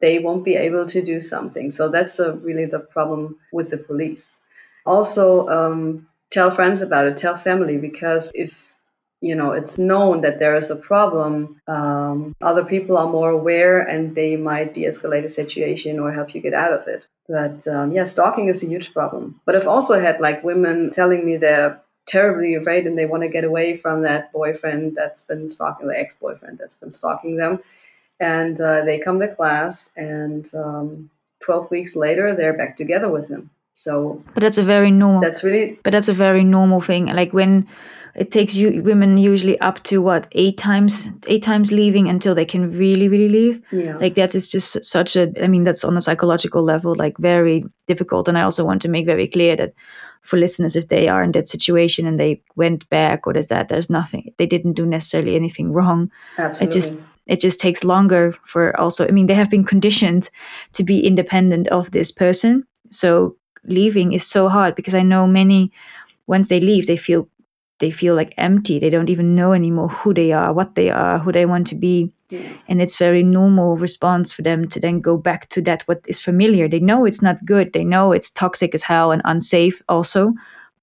they 0.00 0.18
won't 0.18 0.44
be 0.44 0.56
able 0.56 0.86
to 0.86 1.02
do 1.02 1.20
something. 1.20 1.70
So 1.70 1.88
that's 1.88 2.16
the, 2.16 2.34
really 2.34 2.64
the 2.64 2.80
problem 2.80 3.36
with 3.52 3.70
the 3.70 3.78
police. 3.78 4.40
Also, 4.84 5.48
um, 5.48 6.08
tell 6.30 6.50
friends 6.50 6.82
about 6.82 7.06
it, 7.06 7.16
tell 7.16 7.36
family, 7.36 7.76
because 7.76 8.32
if 8.34 8.71
you 9.22 9.34
know 9.34 9.52
it's 9.52 9.78
known 9.78 10.20
that 10.20 10.38
there 10.38 10.54
is 10.54 10.70
a 10.70 10.76
problem 10.76 11.60
um, 11.68 12.34
other 12.42 12.64
people 12.64 12.98
are 12.98 13.08
more 13.08 13.30
aware 13.30 13.80
and 13.80 14.14
they 14.14 14.36
might 14.36 14.74
de-escalate 14.74 15.24
a 15.24 15.28
situation 15.28 15.98
or 15.98 16.12
help 16.12 16.34
you 16.34 16.40
get 16.40 16.52
out 16.52 16.72
of 16.72 16.86
it 16.88 17.06
but 17.28 17.66
um, 17.68 17.92
yeah 17.92 18.02
stalking 18.02 18.48
is 18.48 18.62
a 18.62 18.66
huge 18.66 18.92
problem 18.92 19.40
but 19.46 19.56
i've 19.56 19.68
also 19.68 20.00
had 20.00 20.20
like 20.20 20.42
women 20.44 20.90
telling 20.90 21.24
me 21.24 21.36
they're 21.36 21.80
terribly 22.06 22.54
afraid 22.54 22.86
and 22.86 22.98
they 22.98 23.06
want 23.06 23.22
to 23.22 23.28
get 23.28 23.44
away 23.44 23.76
from 23.76 24.02
that 24.02 24.32
boyfriend 24.32 24.96
that's 24.96 25.22
been 25.22 25.48
stalking 25.48 25.86
the 25.86 25.98
ex-boyfriend 25.98 26.58
that's 26.58 26.74
been 26.74 26.90
stalking 26.92 27.36
them 27.36 27.60
and 28.18 28.60
uh, 28.60 28.84
they 28.84 28.98
come 28.98 29.20
to 29.20 29.28
class 29.28 29.90
and 29.96 30.52
um, 30.54 31.10
12 31.44 31.70
weeks 31.70 31.94
later 31.94 32.34
they're 32.34 32.56
back 32.56 32.76
together 32.76 33.08
with 33.08 33.28
him 33.28 33.50
So, 33.74 34.22
but 34.34 34.42
that's 34.42 34.58
a 34.58 34.62
very 34.62 34.90
normal. 34.90 35.20
That's 35.20 35.42
really. 35.42 35.78
But 35.82 35.92
that's 35.92 36.08
a 36.08 36.12
very 36.12 36.44
normal 36.44 36.80
thing. 36.80 37.06
Like 37.06 37.32
when 37.32 37.66
it 38.14 38.30
takes 38.30 38.54
you 38.56 38.82
women 38.82 39.16
usually 39.18 39.58
up 39.60 39.82
to 39.84 40.02
what 40.02 40.26
eight 40.32 40.58
times 40.58 41.10
eight 41.26 41.42
times 41.42 41.72
leaving 41.72 42.08
until 42.08 42.34
they 42.34 42.44
can 42.44 42.76
really 42.76 43.08
really 43.08 43.28
leave? 43.28 43.62
Yeah. 43.70 43.96
like 43.96 44.14
that 44.16 44.34
is 44.34 44.50
just 44.50 44.84
such 44.84 45.16
a 45.16 45.32
i 45.42 45.46
mean 45.46 45.64
that's 45.64 45.84
on 45.84 45.96
a 45.96 46.00
psychological 46.00 46.62
level 46.62 46.94
like 46.94 47.16
very 47.18 47.64
difficult. 47.86 48.28
And 48.28 48.36
i 48.38 48.42
also 48.42 48.64
want 48.64 48.82
to 48.82 48.88
make 48.88 49.06
very 49.06 49.28
clear 49.28 49.56
that 49.56 49.72
for 50.22 50.38
listeners 50.38 50.76
if 50.76 50.88
they 50.88 51.08
are 51.08 51.24
in 51.24 51.32
that 51.32 51.48
situation 51.48 52.06
and 52.06 52.18
they 52.18 52.40
went 52.54 52.88
back 52.88 53.26
or 53.26 53.32
there's 53.32 53.48
that? 53.48 53.68
There's 53.68 53.90
nothing 53.90 54.32
they 54.36 54.46
didn't 54.46 54.74
do 54.74 54.86
necessarily 54.86 55.34
anything 55.34 55.72
wrong. 55.72 56.10
Absolutely. 56.38 56.66
it 56.66 56.80
just 56.80 56.98
it 57.26 57.40
just 57.40 57.60
takes 57.60 57.84
longer 57.84 58.34
for 58.44 58.78
also 58.78 59.06
i 59.06 59.10
mean 59.10 59.26
they 59.26 59.34
have 59.34 59.50
been 59.50 59.64
conditioned 59.64 60.30
to 60.72 60.84
be 60.84 61.06
independent 61.06 61.68
of 61.68 61.90
this 61.90 62.12
person. 62.12 62.64
So 62.90 63.36
leaving 63.64 64.12
is 64.12 64.26
so 64.26 64.48
hard 64.48 64.74
because 64.74 64.94
i 64.94 65.02
know 65.02 65.26
many 65.26 65.70
once 66.26 66.48
they 66.48 66.60
leave 66.60 66.86
they 66.86 66.96
feel 66.96 67.28
they 67.82 67.90
feel 67.90 68.14
like 68.14 68.32
empty. 68.38 68.78
They 68.78 68.90
don't 68.90 69.10
even 69.10 69.34
know 69.34 69.52
anymore 69.52 69.88
who 69.88 70.14
they 70.14 70.32
are 70.32 70.52
what 70.52 70.76
they 70.76 70.88
are 70.88 71.18
who 71.18 71.32
they 71.32 71.44
want 71.46 71.66
to 71.68 71.74
be. 71.74 72.12
Yeah. 72.30 72.56
and 72.66 72.80
it's 72.80 72.96
very 72.96 73.22
normal 73.22 73.76
response 73.76 74.32
for 74.32 74.40
them 74.40 74.66
to 74.68 74.80
then 74.80 75.02
go 75.02 75.18
back 75.18 75.50
to 75.50 75.60
that 75.62 75.82
what 75.82 76.00
is 76.06 76.18
familiar. 76.18 76.66
They 76.66 76.80
know 76.80 77.04
it's 77.04 77.20
not 77.20 77.44
good. 77.44 77.74
They 77.74 77.84
know 77.84 78.12
it's 78.12 78.30
toxic 78.30 78.74
as 78.74 78.82
hell 78.82 79.12
and 79.12 79.20
unsafe 79.26 79.82
also 79.88 80.32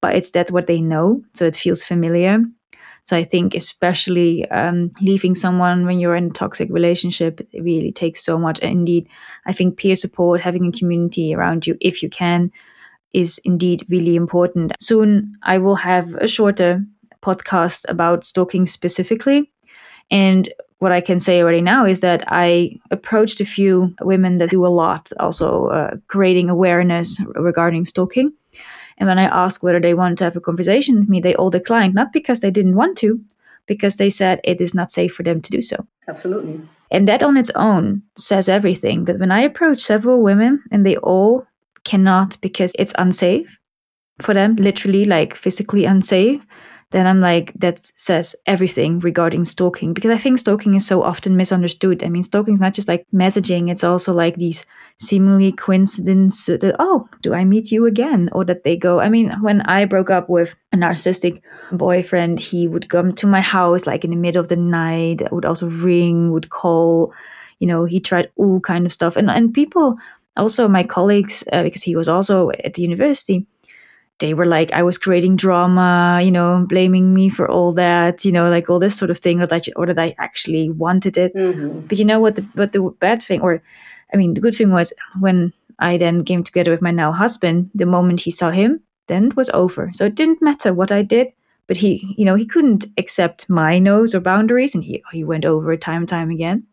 but 0.01 0.15
it's 0.15 0.31
that 0.31 0.51
what 0.51 0.67
they 0.67 0.79
know 0.79 1.23
so 1.33 1.45
it 1.45 1.55
feels 1.55 1.83
familiar. 1.83 2.39
So 3.05 3.17
i 3.17 3.23
think 3.23 3.55
especially 3.55 4.47
um, 4.51 4.91
leaving 5.01 5.35
someone 5.35 5.85
when 5.87 5.99
you're 5.99 6.19
in 6.21 6.27
a 6.27 6.39
toxic 6.43 6.69
relationship 6.69 7.41
it 7.51 7.63
really 7.63 7.91
takes 7.91 8.23
so 8.23 8.37
much. 8.37 8.59
And 8.61 8.71
indeed 8.71 9.07
i 9.47 9.53
think 9.53 9.77
peer 9.77 9.95
support 9.95 10.41
having 10.41 10.67
a 10.67 10.77
community 10.79 11.33
around 11.33 11.65
you 11.65 11.77
if 11.81 12.03
you 12.03 12.09
can 12.09 12.51
is 13.13 13.39
indeed 13.43 13.85
really 13.89 14.15
important. 14.15 14.73
Soon 14.79 15.35
I 15.43 15.57
will 15.57 15.75
have 15.75 16.13
a 16.15 16.27
shorter 16.27 16.83
podcast 17.21 17.85
about 17.89 18.25
stalking 18.25 18.65
specifically. 18.65 19.51
And 20.11 20.51
what 20.79 20.91
I 20.91 21.01
can 21.01 21.19
say 21.19 21.41
already 21.41 21.61
now 21.61 21.85
is 21.85 21.99
that 21.99 22.23
I 22.27 22.79
approached 22.89 23.41
a 23.41 23.45
few 23.45 23.93
women 24.01 24.37
that 24.37 24.49
do 24.49 24.65
a 24.65 24.67
lot, 24.67 25.11
also 25.19 25.67
uh, 25.67 25.95
creating 26.07 26.49
awareness 26.49 27.21
regarding 27.35 27.85
stalking. 27.85 28.31
And 28.97 29.07
when 29.07 29.19
I 29.19 29.23
asked 29.23 29.63
whether 29.63 29.79
they 29.79 29.93
want 29.93 30.17
to 30.17 30.23
have 30.23 30.35
a 30.35 30.41
conversation 30.41 30.99
with 30.99 31.09
me, 31.09 31.19
they 31.19 31.35
all 31.35 31.49
declined, 31.49 31.93
not 31.93 32.13
because 32.13 32.39
they 32.39 32.51
didn't 32.51 32.75
want 32.75 32.97
to, 32.99 33.19
because 33.65 33.97
they 33.97 34.09
said 34.09 34.39
it 34.43 34.61
is 34.61 34.73
not 34.73 34.91
safe 34.91 35.13
for 35.13 35.23
them 35.23 35.41
to 35.41 35.51
do 35.51 35.61
so. 35.61 35.85
Absolutely. 36.07 36.61
And 36.91 37.07
that 37.07 37.23
on 37.23 37.37
its 37.37 37.51
own 37.55 38.01
says 38.17 38.49
everything. 38.49 39.05
That 39.05 39.19
when 39.19 39.31
I 39.31 39.41
approached 39.41 39.81
several 39.81 40.21
women 40.21 40.63
and 40.71 40.85
they 40.85 40.97
all 40.97 41.45
cannot 41.83 42.37
because 42.41 42.73
it's 42.77 42.93
unsafe 42.97 43.47
for 44.21 44.33
them, 44.33 44.55
literally 44.55 45.05
like 45.05 45.35
physically 45.35 45.85
unsafe, 45.85 46.41
then 46.91 47.05
I'm 47.05 47.21
like, 47.21 47.53
that 47.53 47.91
says 47.95 48.35
everything 48.47 48.99
regarding 48.99 49.45
stalking 49.45 49.93
because 49.93 50.11
I 50.11 50.17
think 50.17 50.39
stalking 50.39 50.73
is 50.73 50.87
so 50.87 51.03
often 51.03 51.37
misunderstood. 51.37 52.03
I 52.03 52.09
mean, 52.09 52.23
stalking 52.23 52.53
is 52.53 52.59
not 52.59 52.73
just 52.73 52.87
like 52.87 53.05
messaging, 53.13 53.69
it's 53.69 53.83
also 53.83 54.11
like 54.11 54.37
these 54.37 54.65
seemingly 54.99 55.51
coincidences 55.51 56.59
that, 56.59 56.75
oh, 56.79 57.07
do 57.21 57.33
I 57.33 57.45
meet 57.45 57.71
you 57.71 57.85
again? 57.85 58.27
Or 58.31 58.43
that 58.45 58.63
they 58.63 58.75
go, 58.75 58.99
I 58.99 59.07
mean, 59.07 59.31
when 59.41 59.61
I 59.61 59.85
broke 59.85 60.09
up 60.09 60.29
with 60.29 60.55
a 60.73 60.77
narcissistic 60.77 61.41
boyfriend, 61.71 62.39
he 62.39 62.67
would 62.67 62.89
come 62.89 63.13
to 63.15 63.27
my 63.27 63.41
house 63.41 63.85
like 63.85 64.03
in 64.03 64.09
the 64.09 64.17
middle 64.17 64.41
of 64.41 64.47
the 64.47 64.57
night, 64.57 65.31
would 65.31 65.45
also 65.45 65.69
ring, 65.69 66.31
would 66.31 66.49
call, 66.49 67.13
you 67.59 67.67
know, 67.67 67.85
he 67.85 67.99
tried 67.99 68.31
all 68.35 68.59
kind 68.59 68.87
of 68.87 68.91
stuff. 68.91 69.15
And, 69.15 69.29
and 69.29 69.53
people, 69.53 69.95
also 70.37 70.67
my 70.67 70.83
colleagues, 70.83 71.43
uh, 71.51 71.63
because 71.63 71.83
he 71.83 71.95
was 71.95 72.07
also 72.07 72.51
at 72.63 72.73
the 72.75 72.81
university, 72.81 73.45
they 74.19 74.33
were 74.33 74.45
like, 74.45 74.73
I 74.73 74.83
was 74.83 74.97
creating 74.97 75.37
drama, 75.37 76.19
you 76.21 76.31
know, 76.31 76.65
blaming 76.67 77.13
me 77.13 77.29
for 77.29 77.49
all 77.49 77.71
that, 77.73 78.25
you 78.25 78.31
know, 78.31 78.49
like 78.49 78.69
all 78.69 78.79
this 78.79 78.97
sort 78.97 79.11
of 79.11 79.19
thing, 79.19 79.41
or 79.41 79.47
that, 79.47 79.67
or 79.75 79.85
that 79.85 79.97
I 79.97 80.13
actually 80.17 80.69
wanted 80.69 81.17
it. 81.17 81.33
Mm-hmm. 81.33 81.87
But 81.87 81.97
you 81.97 82.05
know 82.05 82.19
what? 82.19 82.35
The, 82.35 82.41
what 82.53 82.71
the 82.73 82.81
bad 82.99 83.21
thing, 83.21 83.41
or 83.41 83.61
I 84.13 84.17
mean, 84.17 84.33
the 84.33 84.41
good 84.41 84.55
thing 84.55 84.71
was 84.71 84.93
when 85.19 85.53
I 85.79 85.97
then 85.97 86.25
came 86.25 86.43
together 86.43 86.71
with 86.71 86.81
my 86.81 86.91
now 86.91 87.13
husband, 87.13 87.69
the 87.73 87.85
moment 87.85 88.19
he 88.19 88.31
saw 88.31 88.51
him, 88.51 88.81
then 89.07 89.27
it 89.27 89.37
was 89.37 89.49
over. 89.51 89.89
So 89.93 90.05
it 90.05 90.15
didn't 90.15 90.41
matter 90.41 90.73
what 90.73 90.91
I 90.91 91.01
did, 91.01 91.27
but 91.67 91.77
he, 91.77 92.13
you 92.17 92.25
know, 92.25 92.35
he 92.35 92.45
couldn't 92.45 92.87
accept 92.97 93.49
my 93.49 93.79
nose 93.79 94.13
or 94.13 94.19
boundaries, 94.19 94.75
and 94.75 94.83
he 94.83 95.01
he 95.13 95.23
went 95.23 95.45
over 95.45 95.71
it 95.71 95.81
time 95.81 96.01
and 96.01 96.09
time 96.09 96.29
again. 96.29 96.65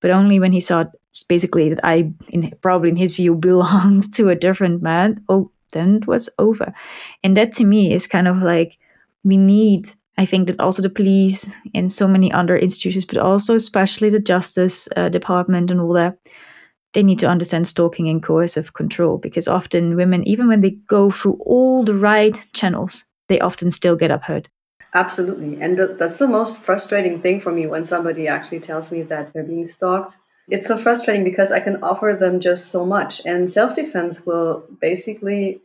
But 0.00 0.10
only 0.10 0.40
when 0.40 0.52
he 0.52 0.60
saw 0.60 0.86
basically 1.28 1.68
that 1.70 1.84
I, 1.84 2.12
in, 2.28 2.52
probably 2.60 2.90
in 2.90 2.96
his 2.96 3.16
view, 3.16 3.34
belonged 3.50 4.12
to 4.14 4.28
a 4.28 4.34
different 4.34 4.82
man. 4.82 5.24
Oh, 5.28 5.50
then 5.72 5.96
it 5.96 6.06
was 6.06 6.30
over. 6.38 6.72
And 7.22 7.36
that 7.36 7.52
to 7.54 7.64
me 7.64 7.92
is 7.92 8.06
kind 8.06 8.28
of 8.28 8.38
like 8.38 8.78
we 9.24 9.36
need. 9.36 9.92
I 10.16 10.26
think 10.26 10.48
that 10.48 10.58
also 10.58 10.82
the 10.82 10.90
police 10.90 11.48
and 11.74 11.92
so 11.92 12.08
many 12.08 12.32
other 12.32 12.58
institutions, 12.58 13.04
but 13.04 13.18
also 13.18 13.54
especially 13.54 14.10
the 14.10 14.18
justice 14.18 14.88
uh, 14.96 15.08
department 15.08 15.70
and 15.70 15.80
all 15.80 15.92
that, 15.92 16.18
they 16.92 17.04
need 17.04 17.20
to 17.20 17.28
understand 17.28 17.68
stalking 17.68 18.08
and 18.08 18.20
coercive 18.20 18.72
control 18.72 19.18
because 19.18 19.46
often 19.46 19.94
women, 19.94 20.26
even 20.26 20.48
when 20.48 20.60
they 20.60 20.70
go 20.88 21.12
through 21.12 21.38
all 21.46 21.84
the 21.84 21.94
right 21.94 22.42
channels, 22.52 23.04
they 23.28 23.38
often 23.38 23.70
still 23.70 23.94
get 23.94 24.10
uphurt. 24.10 24.48
Absolutely. 24.94 25.60
And 25.60 25.76
th- 25.76 25.98
that's 25.98 26.18
the 26.18 26.26
most 26.26 26.62
frustrating 26.62 27.20
thing 27.20 27.40
for 27.40 27.52
me 27.52 27.66
when 27.66 27.84
somebody 27.84 28.26
actually 28.26 28.60
tells 28.60 28.90
me 28.90 29.02
that 29.02 29.32
they're 29.32 29.44
being 29.44 29.66
stalked 29.66 30.16
it's 30.50 30.66
so 30.68 30.76
frustrating 30.76 31.24
because 31.24 31.52
I 31.52 31.60
can 31.60 31.82
offer 31.82 32.16
them 32.18 32.40
just 32.40 32.70
so 32.70 32.84
much, 32.84 33.24
and 33.26 33.50
self 33.50 33.74
defense 33.74 34.24
will 34.24 34.64
basically 34.80 35.60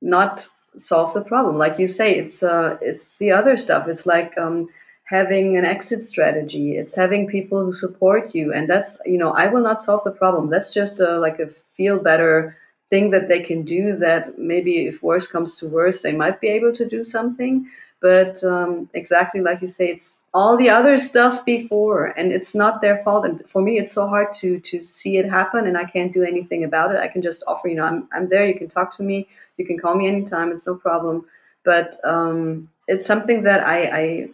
not 0.00 0.48
solve 0.76 1.14
the 1.14 1.22
problem. 1.22 1.56
Like 1.56 1.78
you 1.78 1.86
say, 1.88 2.16
it's 2.16 2.42
uh, 2.42 2.76
it's 2.80 3.16
the 3.18 3.32
other 3.32 3.56
stuff. 3.56 3.88
It's 3.88 4.06
like 4.06 4.36
um, 4.38 4.68
having 5.04 5.56
an 5.56 5.64
exit 5.64 6.02
strategy. 6.02 6.76
It's 6.76 6.96
having 6.96 7.26
people 7.26 7.64
who 7.64 7.72
support 7.72 8.34
you, 8.34 8.52
and 8.52 8.68
that's 8.68 9.00
you 9.06 9.18
know 9.18 9.32
I 9.32 9.46
will 9.46 9.62
not 9.62 9.82
solve 9.82 10.04
the 10.04 10.12
problem. 10.12 10.50
That's 10.50 10.72
just 10.72 11.00
a, 11.00 11.18
like 11.18 11.38
a 11.38 11.48
feel 11.48 11.98
better 11.98 12.56
thing 12.90 13.10
that 13.10 13.28
they 13.28 13.40
can 13.40 13.62
do. 13.62 13.96
That 13.96 14.38
maybe 14.38 14.86
if 14.86 15.02
worse 15.02 15.30
comes 15.30 15.56
to 15.58 15.66
worse, 15.66 16.02
they 16.02 16.12
might 16.12 16.40
be 16.40 16.48
able 16.48 16.72
to 16.72 16.88
do 16.88 17.02
something. 17.02 17.66
But 18.00 18.44
um, 18.44 18.90
exactly 18.94 19.40
like 19.40 19.62
you 19.62 19.68
say, 19.68 19.88
it's 19.88 20.22
all 20.34 20.56
the 20.56 20.68
other 20.68 20.98
stuff 20.98 21.44
before, 21.44 22.06
and 22.06 22.30
it's 22.30 22.54
not 22.54 22.80
their 22.80 23.02
fault. 23.02 23.24
And 23.24 23.48
for 23.48 23.62
me, 23.62 23.78
it's 23.78 23.92
so 23.92 24.06
hard 24.06 24.34
to 24.34 24.60
to 24.60 24.82
see 24.82 25.16
it 25.16 25.28
happen, 25.28 25.66
and 25.66 25.76
I 25.78 25.84
can't 25.84 26.12
do 26.12 26.22
anything 26.22 26.62
about 26.62 26.94
it. 26.94 26.98
I 27.00 27.08
can 27.08 27.22
just 27.22 27.42
offer, 27.46 27.68
you 27.68 27.76
know, 27.76 27.84
I'm 27.84 28.08
I'm 28.12 28.28
there. 28.28 28.46
You 28.46 28.54
can 28.58 28.68
talk 28.68 28.96
to 28.96 29.02
me. 29.02 29.26
You 29.56 29.66
can 29.66 29.78
call 29.78 29.94
me 29.94 30.06
anytime. 30.08 30.52
It's 30.52 30.66
no 30.66 30.74
problem. 30.74 31.24
But 31.64 31.98
um, 32.04 32.68
it's 32.86 33.06
something 33.06 33.42
that 33.44 33.66
I, 33.66 33.78
I 34.02 34.28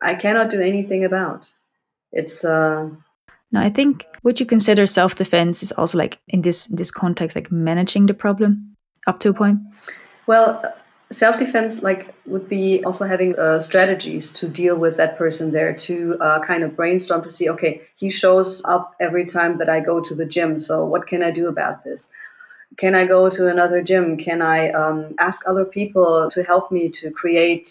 I 0.00 0.14
cannot 0.14 0.48
do 0.50 0.60
anything 0.60 1.04
about. 1.04 1.50
It's. 2.12 2.44
Uh, 2.44 2.90
no, 3.52 3.60
I 3.60 3.70
think 3.70 4.06
what 4.22 4.40
you 4.40 4.46
consider 4.46 4.86
self 4.86 5.16
defense 5.16 5.62
is 5.62 5.72
also 5.72 5.98
like 5.98 6.18
in 6.28 6.42
this 6.42 6.66
this 6.66 6.90
context, 6.90 7.36
like 7.36 7.50
managing 7.50 8.06
the 8.06 8.14
problem 8.14 8.76
up 9.06 9.18
to 9.20 9.30
a 9.30 9.34
point. 9.34 9.58
Well, 10.26 10.62
self-defense 11.12 11.82
like 11.82 12.14
would 12.26 12.48
be 12.48 12.84
also 12.84 13.04
having 13.04 13.36
uh, 13.36 13.58
strategies 13.58 14.32
to 14.32 14.48
deal 14.48 14.76
with 14.76 14.96
that 14.96 15.18
person 15.18 15.50
there 15.50 15.74
to 15.74 16.16
uh, 16.20 16.40
kind 16.40 16.62
of 16.62 16.76
brainstorm 16.76 17.22
to 17.22 17.30
see 17.30 17.50
okay 17.50 17.80
he 17.96 18.10
shows 18.10 18.62
up 18.64 18.94
every 19.00 19.24
time 19.24 19.56
that 19.56 19.68
i 19.68 19.80
go 19.80 20.00
to 20.00 20.14
the 20.14 20.24
gym 20.24 20.58
so 20.58 20.84
what 20.84 21.08
can 21.08 21.22
i 21.22 21.30
do 21.30 21.48
about 21.48 21.82
this 21.82 22.08
can 22.76 22.94
i 22.94 23.04
go 23.04 23.28
to 23.28 23.48
another 23.48 23.82
gym 23.82 24.16
can 24.16 24.40
i 24.40 24.70
um, 24.70 25.12
ask 25.18 25.42
other 25.48 25.64
people 25.64 26.30
to 26.30 26.44
help 26.44 26.70
me 26.70 26.88
to 26.88 27.10
create 27.10 27.68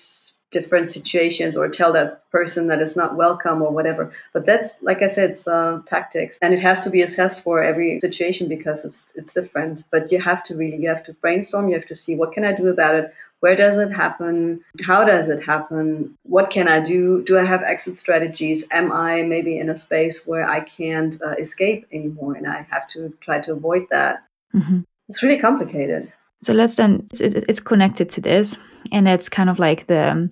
different 0.51 0.89
situations 0.89 1.55
or 1.57 1.69
tell 1.69 1.93
that 1.93 2.29
person 2.31 2.67
that 2.67 2.81
it's 2.81 2.95
not 2.95 3.15
welcome 3.15 3.61
or 3.61 3.71
whatever. 3.71 4.11
But 4.33 4.45
that's 4.45 4.77
like 4.81 5.01
i 5.01 5.07
said 5.07 5.31
it's 5.31 5.47
uh, 5.47 5.81
tactics. 5.85 6.39
And 6.41 6.53
it 6.53 6.61
has 6.61 6.83
to 6.83 6.89
be 6.89 7.01
assessed 7.01 7.43
for 7.43 7.63
every 7.63 7.99
situation 7.99 8.47
because 8.47 8.85
it's 8.85 9.09
it's 9.15 9.33
different. 9.33 9.83
But 9.91 10.11
you 10.11 10.19
have 10.21 10.43
to 10.45 10.55
really 10.55 10.77
you 10.77 10.89
have 10.89 11.03
to 11.05 11.13
brainstorm. 11.13 11.69
You 11.69 11.75
have 11.75 11.87
to 11.87 11.95
see 11.95 12.15
what 12.15 12.33
can 12.33 12.45
i 12.45 12.53
do 12.53 12.67
about 12.67 12.95
it? 12.95 13.13
Where 13.41 13.55
does 13.55 13.77
it 13.77 13.91
happen? 13.91 14.65
How 14.85 15.05
does 15.05 15.29
it 15.29 15.43
happen? 15.43 16.17
What 16.23 16.49
can 16.49 16.67
i 16.67 16.79
do? 16.79 17.23
Do 17.23 17.37
i 17.37 17.45
have 17.45 17.63
exit 17.63 17.97
strategies? 17.97 18.67
Am 18.71 18.91
i 18.91 19.21
maybe 19.23 19.59
in 19.59 19.69
a 19.69 19.75
space 19.75 20.25
where 20.27 20.47
i 20.49 20.59
can't 20.59 21.21
uh, 21.21 21.35
escape 21.39 21.87
anymore 21.91 22.33
and 22.33 22.47
i 22.47 22.65
have 22.69 22.87
to 22.89 23.13
try 23.21 23.39
to 23.39 23.53
avoid 23.53 23.87
that? 23.91 24.23
Mm-hmm. 24.55 24.79
it's 25.07 25.21
really 25.21 25.39
complicated. 25.39 26.11
So 26.41 26.53
let's 26.53 26.75
then 26.75 27.07
it's, 27.13 27.35
it's 27.35 27.59
connected 27.59 28.09
to 28.11 28.21
this. 28.21 28.57
And 28.91 29.07
it's 29.07 29.29
kind 29.29 29.49
of 29.49 29.59
like 29.59 29.87
the 29.87 30.29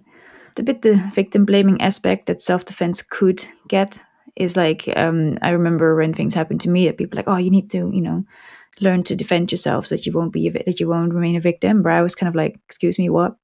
the 0.58 0.64
bit 0.64 0.82
the 0.82 1.02
victim 1.16 1.46
blaming 1.46 1.80
aspect 1.82 2.26
that 2.26 2.42
self-defense 2.42 3.02
could 3.02 3.48
get 3.68 4.00
is 4.36 4.58
like 4.58 4.88
um, 4.96 5.38
i 5.42 5.50
remember 5.50 5.96
when 5.96 6.14
things 6.14 6.34
happened 6.34 6.62
to 6.62 6.70
me 6.70 6.86
that 6.86 6.98
people 6.98 7.16
like 7.16 7.28
oh 7.28 7.38
you 7.38 7.50
need 7.50 7.70
to 7.70 7.90
you 7.94 8.02
know 8.02 8.24
learn 8.82 9.04
to 9.04 9.16
defend 9.16 9.52
yourself 9.52 9.88
so 9.88 9.96
that 9.96 10.06
you 10.06 10.14
won't 10.14 10.34
be 10.34 10.48
a, 10.48 10.52
that 10.52 10.80
you 10.80 10.88
won't 10.88 11.14
remain 11.14 11.36
a 11.36 11.40
victim. 11.40 11.82
But 11.82 11.94
I 11.94 12.02
was 12.02 12.16
kind 12.16 12.28
of 12.28 12.36
like, 12.36 12.60
excuse 12.68 13.00
me, 13.00 13.10
what? 13.10 13.36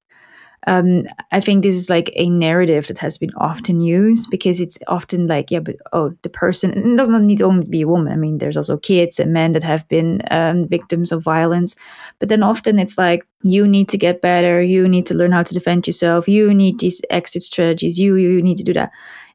Um, 0.67 1.03
I 1.31 1.39
think 1.39 1.63
this 1.63 1.75
is 1.75 1.89
like 1.89 2.09
a 2.15 2.29
narrative 2.29 2.87
that 2.87 2.97
has 2.99 3.17
been 3.17 3.33
often 3.35 3.81
used 3.81 4.29
because 4.29 4.61
it's 4.61 4.77
often 4.87 5.27
like, 5.27 5.51
yeah, 5.51 5.59
but 5.59 5.75
oh, 5.91 6.15
the 6.21 6.29
person, 6.29 6.71
it 6.71 6.97
does 6.97 7.09
not 7.09 7.21
need 7.21 7.41
only 7.41 7.67
be 7.67 7.81
a 7.81 7.87
woman. 7.87 8.13
I 8.13 8.15
mean, 8.15 8.37
there's 8.37 8.55
also 8.55 8.77
kids 8.77 9.19
and 9.19 9.33
men 9.33 9.51
that 9.53 9.63
have 9.63 9.87
been 9.89 10.21
um, 10.31 10.67
victims 10.67 11.11
of 11.11 11.21
violence. 11.21 11.75
But 12.19 12.29
then 12.29 12.43
often 12.43 12.79
it's 12.79 12.97
like, 12.97 13.27
you 13.41 13.67
need 13.67 13.89
to 13.89 13.97
get 13.97 14.21
better. 14.21 14.61
You 14.61 14.87
need 14.87 15.05
to 15.07 15.15
learn 15.15 15.33
how 15.33 15.43
to 15.43 15.53
defend 15.53 15.85
yourself. 15.85 16.29
You 16.29 16.53
need 16.53 16.79
these 16.79 17.01
exit 17.09 17.43
strategies. 17.43 17.99
You, 17.99 18.15
you 18.15 18.41
need 18.41 18.57
to 18.57 18.63
do 18.63 18.73
that. 18.73 18.91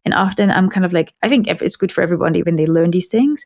And 0.06 0.14
often 0.14 0.50
I'm 0.50 0.70
kind 0.70 0.86
of 0.86 0.94
like, 0.94 1.12
I 1.22 1.28
think 1.28 1.46
it's 1.46 1.76
good 1.76 1.92
for 1.92 2.00
everybody 2.00 2.42
when 2.42 2.56
they 2.56 2.66
learn 2.66 2.90
these 2.90 3.08
things. 3.08 3.44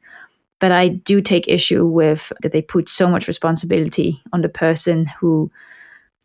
But 0.61 0.71
I 0.71 0.87
do 0.89 1.21
take 1.21 1.49
issue 1.49 1.85
with 1.85 2.33
that 2.43 2.53
they 2.53 2.63
put 2.63 2.89
so 2.89 3.09
much 3.09 3.27
responsibility 3.27 4.23
on 4.33 4.43
the 4.43 4.49
person 4.49 5.07
who 5.19 5.51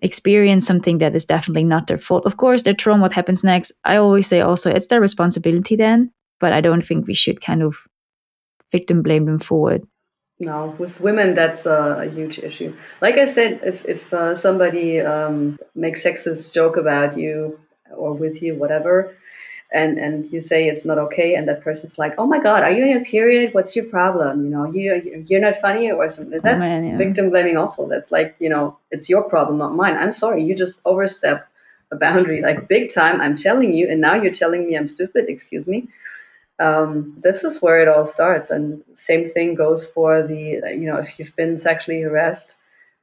experience 0.02 0.66
something 0.66 1.00
that 1.00 1.16
is 1.16 1.26
definitely 1.26 1.64
not 1.64 1.88
their 1.88 1.98
fault. 1.98 2.26
Of 2.26 2.38
course, 2.38 2.64
trauma, 2.78 3.04
what 3.04 3.14
happens 3.14 3.44
next, 3.44 3.72
I 3.84 3.98
always 3.98 4.28
say 4.28 4.42
also 4.42 4.70
it's 4.70 4.88
their 4.88 5.02
responsibility 5.02 5.76
then, 5.76 6.12
but 6.40 6.54
I 6.54 6.62
don't 6.62 6.86
think 6.86 7.08
we 7.08 7.14
should 7.14 7.42
kind 7.42 7.64
of 7.64 7.78
victim 8.72 9.02
blame 9.02 9.26
them 9.26 9.40
forward. 9.40 9.84
No, 10.40 10.76
with 10.78 11.02
women, 11.02 11.34
that's 11.34 11.66
a, 11.66 12.06
a 12.06 12.10
huge 12.10 12.38
issue. 12.38 12.76
Like 13.02 13.18
I 13.18 13.26
said, 13.26 13.60
if, 13.64 13.84
if 13.86 14.14
uh, 14.14 14.36
somebody 14.36 15.02
um, 15.02 15.58
makes 15.74 16.06
sexist 16.06 16.54
joke 16.54 16.78
about 16.78 17.18
you 17.18 17.60
or 17.96 18.14
with 18.14 18.44
you, 18.44 18.54
whatever, 18.54 19.16
and 19.72 19.98
and 19.98 20.32
you 20.32 20.40
say 20.40 20.68
it's 20.68 20.86
not 20.86 20.98
okay 20.98 21.36
and 21.36 21.48
that 21.48 21.62
person's 21.62 21.98
like 21.98 22.14
oh 22.18 22.26
my 22.26 22.40
god 22.40 22.64
are 22.64 22.72
you 22.72 22.86
in 22.86 22.98
a 22.98 23.06
period? 23.06 23.54
What's 23.54 23.76
your 23.76 23.86
problem? 23.86 24.46
You 24.46 24.50
know 24.50 24.66
you 24.66 25.24
you're 25.28 25.42
not 25.42 25.56
funny 25.56 25.92
or 25.92 26.08
something. 26.10 26.40
That's 26.42 26.64
oh 26.64 26.68
man, 26.68 26.88
yeah. 26.88 26.98
victim 26.98 27.30
blaming 27.30 27.58
also. 27.58 27.88
That's 27.88 28.12
like 28.12 28.36
you 28.40 28.50
know 28.50 28.78
it's 28.92 29.10
your 29.10 29.24
problem 29.24 29.58
not 29.58 29.76
mine. 29.76 29.98
I'm 29.98 30.12
sorry 30.12 30.44
you 30.44 30.56
just 30.56 30.82
overstep 30.86 31.48
a 31.92 31.96
boundary 31.96 32.42
like 32.42 32.68
big 32.68 32.94
time 32.94 33.22
i'm 33.22 33.34
telling 33.34 33.72
you 33.72 33.90
and 33.90 34.02
now 34.02 34.14
you're 34.14 34.30
telling 34.30 34.68
me 34.68 34.76
i'm 34.76 34.90
stupid 34.90 35.26
excuse 35.30 35.66
me. 35.68 35.88
Um, 36.60 37.16
this 37.22 37.44
is 37.44 37.62
where 37.62 37.80
it 37.80 37.88
all 37.88 38.04
starts 38.04 38.50
and 38.50 38.84
same 38.94 39.26
thing 39.26 39.54
goes 39.54 39.92
for 39.92 40.24
the 40.24 40.76
you 40.76 40.86
know 40.90 40.98
if 40.98 41.18
you've 41.20 41.36
been 41.36 41.58
sexually 41.58 42.02
harassed 42.02 42.56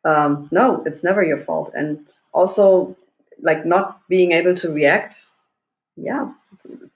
um, 0.05 0.49
no 0.51 0.83
it's 0.85 1.05
never 1.05 1.23
your 1.23 1.39
fault. 1.39 1.73
And 1.73 2.01
also 2.33 2.97
like 3.41 3.65
not 3.65 4.01
being 4.09 4.33
able 4.33 4.55
to 4.55 4.73
react 4.73 5.31
yeah, 5.97 6.33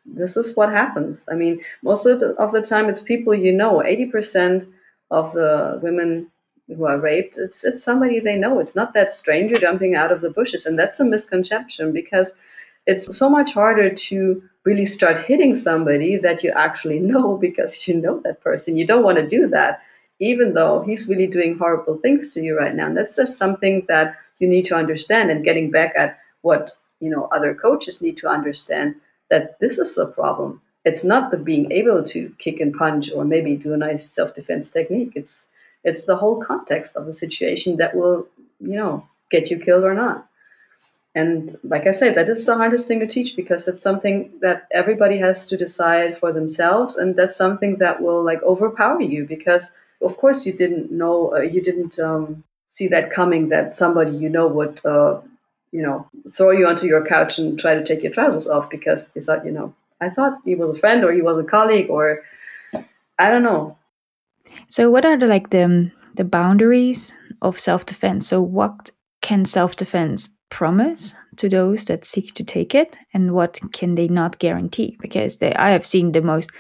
this 0.05 0.37
is 0.37 0.57
what 0.57 0.71
happens. 0.71 1.25
I 1.31 1.35
mean, 1.35 1.61
most 1.83 2.07
of 2.07 2.21
the, 2.21 2.29
of 2.35 2.53
the 2.53 2.62
time, 2.62 2.89
it's 2.89 3.03
people 3.03 3.35
you 3.35 3.53
know. 3.53 3.85
Eighty 3.85 4.07
percent 4.07 4.66
of 5.11 5.33
the 5.33 5.79
women 5.83 6.31
who 6.66 6.85
are 6.85 6.99
raped, 6.99 7.37
it's 7.37 7.64
it's 7.64 7.83
somebody 7.83 8.21
they 8.21 8.37
know. 8.37 8.59
It's 8.59 8.77
not 8.77 8.95
that 8.95 9.12
stranger 9.12 9.57
jumping 9.57 9.95
out 9.95 10.12
of 10.12 10.21
the 10.21 10.31
bushes, 10.31 10.66
and 10.66 10.79
that's 10.79 11.01
a 11.01 11.05
misconception 11.05 11.93
because 11.93 12.35
it's 12.87 13.16
so 13.16 13.29
much 13.29 13.55
harder 13.55 13.91
to 13.91 14.43
really 14.64 14.87
start 14.87 15.25
hitting 15.27 15.55
somebody 15.55 16.16
that 16.16 16.43
you 16.43 16.51
actually 16.51 16.99
know 17.12 17.37
because 17.37 17.87
you 17.87 17.95
know 17.95 18.21
that 18.21 18.41
person. 18.41 18.77
You 18.77 18.87
don't 18.87 19.05
want 19.05 19.19
to 19.19 19.27
do 19.27 19.47
that, 19.49 19.81
even 20.19 20.55
though 20.55 20.83
he's 20.83 21.09
really 21.09 21.27
doing 21.27 21.59
horrible 21.59 21.97
things 21.99 22.35
to 22.35 22.43
you 22.43 22.57
right 22.57 22.75
now. 22.75 22.87
And 22.87 22.97
that's 22.97 23.16
just 23.16 23.39
something 23.39 23.85
that 23.89 24.16
you 24.39 24.49
need 24.49 24.64
to 24.66 24.77
understand. 24.77 25.31
And 25.31 25.45
getting 25.45 25.71
back 25.71 25.93
at 25.97 26.19
what 26.43 26.73
you 27.01 27.11
know 27.11 27.29
other 27.31 27.55
coaches 27.55 28.03
need 28.03 28.16
to 28.19 28.29
understand 28.29 28.97
that 29.31 29.59
this 29.61 29.79
is 29.79 29.95
the 29.95 30.07
problem. 30.07 30.61
It's 30.85 31.05
not 31.05 31.31
the 31.31 31.37
being 31.37 31.70
able 31.72 32.03
to 32.05 32.35
kick 32.39 32.61
and 32.61 32.74
punch 32.74 33.11
or 33.12 33.24
maybe 33.24 33.57
do 33.57 33.72
a 33.74 33.76
nice 33.76 34.09
self-defense 34.11 34.70
technique. 34.70 35.12
It's 35.14 35.47
it's 35.85 36.05
the 36.05 36.16
whole 36.16 36.37
context 36.43 36.97
of 36.97 37.07
the 37.07 37.12
situation 37.12 37.76
that 37.76 37.95
will 37.95 38.26
you 38.61 38.76
know 38.76 39.07
get 39.31 39.51
you 39.51 39.59
killed 39.59 39.85
or 39.85 39.95
not. 39.95 40.26
And 41.14 41.59
like 41.64 41.87
i 41.87 41.91
said 41.91 42.14
that 42.14 42.29
is 42.29 42.45
the 42.47 42.55
hardest 42.55 42.87
thing 42.87 43.01
to 43.01 43.07
teach 43.07 43.35
because 43.35 43.66
it's 43.66 43.83
something 43.83 44.31
that 44.41 44.68
everybody 44.70 45.18
has 45.18 45.47
to 45.47 45.57
decide 45.57 46.16
for 46.16 46.33
themselves 46.33 46.97
and 46.97 47.16
that's 47.16 47.37
something 47.37 47.79
that 47.79 48.01
will 48.03 48.22
like 48.22 48.43
overpower 48.43 49.01
you 49.01 49.24
because 49.26 49.72
of 50.03 50.16
course 50.18 50.47
you 50.47 50.53
didn't 50.53 50.93
know 50.93 51.35
uh, 51.35 51.41
you 51.41 51.61
didn't 51.62 51.99
um, 51.99 52.45
see 52.70 52.87
that 52.89 53.11
coming 53.11 53.49
that 53.49 53.74
somebody 53.74 54.12
you 54.12 54.29
know 54.29 54.47
would 54.47 54.85
uh, 54.85 55.20
you 55.73 55.83
know, 55.83 56.09
throw 56.31 56.51
you 56.51 56.66
onto 56.66 56.87
your 56.87 57.05
couch 57.05 57.39
and 57.39 57.59
try 57.59 57.75
to 57.75 57.85
take 57.85 58.03
your 58.03 58.12
trousers 58.12 58.49
off 58.49 58.71
because 58.71 59.11
he 59.14 59.21
thought, 59.21 59.45
you 59.45 59.53
know, 59.53 59.75
I 60.01 60.09
thought 60.09 60.39
he 60.45 60.55
was 60.55 60.77
a 60.77 60.81
friend 60.81 61.05
or 61.05 61.12
he 61.12 61.23
was 61.23 61.39
a 61.39 61.49
colleague 61.49 61.91
or 61.91 62.23
I 63.19 63.31
don't 63.31 63.43
know. 63.43 63.77
So 64.69 64.91
what 64.91 65.05
are 65.05 65.16
the 65.19 65.27
like 65.27 65.51
the 65.51 65.64
um, 65.64 65.93
the 66.14 66.25
boundaries 66.25 67.16
of 67.43 67.59
self-defense? 67.59 68.27
So 68.27 68.41
what 68.41 68.91
can 69.23 69.45
self-defense 69.45 70.31
promise 70.51 71.14
to 71.37 71.49
those 71.49 71.85
that 71.85 72.05
seek 72.05 72.35
to 72.35 72.45
take 72.45 72.75
it 72.75 72.97
and 73.12 73.35
what 73.35 73.61
can 73.73 73.95
they 73.95 74.09
not 74.09 74.39
guarantee? 74.39 74.97
Because 75.01 75.39
they 75.39 75.55
I 75.55 75.71
have 75.71 75.87
seen 75.87 76.12
the 76.12 76.23
most 76.23 76.51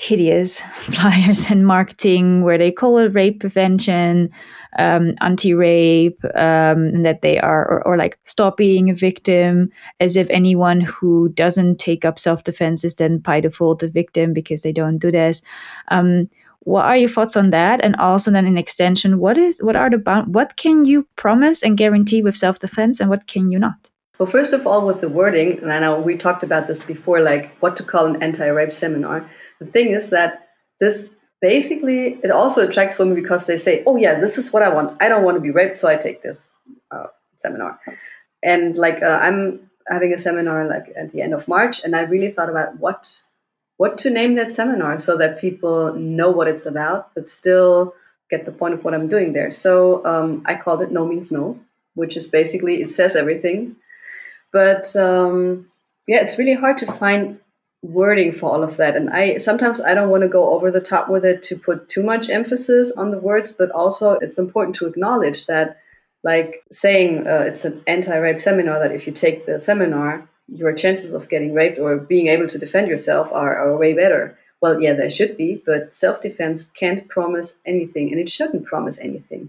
hideous 0.00 0.60
flyers 0.76 1.50
and 1.50 1.66
marketing 1.66 2.42
where 2.42 2.56
they 2.56 2.72
call 2.72 2.96
it 2.96 3.12
rape 3.14 3.38
prevention 3.38 4.30
um, 4.78 5.14
anti-rape, 5.20 6.24
um, 6.36 7.02
that 7.02 7.22
they 7.22 7.38
are, 7.38 7.68
or, 7.68 7.86
or, 7.86 7.96
like 7.96 8.18
stop 8.24 8.56
being 8.56 8.88
a 8.88 8.94
victim, 8.94 9.68
as 9.98 10.16
if 10.16 10.30
anyone 10.30 10.80
who 10.80 11.28
doesn't 11.30 11.78
take 11.78 12.04
up 12.04 12.20
self-defense 12.20 12.84
is 12.84 12.94
then 12.94 13.18
by 13.18 13.40
default 13.40 13.82
a 13.82 13.88
victim 13.88 14.32
because 14.32 14.62
they 14.62 14.70
don't 14.70 14.98
do 14.98 15.10
this. 15.10 15.42
Um, 15.88 16.30
what 16.60 16.84
are 16.84 16.96
your 16.96 17.08
thoughts 17.08 17.36
on 17.36 17.50
that? 17.50 17.80
And 17.82 17.96
also 17.96 18.30
then 18.30 18.46
in 18.46 18.56
extension, 18.56 19.18
what 19.18 19.36
is 19.36 19.58
what 19.60 19.74
are 19.74 19.90
the 19.90 19.98
bound 19.98 20.34
what 20.34 20.56
can 20.56 20.84
you 20.84 21.06
promise 21.16 21.64
and 21.64 21.76
guarantee 21.76 22.22
with 22.22 22.36
self-defense 22.36 23.00
and 23.00 23.10
what 23.10 23.26
can 23.26 23.50
you 23.50 23.58
not? 23.58 23.89
Well, 24.20 24.26
first 24.26 24.52
of 24.52 24.66
all, 24.66 24.86
with 24.86 25.00
the 25.00 25.08
wording, 25.08 25.60
and 25.60 25.72
I 25.72 25.78
know 25.78 25.98
we 25.98 26.14
talked 26.14 26.42
about 26.42 26.66
this 26.66 26.84
before, 26.84 27.20
like 27.20 27.56
what 27.60 27.74
to 27.76 27.82
call 27.82 28.04
an 28.04 28.22
anti-rape 28.22 28.70
seminar. 28.70 29.30
The 29.60 29.64
thing 29.64 29.92
is 29.92 30.10
that 30.10 30.46
this 30.78 31.08
basically 31.40 32.18
it 32.22 32.30
also 32.30 32.68
attracts 32.68 32.98
women 32.98 33.14
because 33.14 33.46
they 33.46 33.56
say 33.56 33.82
oh 33.86 33.96
yeah 33.96 34.20
this 34.20 34.36
is 34.36 34.52
what 34.52 34.62
i 34.62 34.68
want 34.68 34.94
i 35.00 35.08
don't 35.08 35.24
want 35.24 35.36
to 35.36 35.40
be 35.40 35.50
raped 35.50 35.78
so 35.78 35.88
i 35.88 35.96
take 35.96 36.22
this 36.22 36.50
uh, 36.90 37.06
seminar 37.38 37.80
and 38.42 38.76
like 38.76 39.02
uh, 39.02 39.18
i'm 39.22 39.70
having 39.88 40.12
a 40.12 40.18
seminar 40.18 40.68
like 40.68 40.92
at 40.96 41.12
the 41.12 41.22
end 41.22 41.32
of 41.32 41.48
march 41.48 41.82
and 41.82 41.96
i 41.96 42.00
really 42.00 42.30
thought 42.30 42.50
about 42.50 42.78
what 42.78 43.22
what 43.78 43.96
to 43.96 44.10
name 44.10 44.34
that 44.34 44.52
seminar 44.52 44.98
so 44.98 45.16
that 45.16 45.40
people 45.40 45.94
know 45.94 46.30
what 46.30 46.46
it's 46.46 46.66
about 46.66 47.10
but 47.14 47.26
still 47.26 47.94
get 48.30 48.44
the 48.44 48.52
point 48.52 48.74
of 48.74 48.84
what 48.84 48.92
i'm 48.92 49.08
doing 49.08 49.32
there 49.32 49.50
so 49.50 50.04
um, 50.04 50.42
i 50.44 50.54
called 50.54 50.82
it 50.82 50.92
no 50.92 51.06
means 51.06 51.32
no 51.32 51.58
which 51.94 52.18
is 52.18 52.28
basically 52.28 52.82
it 52.82 52.92
says 52.92 53.16
everything 53.16 53.76
but 54.52 54.94
um, 54.96 55.66
yeah 56.06 56.20
it's 56.20 56.38
really 56.38 56.54
hard 56.54 56.78
to 56.78 56.86
find 56.86 57.38
wording 57.82 58.30
for 58.32 58.50
all 58.50 58.62
of 58.62 58.76
that. 58.76 58.94
And 58.96 59.08
i 59.10 59.38
sometimes 59.38 59.80
i 59.80 59.94
don't 59.94 60.10
want 60.10 60.22
to 60.22 60.28
go 60.28 60.50
over 60.50 60.70
the 60.70 60.80
top 60.80 61.08
with 61.08 61.24
it 61.24 61.42
to 61.44 61.56
put 61.56 61.88
too 61.88 62.02
much 62.02 62.28
emphasis 62.28 62.92
on 62.92 63.10
the 63.10 63.18
words 63.18 63.52
but 63.52 63.70
also 63.70 64.12
it's 64.12 64.38
important 64.38 64.76
to 64.76 64.86
acknowledge 64.86 65.46
that 65.46 65.78
like 66.22 66.62
saying 66.70 67.26
uh, 67.26 67.44
it's 67.46 67.64
an 67.64 67.82
anti-rape 67.86 68.40
seminar 68.40 68.78
that 68.78 68.92
if 68.92 69.06
you 69.06 69.12
take 69.12 69.46
the 69.46 69.58
seminar 69.58 70.28
your 70.52 70.72
chances 70.72 71.12
of 71.12 71.28
getting 71.28 71.54
raped 71.54 71.78
or 71.78 71.96
being 71.96 72.26
able 72.26 72.48
to 72.48 72.58
defend 72.58 72.88
yourself 72.88 73.30
are, 73.32 73.56
are 73.56 73.76
way 73.76 73.92
better. 73.92 74.36
Well 74.60 74.82
yeah 74.82 74.92
there 74.92 75.08
should 75.08 75.36
be 75.38 75.62
but 75.64 75.94
self-defense 75.94 76.68
can't 76.74 77.08
promise 77.08 77.56
anything 77.64 78.10
and 78.10 78.20
it 78.20 78.28
shouldn't 78.28 78.66
promise 78.66 78.98
anything 79.00 79.48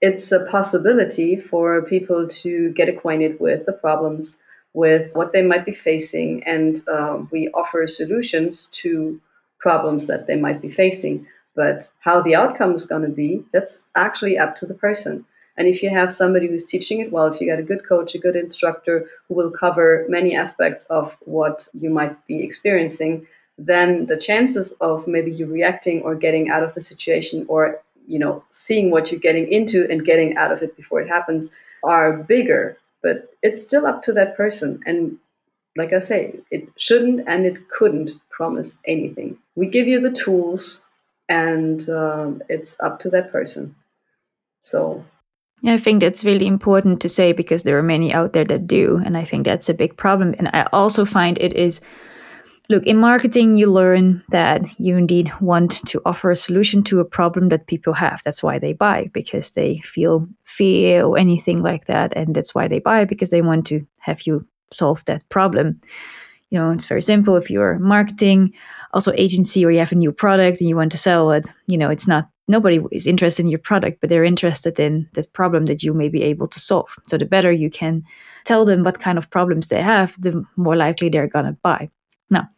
it's 0.00 0.30
a 0.30 0.44
possibility 0.44 1.36
for 1.36 1.82
people 1.82 2.26
to 2.28 2.70
get 2.72 2.88
acquainted 2.88 3.40
with 3.40 3.66
the 3.66 3.72
problems 3.72 4.38
with 4.74 5.14
what 5.14 5.32
they 5.32 5.40
might 5.40 5.64
be 5.64 5.72
facing, 5.72 6.44
and 6.44 6.86
uh, 6.86 7.18
we 7.30 7.48
offer 7.54 7.86
solutions 7.86 8.68
to 8.72 9.18
problems 9.58 10.06
that 10.06 10.26
they 10.26 10.36
might 10.36 10.60
be 10.60 10.68
facing. 10.68 11.26
But 11.54 11.90
how 12.00 12.20
the 12.20 12.34
outcome 12.34 12.74
is 12.74 12.86
going 12.86 13.02
to 13.02 13.08
be, 13.08 13.42
that's 13.54 13.86
actually 13.94 14.36
up 14.36 14.54
to 14.56 14.66
the 14.66 14.74
person. 14.74 15.24
And 15.56 15.66
if 15.66 15.82
you 15.82 15.88
have 15.88 16.12
somebody 16.12 16.48
who's 16.48 16.66
teaching 16.66 17.00
it 17.00 17.10
well, 17.10 17.26
if 17.26 17.40
you 17.40 17.48
got 17.48 17.58
a 17.58 17.62
good 17.62 17.88
coach, 17.88 18.14
a 18.14 18.18
good 18.18 18.36
instructor 18.36 19.06
who 19.26 19.34
will 19.34 19.50
cover 19.50 20.04
many 20.10 20.36
aspects 20.36 20.84
of 20.86 21.16
what 21.20 21.68
you 21.72 21.88
might 21.88 22.26
be 22.26 22.42
experiencing, 22.42 23.26
then 23.56 24.04
the 24.04 24.18
chances 24.18 24.72
of 24.82 25.08
maybe 25.08 25.30
you 25.30 25.46
reacting 25.46 26.02
or 26.02 26.14
getting 26.14 26.50
out 26.50 26.62
of 26.62 26.74
the 26.74 26.82
situation 26.82 27.46
or 27.48 27.80
you 28.06 28.18
know 28.18 28.42
seeing 28.50 28.90
what 28.90 29.10
you're 29.10 29.20
getting 29.20 29.50
into 29.50 29.86
and 29.90 30.04
getting 30.04 30.36
out 30.36 30.52
of 30.52 30.62
it 30.62 30.76
before 30.76 31.00
it 31.00 31.08
happens 31.08 31.52
are 31.82 32.12
bigger 32.16 32.78
but 33.06 33.30
it's 33.40 33.62
still 33.62 33.86
up 33.86 34.02
to 34.02 34.12
that 34.14 34.36
person. 34.36 34.80
And 34.84 35.18
like 35.76 35.92
I 35.92 36.00
say, 36.00 36.40
it 36.50 36.68
shouldn't 36.76 37.28
and 37.28 37.46
it 37.46 37.68
couldn't 37.68 38.10
promise 38.30 38.78
anything. 38.84 39.38
We 39.54 39.68
give 39.68 39.86
you 39.86 40.00
the 40.00 40.10
tools, 40.10 40.80
and 41.28 41.88
um, 41.88 42.42
it's 42.48 42.76
up 42.80 42.98
to 43.00 43.10
that 43.10 43.30
person. 43.30 43.76
So. 44.60 45.04
Yeah, 45.62 45.74
I 45.74 45.78
think 45.78 46.00
that's 46.00 46.24
really 46.24 46.48
important 46.48 47.00
to 47.00 47.08
say 47.08 47.32
because 47.32 47.62
there 47.62 47.78
are 47.78 47.82
many 47.82 48.12
out 48.12 48.32
there 48.32 48.44
that 48.44 48.66
do. 48.66 49.00
And 49.04 49.16
I 49.16 49.24
think 49.24 49.46
that's 49.46 49.68
a 49.68 49.74
big 49.74 49.96
problem. 49.96 50.34
And 50.38 50.50
I 50.52 50.66
also 50.72 51.04
find 51.04 51.38
it 51.38 51.54
is 51.54 51.80
look, 52.68 52.84
in 52.84 52.98
marketing, 52.98 53.56
you 53.56 53.70
learn 53.70 54.22
that 54.30 54.62
you 54.78 54.96
indeed 54.96 55.32
want 55.40 55.84
to 55.86 56.00
offer 56.04 56.30
a 56.30 56.36
solution 56.36 56.82
to 56.84 57.00
a 57.00 57.04
problem 57.04 57.48
that 57.48 57.66
people 57.66 57.92
have. 57.92 58.20
That's 58.24 58.42
why 58.42 58.58
they 58.58 58.72
buy, 58.72 59.10
because 59.12 59.52
they 59.52 59.80
feel 59.84 60.28
fear 60.44 61.04
or 61.04 61.18
anything 61.18 61.62
like 61.62 61.86
that. 61.86 62.16
And 62.16 62.34
that's 62.34 62.54
why 62.54 62.68
they 62.68 62.78
buy, 62.78 63.04
because 63.04 63.30
they 63.30 63.42
want 63.42 63.66
to 63.66 63.86
have 63.98 64.22
you 64.26 64.46
solve 64.70 65.04
that 65.04 65.28
problem. 65.28 65.80
You 66.50 66.58
know, 66.58 66.70
it's 66.70 66.86
very 66.86 67.02
simple. 67.02 67.36
If 67.36 67.50
you're 67.50 67.78
marketing, 67.78 68.52
also 68.92 69.12
agency, 69.16 69.64
or 69.64 69.70
you 69.70 69.78
have 69.78 69.92
a 69.92 69.96
new 69.96 70.12
product 70.12 70.60
and 70.60 70.68
you 70.68 70.76
want 70.76 70.92
to 70.92 70.98
sell 70.98 71.32
it, 71.32 71.46
you 71.66 71.78
know, 71.78 71.90
it's 71.90 72.08
not 72.08 72.28
nobody 72.48 72.80
is 72.92 73.06
interested 73.06 73.42
in 73.42 73.48
your 73.48 73.58
product, 73.58 74.00
but 74.00 74.08
they're 74.08 74.24
interested 74.24 74.78
in 74.78 75.08
this 75.14 75.26
problem 75.26 75.64
that 75.66 75.82
you 75.82 75.92
may 75.92 76.08
be 76.08 76.22
able 76.22 76.46
to 76.46 76.60
solve. 76.60 76.96
So 77.08 77.18
the 77.18 77.24
better 77.24 77.50
you 77.50 77.70
can 77.70 78.04
tell 78.44 78.64
them 78.64 78.84
what 78.84 79.00
kind 79.00 79.18
of 79.18 79.30
problems 79.30 79.68
they 79.68 79.82
have, 79.82 80.14
the 80.20 80.44
more 80.56 80.76
likely 80.76 81.08
they're 81.08 81.26
going 81.26 81.46
to 81.46 81.56
buy. 81.62 81.90
Now, 82.30 82.48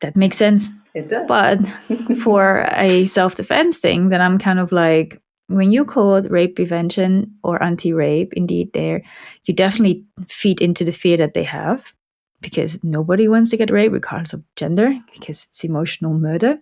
that 0.00 0.16
makes 0.16 0.36
sense. 0.36 0.70
It 0.94 1.08
does. 1.08 1.26
But 1.26 1.58
for 2.22 2.66
a 2.72 3.06
self 3.06 3.34
defense 3.34 3.78
thing, 3.78 4.08
then 4.08 4.20
I'm 4.20 4.38
kind 4.38 4.58
of 4.58 4.72
like, 4.72 5.20
when 5.48 5.72
you 5.72 5.84
code 5.84 6.30
rape 6.30 6.56
prevention 6.56 7.34
or 7.42 7.62
anti 7.62 7.92
rape, 7.92 8.32
indeed, 8.34 8.72
there, 8.72 9.02
you 9.44 9.54
definitely 9.54 10.04
feed 10.28 10.60
into 10.60 10.84
the 10.84 10.92
fear 10.92 11.16
that 11.18 11.34
they 11.34 11.44
have 11.44 11.92
because 12.40 12.82
nobody 12.82 13.28
wants 13.28 13.50
to 13.50 13.56
get 13.56 13.70
raped, 13.70 13.92
regardless 13.92 14.32
of 14.32 14.42
gender, 14.56 14.94
because 15.12 15.46
it's 15.46 15.64
emotional 15.64 16.14
murder. 16.14 16.58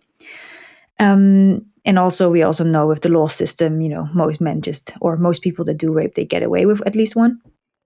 Um, 0.99 1.66
and 1.85 1.99
also, 1.99 2.31
we 2.31 2.43
also 2.43 2.64
know 2.64 2.87
with 2.87 3.03
the 3.03 3.09
law 3.09 3.27
system, 3.27 3.81
you 3.81 3.89
know, 3.89 4.09
most 4.14 4.41
men 4.41 4.62
just, 4.62 4.93
or 5.01 5.16
most 5.16 5.43
people 5.43 5.64
that 5.64 5.79
do 5.79 5.93
rape, 5.93 6.14
they 6.14 6.25
get 6.25 6.45
away 6.45 6.64
with 6.64 6.81
at 6.87 6.95
least 6.95 7.16
one. 7.16 7.41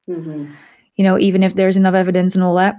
Mm-hmm. 0.09 0.53
You 0.97 1.05
know, 1.05 1.19
even 1.19 1.43
if 1.43 1.55
there's 1.55 1.77
enough 1.77 1.95
evidence 1.95 2.35
and 2.35 2.45
all 2.45 2.57
that. 2.57 2.77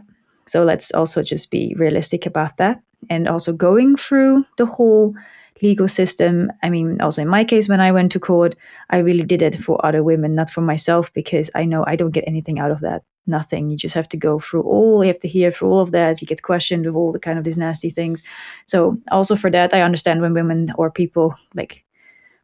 So 0.48 0.64
let's 0.64 0.92
also 0.92 1.22
just 1.24 1.52
be 1.52 1.76
realistic 1.78 2.26
about 2.26 2.58
that. 2.58 2.82
And 3.10 3.28
also 3.28 3.54
going 3.54 3.96
through 3.96 4.46
the 4.58 4.66
whole 4.66 5.14
legal 5.62 5.88
system. 5.88 6.52
I 6.64 6.70
mean, 6.70 7.02
also 7.02 7.22
in 7.22 7.28
my 7.28 7.44
case, 7.44 7.68
when 7.70 7.80
I 7.80 7.92
went 7.92 8.12
to 8.14 8.20
court, 8.20 8.56
I 8.90 8.98
really 8.98 9.24
did 9.24 9.42
it 9.42 9.56
for 9.56 9.84
other 9.86 10.04
women, 10.04 10.36
not 10.36 10.50
for 10.50 10.62
myself, 10.62 11.12
because 11.14 11.50
I 11.56 11.66
know 11.66 11.84
I 11.88 11.96
don't 11.96 12.12
get 12.12 12.26
anything 12.28 12.60
out 12.60 12.72
of 12.72 12.82
that. 12.82 13.04
Nothing. 13.26 13.70
You 13.70 13.78
just 13.78 13.96
have 13.96 14.08
to 14.10 14.18
go 14.18 14.40
through 14.40 14.62
all, 14.62 15.04
you 15.04 15.10
have 15.10 15.20
to 15.20 15.28
hear 15.28 15.52
through 15.52 15.70
all 15.70 15.82
of 15.82 15.92
that. 15.92 16.22
You 16.22 16.28
get 16.28 16.44
questioned 16.44 16.86
with 16.86 16.96
all 16.96 17.12
the 17.12 17.20
kind 17.20 17.38
of 17.38 17.44
these 17.44 17.58
nasty 17.58 17.90
things. 17.90 18.24
So, 18.68 18.98
also 19.12 19.36
for 19.36 19.52
that, 19.52 19.74
I 19.74 19.82
understand 19.82 20.22
when 20.22 20.34
women 20.34 20.72
or 20.78 20.90
people 20.90 21.36
like 21.54 21.84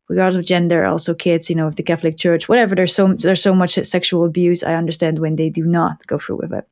regardless 0.10 0.36
of 0.36 0.46
gender, 0.46 0.86
also 0.86 1.14
kids, 1.14 1.50
you 1.50 1.56
know, 1.56 1.68
of 1.68 1.78
the 1.78 1.84
Catholic 1.84 2.18
Church, 2.18 2.50
whatever. 2.50 2.76
There's 2.76 2.94
so 2.94 3.14
there's 3.14 3.42
so 3.42 3.56
much 3.56 3.76
sexual 3.76 4.26
abuse. 4.26 4.64
I 4.64 4.76
understand 4.76 5.20
when 5.20 5.38
they 5.38 5.50
do 5.50 5.66
not 5.66 6.06
go 6.08 6.20
through 6.20 6.38
with 6.38 6.54
it. 6.54 6.68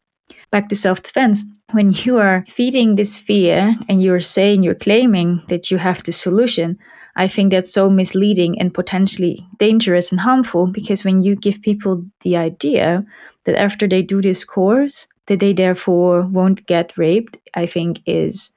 Back 0.52 0.70
to 0.70 0.76
self 0.76 1.02
defense. 1.02 1.46
When 1.72 1.92
you 1.92 2.18
are 2.18 2.44
feeding 2.48 2.96
this 2.96 3.16
fear 3.16 3.76
and 3.88 4.02
you're 4.02 4.20
saying 4.20 4.64
you're 4.64 4.76
claiming 4.76 5.42
that 5.48 5.72
you 5.72 5.78
have 5.78 6.04
the 6.04 6.12
solution, 6.12 6.78
I 7.16 7.28
think 7.28 7.52
that's 7.52 7.74
so 7.74 7.90
misleading 7.90 8.60
and 8.60 8.74
potentially 8.74 9.48
dangerous 9.58 10.12
and 10.12 10.20
harmful 10.20 10.68
because 10.68 11.04
when 11.04 11.22
you 11.22 11.36
give 11.36 11.62
people 11.62 12.06
the 12.22 12.36
idea 12.36 13.06
that 13.46 13.56
after 13.56 13.88
they 13.88 14.02
do 14.02 14.22
this 14.22 14.44
course, 14.44 15.08
that 15.28 15.40
they 15.40 15.54
therefore 15.54 16.24
won't 16.24 16.66
get 16.66 16.98
raped, 16.98 17.38
I 17.54 17.66
think 17.66 18.02
is 18.06 18.52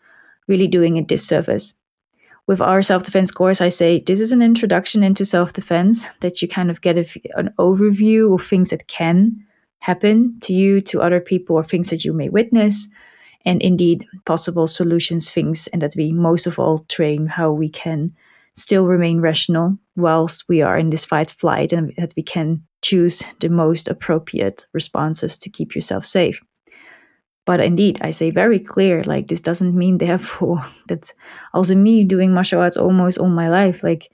really 0.49 0.67
doing 0.67 0.99
a 0.99 1.03
disservice 1.03 1.75
with 2.47 2.61
our 2.61 2.83
self 2.83 3.05
defense 3.05 3.31
course, 3.31 3.61
I 3.61 3.69
say 3.69 4.01
this 4.01 4.21
is 4.21 4.33
an 4.33 4.43
introduction 4.43 5.03
into 5.03 5.25
self 5.25 5.53
defense 5.53 6.07
that 6.21 6.43
you 6.43 6.49
kind 6.49 6.71
of 6.71 6.81
get 6.81 6.99
a, 6.99 7.07
an 7.37 7.55
overview 7.59 8.35
of 8.35 8.47
things 8.47 8.71
that 8.71 8.87
can 8.87 9.45
happen 9.85 10.35
to 10.41 10.55
you, 10.55 10.81
to 10.81 11.03
other 11.03 11.21
people, 11.21 11.57
or 11.57 11.63
things 11.63 11.91
that 11.91 12.07
you 12.07 12.13
may 12.15 12.31
witness, 12.31 12.89
and 13.45 13.61
indeed 13.61 14.07
possible 14.25 14.67
solutions, 14.67 15.31
things, 15.31 15.67
and 15.69 15.83
that 15.83 15.95
we 15.95 16.11
most 16.11 16.47
of 16.47 16.59
all 16.59 16.87
train 16.89 17.27
how 17.27 17.53
we 17.53 17.69
can 17.69 18.11
still 18.57 18.87
remain 18.87 19.21
rational 19.21 19.77
whilst 19.95 20.49
we 20.49 20.63
are 20.63 20.79
in 20.79 20.89
this 20.89 21.05
fight 21.05 21.31
flight 21.33 21.71
and 21.73 21.93
that 21.99 22.15
we 22.17 22.23
can 22.23 22.63
choose 22.81 23.23
the 23.41 23.51
most 23.51 23.87
appropriate 23.89 24.67
responses 24.73 25.37
to 25.37 25.51
keep 25.51 25.75
yourself 25.75 26.07
safe. 26.07 26.41
But 27.45 27.61
indeed, 27.61 27.99
I 28.01 28.11
say 28.11 28.31
very 28.31 28.61
clear, 28.61 29.05
like 29.05 29.29
this 29.29 29.43
doesn't 29.43 29.77
mean 29.77 29.99
therefore 30.07 30.65
that 30.89 31.13
also 31.53 31.75
me 31.75 32.05
doing 32.05 32.33
martial 32.33 32.63
arts 32.63 32.79
almost 32.79 33.19
all 33.19 33.29
my 33.29 33.51
life. 33.51 33.83
Like 33.83 34.11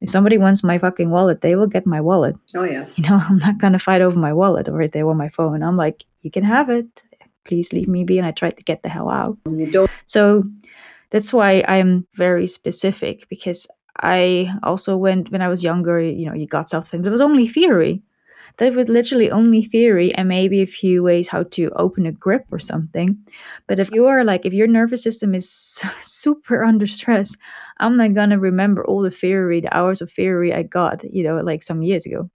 if 0.00 0.10
somebody 0.10 0.38
wants 0.38 0.62
my 0.62 0.78
fucking 0.78 1.10
wallet, 1.10 1.40
they 1.40 1.56
will 1.56 1.66
get 1.66 1.86
my 1.86 2.00
wallet. 2.00 2.36
Oh 2.54 2.64
yeah. 2.64 2.86
You 2.96 3.08
know, 3.08 3.20
I'm 3.28 3.38
not 3.38 3.58
gonna 3.58 3.78
fight 3.78 4.00
over 4.00 4.18
my 4.18 4.32
wallet 4.32 4.68
or 4.68 4.82
if 4.82 4.92
they 4.92 5.02
want 5.02 5.18
my 5.18 5.30
phone. 5.30 5.62
I'm 5.62 5.76
like, 5.76 6.04
you 6.22 6.30
can 6.30 6.44
have 6.44 6.68
it. 6.70 7.04
Please 7.44 7.72
leave 7.72 7.88
me 7.88 8.04
be. 8.04 8.18
And 8.18 8.26
I 8.26 8.32
tried 8.32 8.56
to 8.58 8.64
get 8.64 8.82
the 8.82 8.88
hell 8.88 9.08
out. 9.08 9.38
So 10.06 10.44
that's 11.10 11.32
why 11.32 11.64
I'm 11.68 12.06
very 12.14 12.46
specific 12.46 13.28
because 13.28 13.66
I 14.02 14.52
also 14.62 14.96
went 14.96 15.30
when 15.30 15.40
I 15.42 15.48
was 15.48 15.64
younger, 15.64 16.00
you 16.00 16.26
know, 16.26 16.34
you 16.34 16.46
got 16.46 16.68
self 16.68 16.84
defense, 16.86 17.06
it 17.06 17.10
was 17.10 17.20
only 17.20 17.48
theory 17.48 18.02
that 18.58 18.74
was 18.74 18.88
literally 18.88 19.30
only 19.30 19.62
theory 19.62 20.14
and 20.14 20.28
maybe 20.28 20.62
a 20.62 20.66
few 20.66 21.02
ways 21.02 21.28
how 21.28 21.42
to 21.42 21.70
open 21.76 22.06
a 22.06 22.12
grip 22.12 22.46
or 22.50 22.58
something. 22.58 23.18
But 23.66 23.78
if 23.78 23.90
you 23.90 24.06
are 24.06 24.24
like, 24.24 24.46
if 24.46 24.52
your 24.52 24.66
nervous 24.66 25.02
system 25.02 25.34
is 25.34 25.48
super 26.02 26.64
under 26.64 26.86
stress, 26.86 27.36
I'm 27.78 27.96
not 27.96 28.14
gonna 28.14 28.38
remember 28.38 28.84
all 28.84 29.02
the 29.02 29.10
theory, 29.10 29.60
the 29.60 29.76
hours 29.76 30.00
of 30.00 30.10
theory 30.10 30.54
I 30.54 30.62
got, 30.62 31.04
you 31.04 31.22
know, 31.22 31.40
like 31.40 31.62
some 31.62 31.82
years 31.82 32.06
ago. 32.06 32.30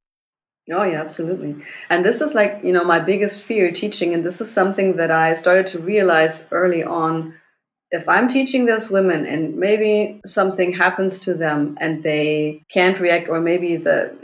Oh, 0.72 0.84
yeah, 0.84 1.02
absolutely. 1.02 1.56
And 1.90 2.06
this 2.06 2.22
is 2.22 2.36
like, 2.36 2.60
you 2.64 2.72
know, 2.72 2.84
my 2.84 3.00
biggest 3.00 3.44
fear 3.44 3.72
teaching. 3.72 4.14
And 4.14 4.24
this 4.24 4.40
is 4.40 4.52
something 4.52 4.96
that 4.98 5.10
I 5.10 5.34
started 5.34 5.66
to 5.68 5.80
realize 5.80 6.48
early 6.52 6.84
on. 6.84 7.34
If 7.90 8.08
I'm 8.08 8.28
teaching 8.28 8.68
those 8.68 8.92
women 8.92 9.26
and 9.26 9.58
maybe 9.58 10.22
something 10.26 10.72
happens 10.74 11.20
to 11.22 11.34
them 11.34 11.78
and 11.82 12.04
they 12.04 12.64
can't 12.70 13.00
react, 13.00 13.28
or 13.28 13.42
maybe 13.42 13.76
the 13.76 14.16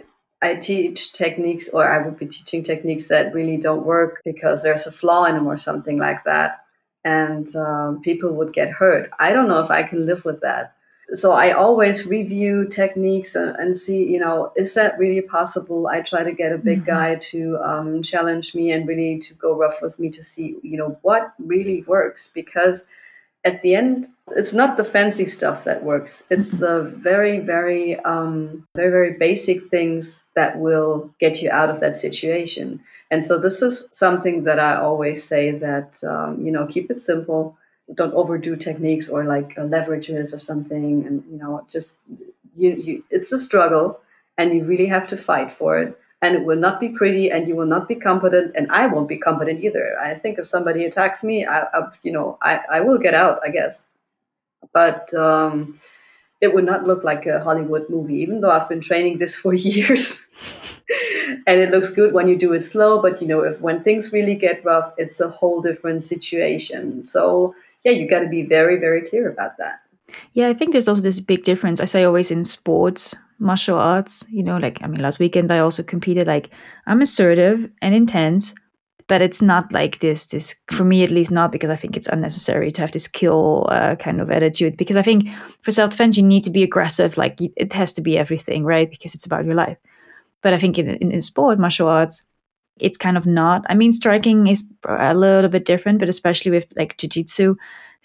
I 0.41 0.55
teach 0.55 1.13
techniques, 1.13 1.69
or 1.69 1.87
I 1.87 2.03
would 2.03 2.19
be 2.19 2.27
teaching 2.27 2.63
techniques 2.63 3.07
that 3.07 3.33
really 3.33 3.57
don't 3.57 3.85
work 3.85 4.21
because 4.23 4.63
there's 4.63 4.85
a 4.85 4.91
flaw 4.91 5.25
in 5.25 5.35
them 5.35 5.47
or 5.47 5.57
something 5.57 5.97
like 5.97 6.23
that, 6.25 6.63
and 7.03 7.53
um, 7.55 8.01
people 8.01 8.33
would 8.33 8.53
get 8.53 8.69
hurt. 8.69 9.09
I 9.19 9.31
don't 9.31 9.47
know 9.47 9.59
if 9.59 9.71
I 9.71 9.83
can 9.83 10.05
live 10.05 10.25
with 10.25 10.41
that. 10.41 10.73
So 11.13 11.31
I 11.31 11.51
always 11.51 12.05
review 12.05 12.67
techniques 12.67 13.33
and, 13.33 13.55
and 13.55 13.77
see, 13.77 14.03
you 14.03 14.19
know, 14.19 14.51
is 14.57 14.73
that 14.73 14.99
really 14.99 15.21
possible? 15.21 15.87
I 15.87 16.01
try 16.01 16.23
to 16.23 16.33
get 16.33 16.51
a 16.51 16.57
big 16.57 16.79
mm-hmm. 16.79 16.89
guy 16.89 17.15
to 17.15 17.57
um, 17.63 18.03
challenge 18.03 18.53
me 18.53 18.71
and 18.71 18.85
really 18.85 19.19
to 19.19 19.33
go 19.35 19.55
rough 19.55 19.81
with 19.81 19.99
me 19.99 20.09
to 20.09 20.21
see, 20.21 20.57
you 20.63 20.77
know, 20.77 20.99
what 21.03 21.33
really 21.39 21.83
works 21.83 22.29
because 22.33 22.83
at 23.43 23.61
the 23.61 23.75
end, 23.75 24.07
it's 24.35 24.53
not 24.53 24.77
the 24.77 24.83
fancy 24.83 25.25
stuff 25.25 25.63
that 25.63 25.83
works. 25.83 26.23
It's 26.29 26.59
the 26.59 26.81
very, 26.81 27.39
very, 27.39 27.97
um, 28.01 28.67
very, 28.75 28.91
very 28.91 29.13
basic 29.13 29.69
things 29.69 30.23
that 30.35 30.59
will 30.59 31.13
get 31.19 31.41
you 31.41 31.49
out 31.49 31.69
of 31.69 31.79
that 31.79 31.97
situation. 31.97 32.81
And 33.09 33.23
so 33.23 33.39
this 33.39 33.61
is 33.61 33.87
something 33.91 34.43
that 34.43 34.59
I 34.59 34.75
always 34.75 35.23
say 35.23 35.51
that 35.51 36.03
um, 36.03 36.45
you 36.45 36.51
know 36.51 36.65
keep 36.65 36.91
it 36.91 37.01
simple. 37.01 37.57
Don't 37.93 38.13
overdo 38.13 38.57
techniques 38.57 39.09
or 39.09 39.23
like 39.23 39.57
uh, 39.57 39.61
leverages 39.61 40.33
or 40.33 40.39
something. 40.39 41.05
And 41.05 41.23
you 41.31 41.37
know 41.37 41.65
just 41.69 41.97
you, 42.55 42.75
you 42.75 43.03
it's 43.09 43.31
a 43.31 43.37
struggle, 43.37 44.01
and 44.37 44.53
you 44.53 44.65
really 44.65 44.87
have 44.87 45.07
to 45.09 45.17
fight 45.17 45.51
for 45.53 45.79
it 45.79 45.97
and 46.21 46.35
it 46.35 46.43
will 46.43 46.57
not 46.57 46.79
be 46.79 46.89
pretty 46.89 47.29
and 47.29 47.47
you 47.47 47.55
will 47.55 47.65
not 47.65 47.87
be 47.87 47.95
competent 47.95 48.51
and 48.55 48.71
i 48.71 48.87
won't 48.87 49.07
be 49.07 49.17
competent 49.17 49.63
either. 49.63 49.95
I 49.99 50.15
think 50.15 50.39
if 50.39 50.45
somebody 50.45 50.85
attacks 50.85 51.23
me 51.23 51.45
i, 51.45 51.61
I 51.61 51.89
you 52.03 52.11
know 52.11 52.37
I, 52.41 52.61
I 52.71 52.79
will 52.81 52.97
get 52.97 53.13
out 53.13 53.39
i 53.43 53.49
guess. 53.49 53.87
But 54.73 55.13
um, 55.13 55.79
it 56.41 56.53
would 56.53 56.65
not 56.65 56.85
look 56.85 57.03
like 57.03 57.25
a 57.25 57.43
hollywood 57.43 57.89
movie 57.89 58.17
even 58.17 58.41
though 58.41 58.51
i've 58.51 58.69
been 58.69 58.81
training 58.81 59.17
this 59.19 59.35
for 59.35 59.53
years. 59.69 60.25
And 61.45 61.59
it 61.59 61.71
looks 61.71 61.91
good 61.91 62.13
when 62.13 62.29
you 62.29 62.37
do 62.37 62.53
it 62.53 62.63
slow 62.63 63.01
but 63.01 63.21
you 63.21 63.27
know 63.27 63.41
if 63.41 63.59
when 63.61 63.83
things 63.83 64.13
really 64.13 64.35
get 64.35 64.63
rough 64.65 64.93
it's 64.97 65.19
a 65.19 65.29
whole 65.29 65.61
different 65.61 66.03
situation. 66.03 67.03
So 67.03 67.55
yeah 67.83 67.91
you 67.91 68.09
got 68.09 68.19
to 68.21 68.29
be 68.29 68.43
very 68.43 68.77
very 68.77 69.01
clear 69.01 69.29
about 69.29 69.57
that 69.57 69.81
yeah 70.33 70.47
i 70.47 70.53
think 70.53 70.71
there's 70.71 70.87
also 70.87 71.01
this 71.01 71.19
big 71.19 71.43
difference 71.43 71.79
i 71.79 71.85
say 71.85 72.03
always 72.03 72.31
in 72.31 72.43
sports 72.43 73.15
martial 73.39 73.77
arts 73.77 74.25
you 74.29 74.43
know 74.43 74.57
like 74.57 74.79
i 74.81 74.87
mean 74.87 75.01
last 75.01 75.19
weekend 75.19 75.51
i 75.51 75.59
also 75.59 75.83
competed 75.83 76.27
like 76.27 76.49
i'm 76.87 77.01
assertive 77.01 77.69
and 77.81 77.93
intense 77.93 78.55
but 79.07 79.21
it's 79.21 79.41
not 79.41 79.71
like 79.71 79.99
this 79.99 80.27
this 80.27 80.55
for 80.71 80.83
me 80.83 81.03
at 81.03 81.11
least 81.11 81.31
not 81.31 81.51
because 81.51 81.69
i 81.69 81.75
think 81.75 81.95
it's 81.95 82.07
unnecessary 82.07 82.71
to 82.71 82.81
have 82.81 82.91
this 82.91 83.07
kill 83.07 83.67
uh, 83.69 83.95
kind 83.95 84.21
of 84.21 84.29
attitude 84.29 84.77
because 84.77 84.95
i 84.95 85.01
think 85.01 85.27
for 85.61 85.71
self-defense 85.71 86.17
you 86.17 86.23
need 86.23 86.43
to 86.43 86.49
be 86.49 86.63
aggressive 86.63 87.17
like 87.17 87.39
it 87.55 87.73
has 87.73 87.93
to 87.93 88.01
be 88.01 88.17
everything 88.17 88.63
right? 88.63 88.89
Because 88.89 89.15
it's 89.15 89.25
about 89.25 89.45
your 89.45 89.55
life. 89.55 89.77
But 90.41 90.53
i 90.53 90.59
think 90.59 90.77
in, 90.77 90.89
in, 90.89 91.11
in 91.11 91.21
sport 91.21 91.59
martial 91.59 91.87
arts 91.87 92.23
it's 92.79 92.97
kind 92.97 93.17
of 93.17 93.25
not. 93.25 93.65
I 93.69 93.73
mean 93.73 93.91
striking 93.91 94.45
is 94.45 94.67
a 94.87 95.15
little 95.15 95.49
bit 95.49 95.65
different 95.65 95.99
but 95.99 96.09
especially 96.09 96.51
with 96.51 96.67
like 96.75 96.97
jiu-jitsu 96.97 97.55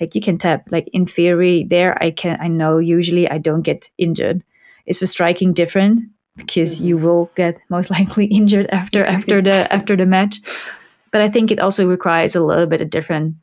like 0.03 0.15
you 0.15 0.21
can 0.21 0.37
tap 0.37 0.69
like 0.71 0.89
in 0.93 1.07
theory 1.07 1.65
there 1.71 1.97
i 2.03 2.11
can 2.11 2.37
i 2.41 2.49
know 2.49 2.79
usually 2.79 3.31
i 3.31 3.39
don't 3.39 3.63
get 3.63 3.89
injured 3.97 4.45
is 4.85 4.99
the 4.99 5.07
striking 5.07 5.55
different 5.55 6.03
because 6.37 6.77
mm-hmm. 6.77 6.89
you 6.89 6.99
will 6.99 7.31
get 7.37 7.57
most 7.71 7.91
likely 7.97 8.27
injured 8.27 8.69
after 8.71 9.03
after 9.05 9.41
the 9.41 9.73
after 9.73 9.97
the 9.97 10.05
match 10.05 10.41
but 11.13 11.23
i 11.23 11.29
think 11.29 11.51
it 11.51 11.61
also 11.61 11.89
requires 11.89 12.35
a 12.37 12.45
little 12.45 12.67
bit 12.67 12.83
of 12.83 12.91
different 12.91 13.37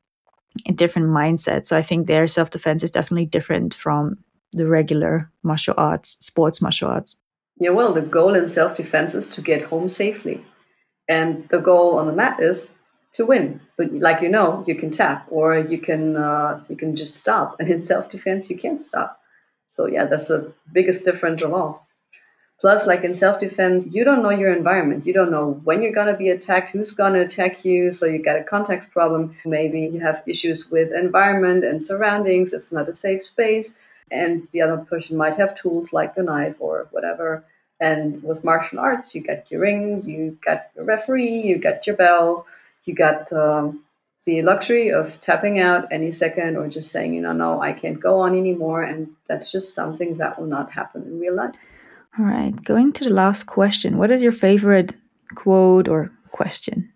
a 0.68 0.72
different 0.72 1.10
mindset. 1.10 1.66
So 1.66 1.78
I 1.78 1.82
think 1.82 2.08
their 2.08 2.28
self 2.28 2.50
defense 2.50 2.84
is 2.84 2.92
definitely 2.92 3.26
different 3.26 3.74
from 3.74 4.18
the 4.52 4.68
regular 4.68 5.32
martial 5.44 5.76
arts, 5.78 6.18
sports 6.20 6.62
martial 6.62 6.90
arts. 6.90 7.16
Yeah, 7.60 7.72
well, 7.72 7.94
the 7.94 8.02
goal 8.02 8.36
in 8.36 8.48
self 8.48 8.76
defense 8.76 9.16
is 9.16 9.28
to 9.30 9.42
get 9.42 9.64
home 9.64 9.88
safely. 9.88 10.46
And 11.08 11.48
the 11.50 11.60
goal 11.60 11.98
on 11.98 12.08
the 12.08 12.14
mat 12.14 12.40
is 12.40 12.74
to 13.14 13.26
win. 13.26 13.62
But 13.78 13.94
like 13.94 14.22
you 14.22 14.30
know, 14.30 14.64
you 14.68 14.76
can 14.76 14.92
tap 14.92 15.28
or 15.30 15.58
you 15.58 15.78
can 15.80 16.16
uh, 16.16 16.64
you 16.70 16.76
can 16.76 16.96
just 16.96 17.16
stop. 17.16 17.60
And 17.60 17.70
in 17.70 17.82
self 17.82 18.10
defense, 18.10 18.50
you 18.50 18.58
can't 18.58 18.84
stop. 18.84 19.20
So 19.68 19.86
yeah, 19.86 20.06
that's 20.06 20.28
the 20.28 20.54
biggest 20.72 21.06
difference 21.06 21.42
of 21.42 21.54
all. 21.54 21.88
Plus, 22.62 22.86
like 22.86 23.06
in 23.06 23.16
self 23.16 23.40
defense, 23.40 23.94
you 23.94 24.04
don't 24.04 24.22
know 24.22 24.32
your 24.32 24.54
environment. 24.54 25.06
You 25.06 25.14
don't 25.14 25.32
know 25.32 25.62
when 25.64 25.82
you're 25.82 25.94
going 25.94 26.12
to 26.12 26.18
be 26.18 26.30
attacked, 26.30 26.72
who's 26.72 26.92
going 26.92 27.14
to 27.14 27.22
attack 27.22 27.64
you. 27.64 27.92
So 27.92 28.06
you 28.06 28.22
get 28.22 28.40
a 28.40 28.44
context 28.44 28.92
problem. 28.92 29.36
Maybe 29.46 29.82
you 29.82 30.02
have 30.02 30.24
issues 30.28 30.70
with 30.70 30.92
environment 30.92 31.64
and 31.64 31.82
surroundings. 31.82 32.52
It's 32.52 32.72
not 32.72 32.90
a 32.90 32.94
safe 32.94 33.24
space. 33.24 33.78
And 34.12 34.48
the 34.52 34.62
other 34.62 34.78
person 34.78 35.16
might 35.16 35.38
have 35.38 35.56
tools 35.56 35.94
like 35.94 36.18
a 36.18 36.24
knife 36.24 36.56
or 36.60 36.88
whatever. 36.92 37.46
And 37.80 38.22
with 38.24 38.44
martial 38.44 38.80
arts, 38.80 39.16
you 39.16 39.22
get 39.22 39.50
your 39.50 39.62
ring, 39.62 40.04
you 40.04 40.38
got 40.44 40.68
your 40.76 40.84
referee, 40.84 41.40
you 41.42 41.58
got 41.58 41.88
your 41.88 41.96
bell, 41.96 42.46
you 42.90 42.96
got 42.96 43.32
um, 43.32 43.84
the 44.26 44.42
luxury 44.42 44.90
of 44.90 45.22
tapping 45.22 45.60
out 45.60 45.88
any 45.92 46.12
second 46.12 46.58
or 46.58 46.68
just 46.68 46.92
saying, 46.92 47.14
you 47.14 47.22
know, 47.22 47.34
no, 47.34 47.62
I 47.62 47.72
can't 47.74 48.00
go 48.00 48.20
on 48.20 48.36
anymore. 48.36 48.82
And 48.82 49.10
that's 49.28 49.52
just 49.52 49.76
something 49.76 50.18
that 50.18 50.40
will 50.40 50.48
not 50.48 50.72
happen 50.72 51.04
in 51.04 51.20
real 51.20 51.36
life. 51.36 51.56
All 52.18 52.26
right. 52.26 52.54
Going 52.64 52.92
to 52.94 53.04
the 53.04 53.14
last 53.24 53.44
question. 53.44 53.98
What 53.98 54.12
is 54.12 54.24
your 54.24 54.32
favorite 54.32 54.96
quote 55.36 55.88
or 55.88 56.12
question? 56.32 56.92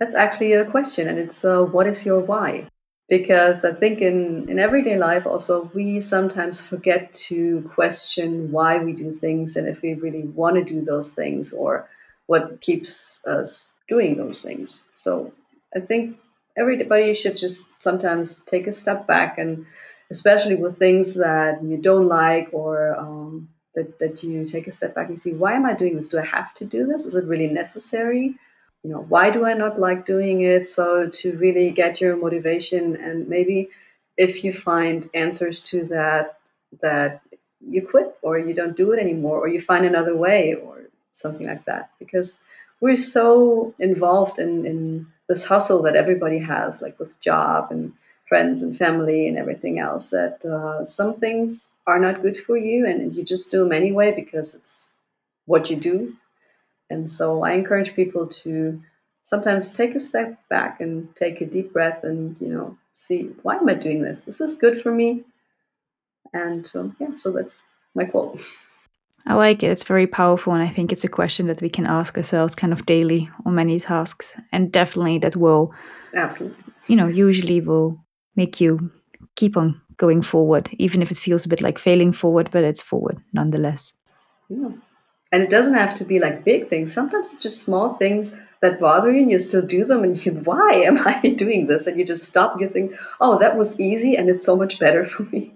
That's 0.00 0.14
actually 0.14 0.52
a 0.54 0.64
question, 0.64 1.08
and 1.08 1.18
it's 1.18 1.44
uh, 1.44 1.62
what 1.62 1.86
is 1.86 2.04
your 2.04 2.20
why? 2.20 2.66
Because 3.08 3.64
I 3.64 3.72
think 3.72 4.00
in, 4.00 4.48
in 4.48 4.58
everyday 4.58 4.98
life, 4.98 5.24
also, 5.24 5.70
we 5.72 6.00
sometimes 6.00 6.66
forget 6.66 7.12
to 7.28 7.70
question 7.74 8.50
why 8.50 8.78
we 8.78 8.92
do 8.92 9.12
things 9.12 9.56
and 9.56 9.68
if 9.68 9.82
we 9.82 9.94
really 9.94 10.22
want 10.22 10.56
to 10.56 10.64
do 10.64 10.82
those 10.82 11.14
things 11.14 11.52
or 11.52 11.88
what 12.26 12.60
keeps 12.60 13.20
us 13.26 13.72
doing 13.88 14.16
those 14.16 14.42
things. 14.42 14.80
So 15.04 15.32
I 15.76 15.80
think 15.80 16.16
everybody 16.56 17.12
should 17.14 17.36
just 17.36 17.66
sometimes 17.80 18.40
take 18.52 18.66
a 18.66 18.72
step 18.72 19.06
back 19.06 19.36
and 19.38 19.66
especially 20.10 20.54
with 20.54 20.78
things 20.78 21.14
that 21.14 21.62
you 21.62 21.76
don't 21.76 22.06
like 22.06 22.48
or 22.52 22.96
um, 22.98 23.48
that, 23.74 23.98
that 23.98 24.22
you 24.22 24.44
take 24.46 24.66
a 24.66 24.72
step 24.72 24.94
back 24.94 25.08
and 25.08 25.18
see 25.20 25.32
why 25.32 25.52
am 25.54 25.66
i 25.66 25.74
doing 25.74 25.94
this? 25.96 26.08
Do 26.08 26.18
i 26.18 26.24
have 26.24 26.54
to 26.54 26.64
do 26.64 26.86
this? 26.86 27.04
Is 27.04 27.16
it 27.16 27.26
really 27.26 27.48
necessary? 27.48 28.24
You 28.82 28.90
know 28.90 29.04
why 29.14 29.30
do 29.30 29.44
i 29.44 29.52
not 29.52 29.78
like 29.78 30.06
doing 30.06 30.40
it? 30.40 30.68
So 30.68 31.08
to 31.20 31.36
really 31.44 31.70
get 31.70 32.00
your 32.00 32.16
motivation 32.16 32.96
and 32.96 33.28
maybe 33.28 33.68
if 34.16 34.42
you 34.44 34.52
find 34.52 35.10
answers 35.12 35.60
to 35.70 35.84
that 35.96 36.38
that 36.80 37.20
you 37.60 37.80
quit 37.92 38.16
or 38.22 38.38
you 38.38 38.54
don't 38.54 38.76
do 38.76 38.92
it 38.92 39.00
anymore 39.00 39.38
or 39.42 39.48
you 39.48 39.60
find 39.60 39.84
another 39.84 40.16
way 40.16 40.54
or 40.54 40.74
something 41.12 41.46
like 41.46 41.64
that. 41.64 41.90
Because 41.98 42.40
we're 42.84 42.96
so 42.96 43.74
involved 43.78 44.38
in, 44.38 44.66
in 44.66 45.06
this 45.26 45.46
hustle 45.46 45.80
that 45.80 45.96
everybody 45.96 46.38
has 46.38 46.82
like 46.82 46.98
with 46.98 47.18
job 47.18 47.68
and 47.70 47.94
friends 48.28 48.62
and 48.62 48.76
family 48.76 49.26
and 49.26 49.38
everything 49.38 49.78
else 49.78 50.10
that 50.10 50.44
uh, 50.44 50.84
some 50.84 51.14
things 51.14 51.70
are 51.86 51.98
not 51.98 52.20
good 52.20 52.36
for 52.36 52.58
you 52.58 52.86
and 52.86 53.16
you 53.16 53.24
just 53.24 53.50
do 53.50 53.60
them 53.60 53.72
anyway 53.72 54.12
because 54.14 54.54
it's 54.54 54.90
what 55.46 55.70
you 55.70 55.76
do. 55.76 56.14
And 56.90 57.10
so 57.10 57.42
i 57.42 57.52
encourage 57.52 57.96
people 57.96 58.26
to 58.26 58.82
sometimes 59.32 59.74
take 59.74 59.94
a 59.94 60.06
step 60.10 60.38
back 60.50 60.78
and 60.82 61.08
take 61.16 61.40
a 61.40 61.46
deep 61.46 61.72
breath 61.72 62.04
and 62.04 62.38
you 62.38 62.48
know 62.48 62.76
see 62.96 63.30
why 63.44 63.56
am 63.56 63.68
i 63.70 63.74
doing 63.74 64.02
this? 64.02 64.28
Is 64.28 64.36
this 64.36 64.50
is 64.50 64.58
good 64.58 64.76
for 64.82 64.92
me. 64.92 65.24
And 66.34 66.70
um, 66.74 66.96
yeah 67.00 67.16
so 67.16 67.32
that's 67.32 67.64
my 67.94 68.04
quote 68.04 68.42
I 69.26 69.34
like 69.34 69.62
it. 69.62 69.70
It's 69.70 69.84
very 69.84 70.06
powerful. 70.06 70.52
And 70.52 70.62
I 70.62 70.68
think 70.68 70.92
it's 70.92 71.04
a 71.04 71.08
question 71.08 71.46
that 71.46 71.62
we 71.62 71.70
can 71.70 71.86
ask 71.86 72.16
ourselves 72.16 72.54
kind 72.54 72.72
of 72.72 72.84
daily 72.84 73.30
on 73.46 73.54
many 73.54 73.80
tasks. 73.80 74.32
And 74.52 74.70
definitely 74.70 75.18
that 75.18 75.36
will, 75.36 75.72
absolutely, 76.14 76.62
you 76.86 76.96
know, 76.96 77.08
usually 77.08 77.60
will 77.60 78.04
make 78.36 78.60
you 78.60 78.90
keep 79.34 79.56
on 79.56 79.80
going 79.96 80.22
forward, 80.22 80.68
even 80.78 81.00
if 81.00 81.10
it 81.10 81.16
feels 81.16 81.46
a 81.46 81.48
bit 81.48 81.62
like 81.62 81.78
failing 81.78 82.12
forward, 82.12 82.50
but 82.52 82.64
it's 82.64 82.82
forward 82.82 83.18
nonetheless. 83.32 83.94
Yeah. 84.48 84.72
And 85.32 85.42
it 85.42 85.50
doesn't 85.50 85.74
have 85.74 85.94
to 85.96 86.04
be 86.04 86.20
like 86.20 86.44
big 86.44 86.68
things. 86.68 86.92
Sometimes 86.92 87.32
it's 87.32 87.42
just 87.42 87.62
small 87.62 87.94
things 87.94 88.36
that 88.60 88.78
bother 88.78 89.10
you 89.10 89.22
and 89.22 89.30
you 89.30 89.38
still 89.38 89.62
do 89.62 89.84
them 89.84 90.04
and 90.04 90.24
you 90.24 90.32
why 90.44 90.70
am 90.72 90.98
I 91.06 91.28
doing 91.36 91.66
this? 91.66 91.86
And 91.86 91.98
you 91.98 92.04
just 92.04 92.24
stop 92.24 92.52
and 92.52 92.60
you 92.60 92.68
think, 92.68 92.92
oh, 93.20 93.38
that 93.38 93.56
was 93.56 93.80
easy 93.80 94.16
and 94.16 94.28
it's 94.28 94.44
so 94.44 94.56
much 94.56 94.78
better 94.78 95.04
for 95.04 95.24
me. 95.24 95.54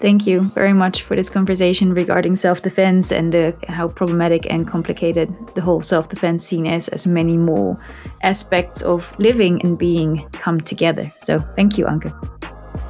Thank 0.00 0.28
you 0.28 0.48
very 0.50 0.72
much 0.72 1.02
for 1.02 1.16
this 1.16 1.28
conversation 1.28 1.92
regarding 1.92 2.36
self 2.36 2.62
defense 2.62 3.10
and 3.10 3.34
uh, 3.34 3.52
how 3.66 3.88
problematic 3.88 4.46
and 4.48 4.66
complicated 4.66 5.34
the 5.56 5.60
whole 5.60 5.82
self 5.82 6.08
defense 6.08 6.44
scene 6.44 6.66
is, 6.66 6.86
as 6.88 7.06
many 7.06 7.36
more 7.36 7.76
aspects 8.22 8.82
of 8.82 9.12
living 9.18 9.60
and 9.62 9.76
being 9.76 10.28
come 10.30 10.60
together. 10.60 11.12
So, 11.24 11.40
thank 11.56 11.76
you, 11.76 11.86
Anke. 11.86 12.12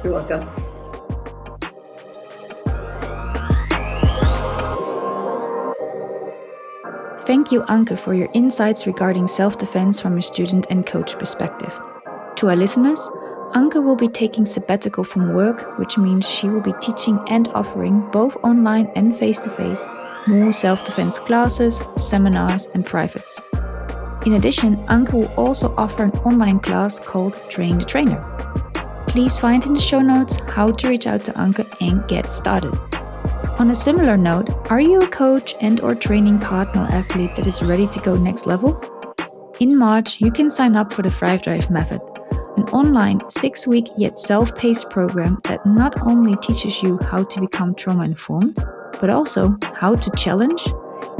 You're 0.03 0.13
welcome. 0.13 0.47
Thank 7.25 7.51
you, 7.51 7.61
Anke, 7.61 7.99
for 7.99 8.13
your 8.13 8.29
insights 8.33 8.85
regarding 8.85 9.27
self 9.27 9.57
defense 9.57 9.99
from 9.99 10.17
a 10.19 10.21
student 10.21 10.67
and 10.69 10.85
coach 10.85 11.17
perspective. 11.17 11.79
To 12.35 12.49
our 12.49 12.55
listeners, 12.55 13.09
Anke 13.53 13.83
will 13.83 13.95
be 13.95 14.07
taking 14.07 14.45
sabbatical 14.45 15.03
from 15.03 15.33
work, 15.33 15.79
which 15.79 15.97
means 15.97 16.29
she 16.29 16.47
will 16.47 16.61
be 16.61 16.73
teaching 16.79 17.19
and 17.29 17.47
offering 17.49 18.07
both 18.11 18.35
online 18.43 18.91
and 18.95 19.17
face 19.17 19.41
to 19.41 19.49
face 19.49 19.85
more 20.27 20.51
self 20.51 20.83
defense 20.83 21.17
classes, 21.17 21.81
seminars, 21.97 22.67
and 22.75 22.85
privates. 22.85 23.39
In 24.27 24.33
addition, 24.33 24.77
Anke 24.85 25.13
will 25.13 25.33
also 25.33 25.73
offer 25.77 26.03
an 26.03 26.11
online 26.19 26.59
class 26.59 26.99
called 26.99 27.41
Train 27.49 27.79
the 27.79 27.85
Trainer. 27.85 28.21
Please 29.07 29.39
find 29.39 29.65
in 29.65 29.73
the 29.73 29.79
show 29.79 30.01
notes 30.01 30.37
how 30.47 30.71
to 30.71 30.87
reach 30.87 31.07
out 31.07 31.25
to 31.25 31.31
Anke 31.33 31.65
and 31.81 32.07
get 32.07 32.31
started. 32.31 32.77
On 33.59 33.71
a 33.71 33.75
similar 33.75 34.15
note, 34.15 34.49
are 34.71 34.79
you 34.79 34.99
a 34.99 35.07
coach 35.07 35.55
and 35.59 35.81
or 35.81 35.95
training 35.95 36.37
partner 36.37 36.87
athlete 36.91 37.35
that 37.35 37.47
is 37.47 37.63
ready 37.63 37.87
to 37.87 37.99
go 38.01 38.15
next 38.15 38.45
level? 38.45 38.79
In 39.59 39.75
March, 39.75 40.21
you 40.21 40.31
can 40.31 40.51
sign 40.51 40.75
up 40.75 40.93
for 40.93 41.01
the 41.01 41.09
ThriveDrive 41.09 41.69
Method 41.69 42.01
an 42.59 42.65
online 42.69 43.21
six 43.29 43.65
week 43.65 43.87
yet 43.97 44.17
self 44.19 44.53
paced 44.53 44.89
program 44.89 45.37
that 45.45 45.65
not 45.65 46.01
only 46.01 46.35
teaches 46.37 46.83
you 46.83 46.99
how 47.09 47.23
to 47.23 47.39
become 47.39 47.73
trauma 47.73 48.03
informed, 48.03 48.55
but 48.99 49.09
also 49.09 49.57
how 49.79 49.95
to 49.95 50.11
challenge, 50.17 50.61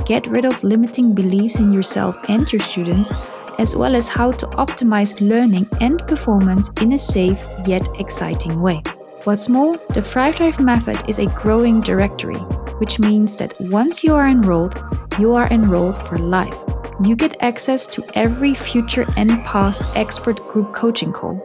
get 0.06 0.28
rid 0.28 0.44
of 0.44 0.64
limiting 0.64 1.14
beliefs 1.14 1.60
in 1.60 1.72
yourself 1.72 2.18
and 2.28 2.52
your 2.52 2.60
students, 2.60 3.12
as 3.58 3.76
well 3.76 3.96
as 3.96 4.10
how 4.10 4.32
to 4.32 4.48
optimize 4.48 5.22
learning 5.22 5.68
and 5.80 6.06
performance 6.08 6.70
in 6.82 6.92
a 6.94 6.98
safe 6.98 7.42
yet 7.66 7.88
exciting 8.00 8.62
way. 8.62 8.82
What's 9.24 9.48
more, 9.48 9.74
the 9.96 10.02
ThriveDrive 10.02 10.60
Method 10.60 11.10
is 11.10 11.20
a 11.20 11.26
growing 11.28 11.80
directory, 11.80 12.42
which 12.82 13.00
means 13.00 13.38
that 13.38 13.54
once 13.62 14.04
you 14.04 14.14
are 14.14 14.28
enrolled, 14.28 14.84
you 15.18 15.34
are 15.34 15.48
enrolled 15.52 15.98
for 16.06 16.18
life 16.18 16.58
you 17.02 17.16
get 17.16 17.42
access 17.42 17.88
to 17.88 18.04
every 18.14 18.54
future 18.54 19.06
and 19.16 19.30
past 19.46 19.84
expert 19.96 20.46
group 20.50 20.74
coaching 20.74 21.14
call. 21.14 21.42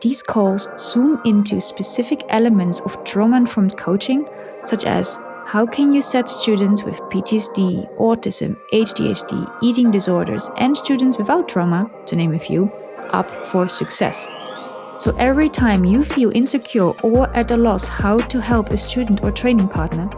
These 0.00 0.22
calls 0.22 0.68
zoom 0.78 1.20
into 1.24 1.60
specific 1.60 2.22
elements 2.28 2.80
of 2.80 3.02
trauma 3.04 3.36
informed 3.36 3.76
coaching, 3.76 4.28
such 4.64 4.84
as 4.84 5.18
how 5.46 5.66
can 5.66 5.92
you 5.92 6.02
set 6.02 6.28
students 6.28 6.84
with 6.84 7.00
PTSD, 7.10 7.96
autism, 7.96 8.56
ADHD, 8.72 9.52
eating 9.62 9.90
disorders, 9.90 10.48
and 10.56 10.76
students 10.76 11.18
without 11.18 11.48
trauma, 11.48 11.90
to 12.06 12.16
name 12.16 12.34
a 12.34 12.38
few, 12.38 12.70
up 13.10 13.30
for 13.46 13.68
success. 13.68 14.28
So 14.98 15.14
every 15.18 15.48
time 15.48 15.84
you 15.84 16.04
feel 16.04 16.30
insecure 16.34 16.90
or 17.02 17.28
at 17.36 17.50
a 17.50 17.56
loss 17.56 17.88
how 17.88 18.18
to 18.18 18.40
help 18.40 18.70
a 18.70 18.78
student 18.78 19.24
or 19.24 19.32
training 19.32 19.68
partner, 19.68 20.08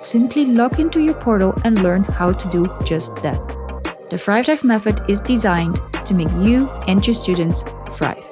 simply 0.00 0.46
log 0.46 0.80
into 0.80 1.00
your 1.00 1.14
portal 1.14 1.54
and 1.64 1.80
learn 1.80 2.02
how 2.02 2.32
to 2.32 2.48
do 2.48 2.66
just 2.84 3.14
that. 3.22 3.61
The 4.12 4.18
ThriveDrive 4.18 4.62
Method 4.62 5.00
is 5.08 5.20
designed 5.20 5.80
to 6.04 6.12
make 6.12 6.30
you 6.32 6.68
and 6.86 7.06
your 7.06 7.14
students 7.14 7.64
thrive. 7.92 8.31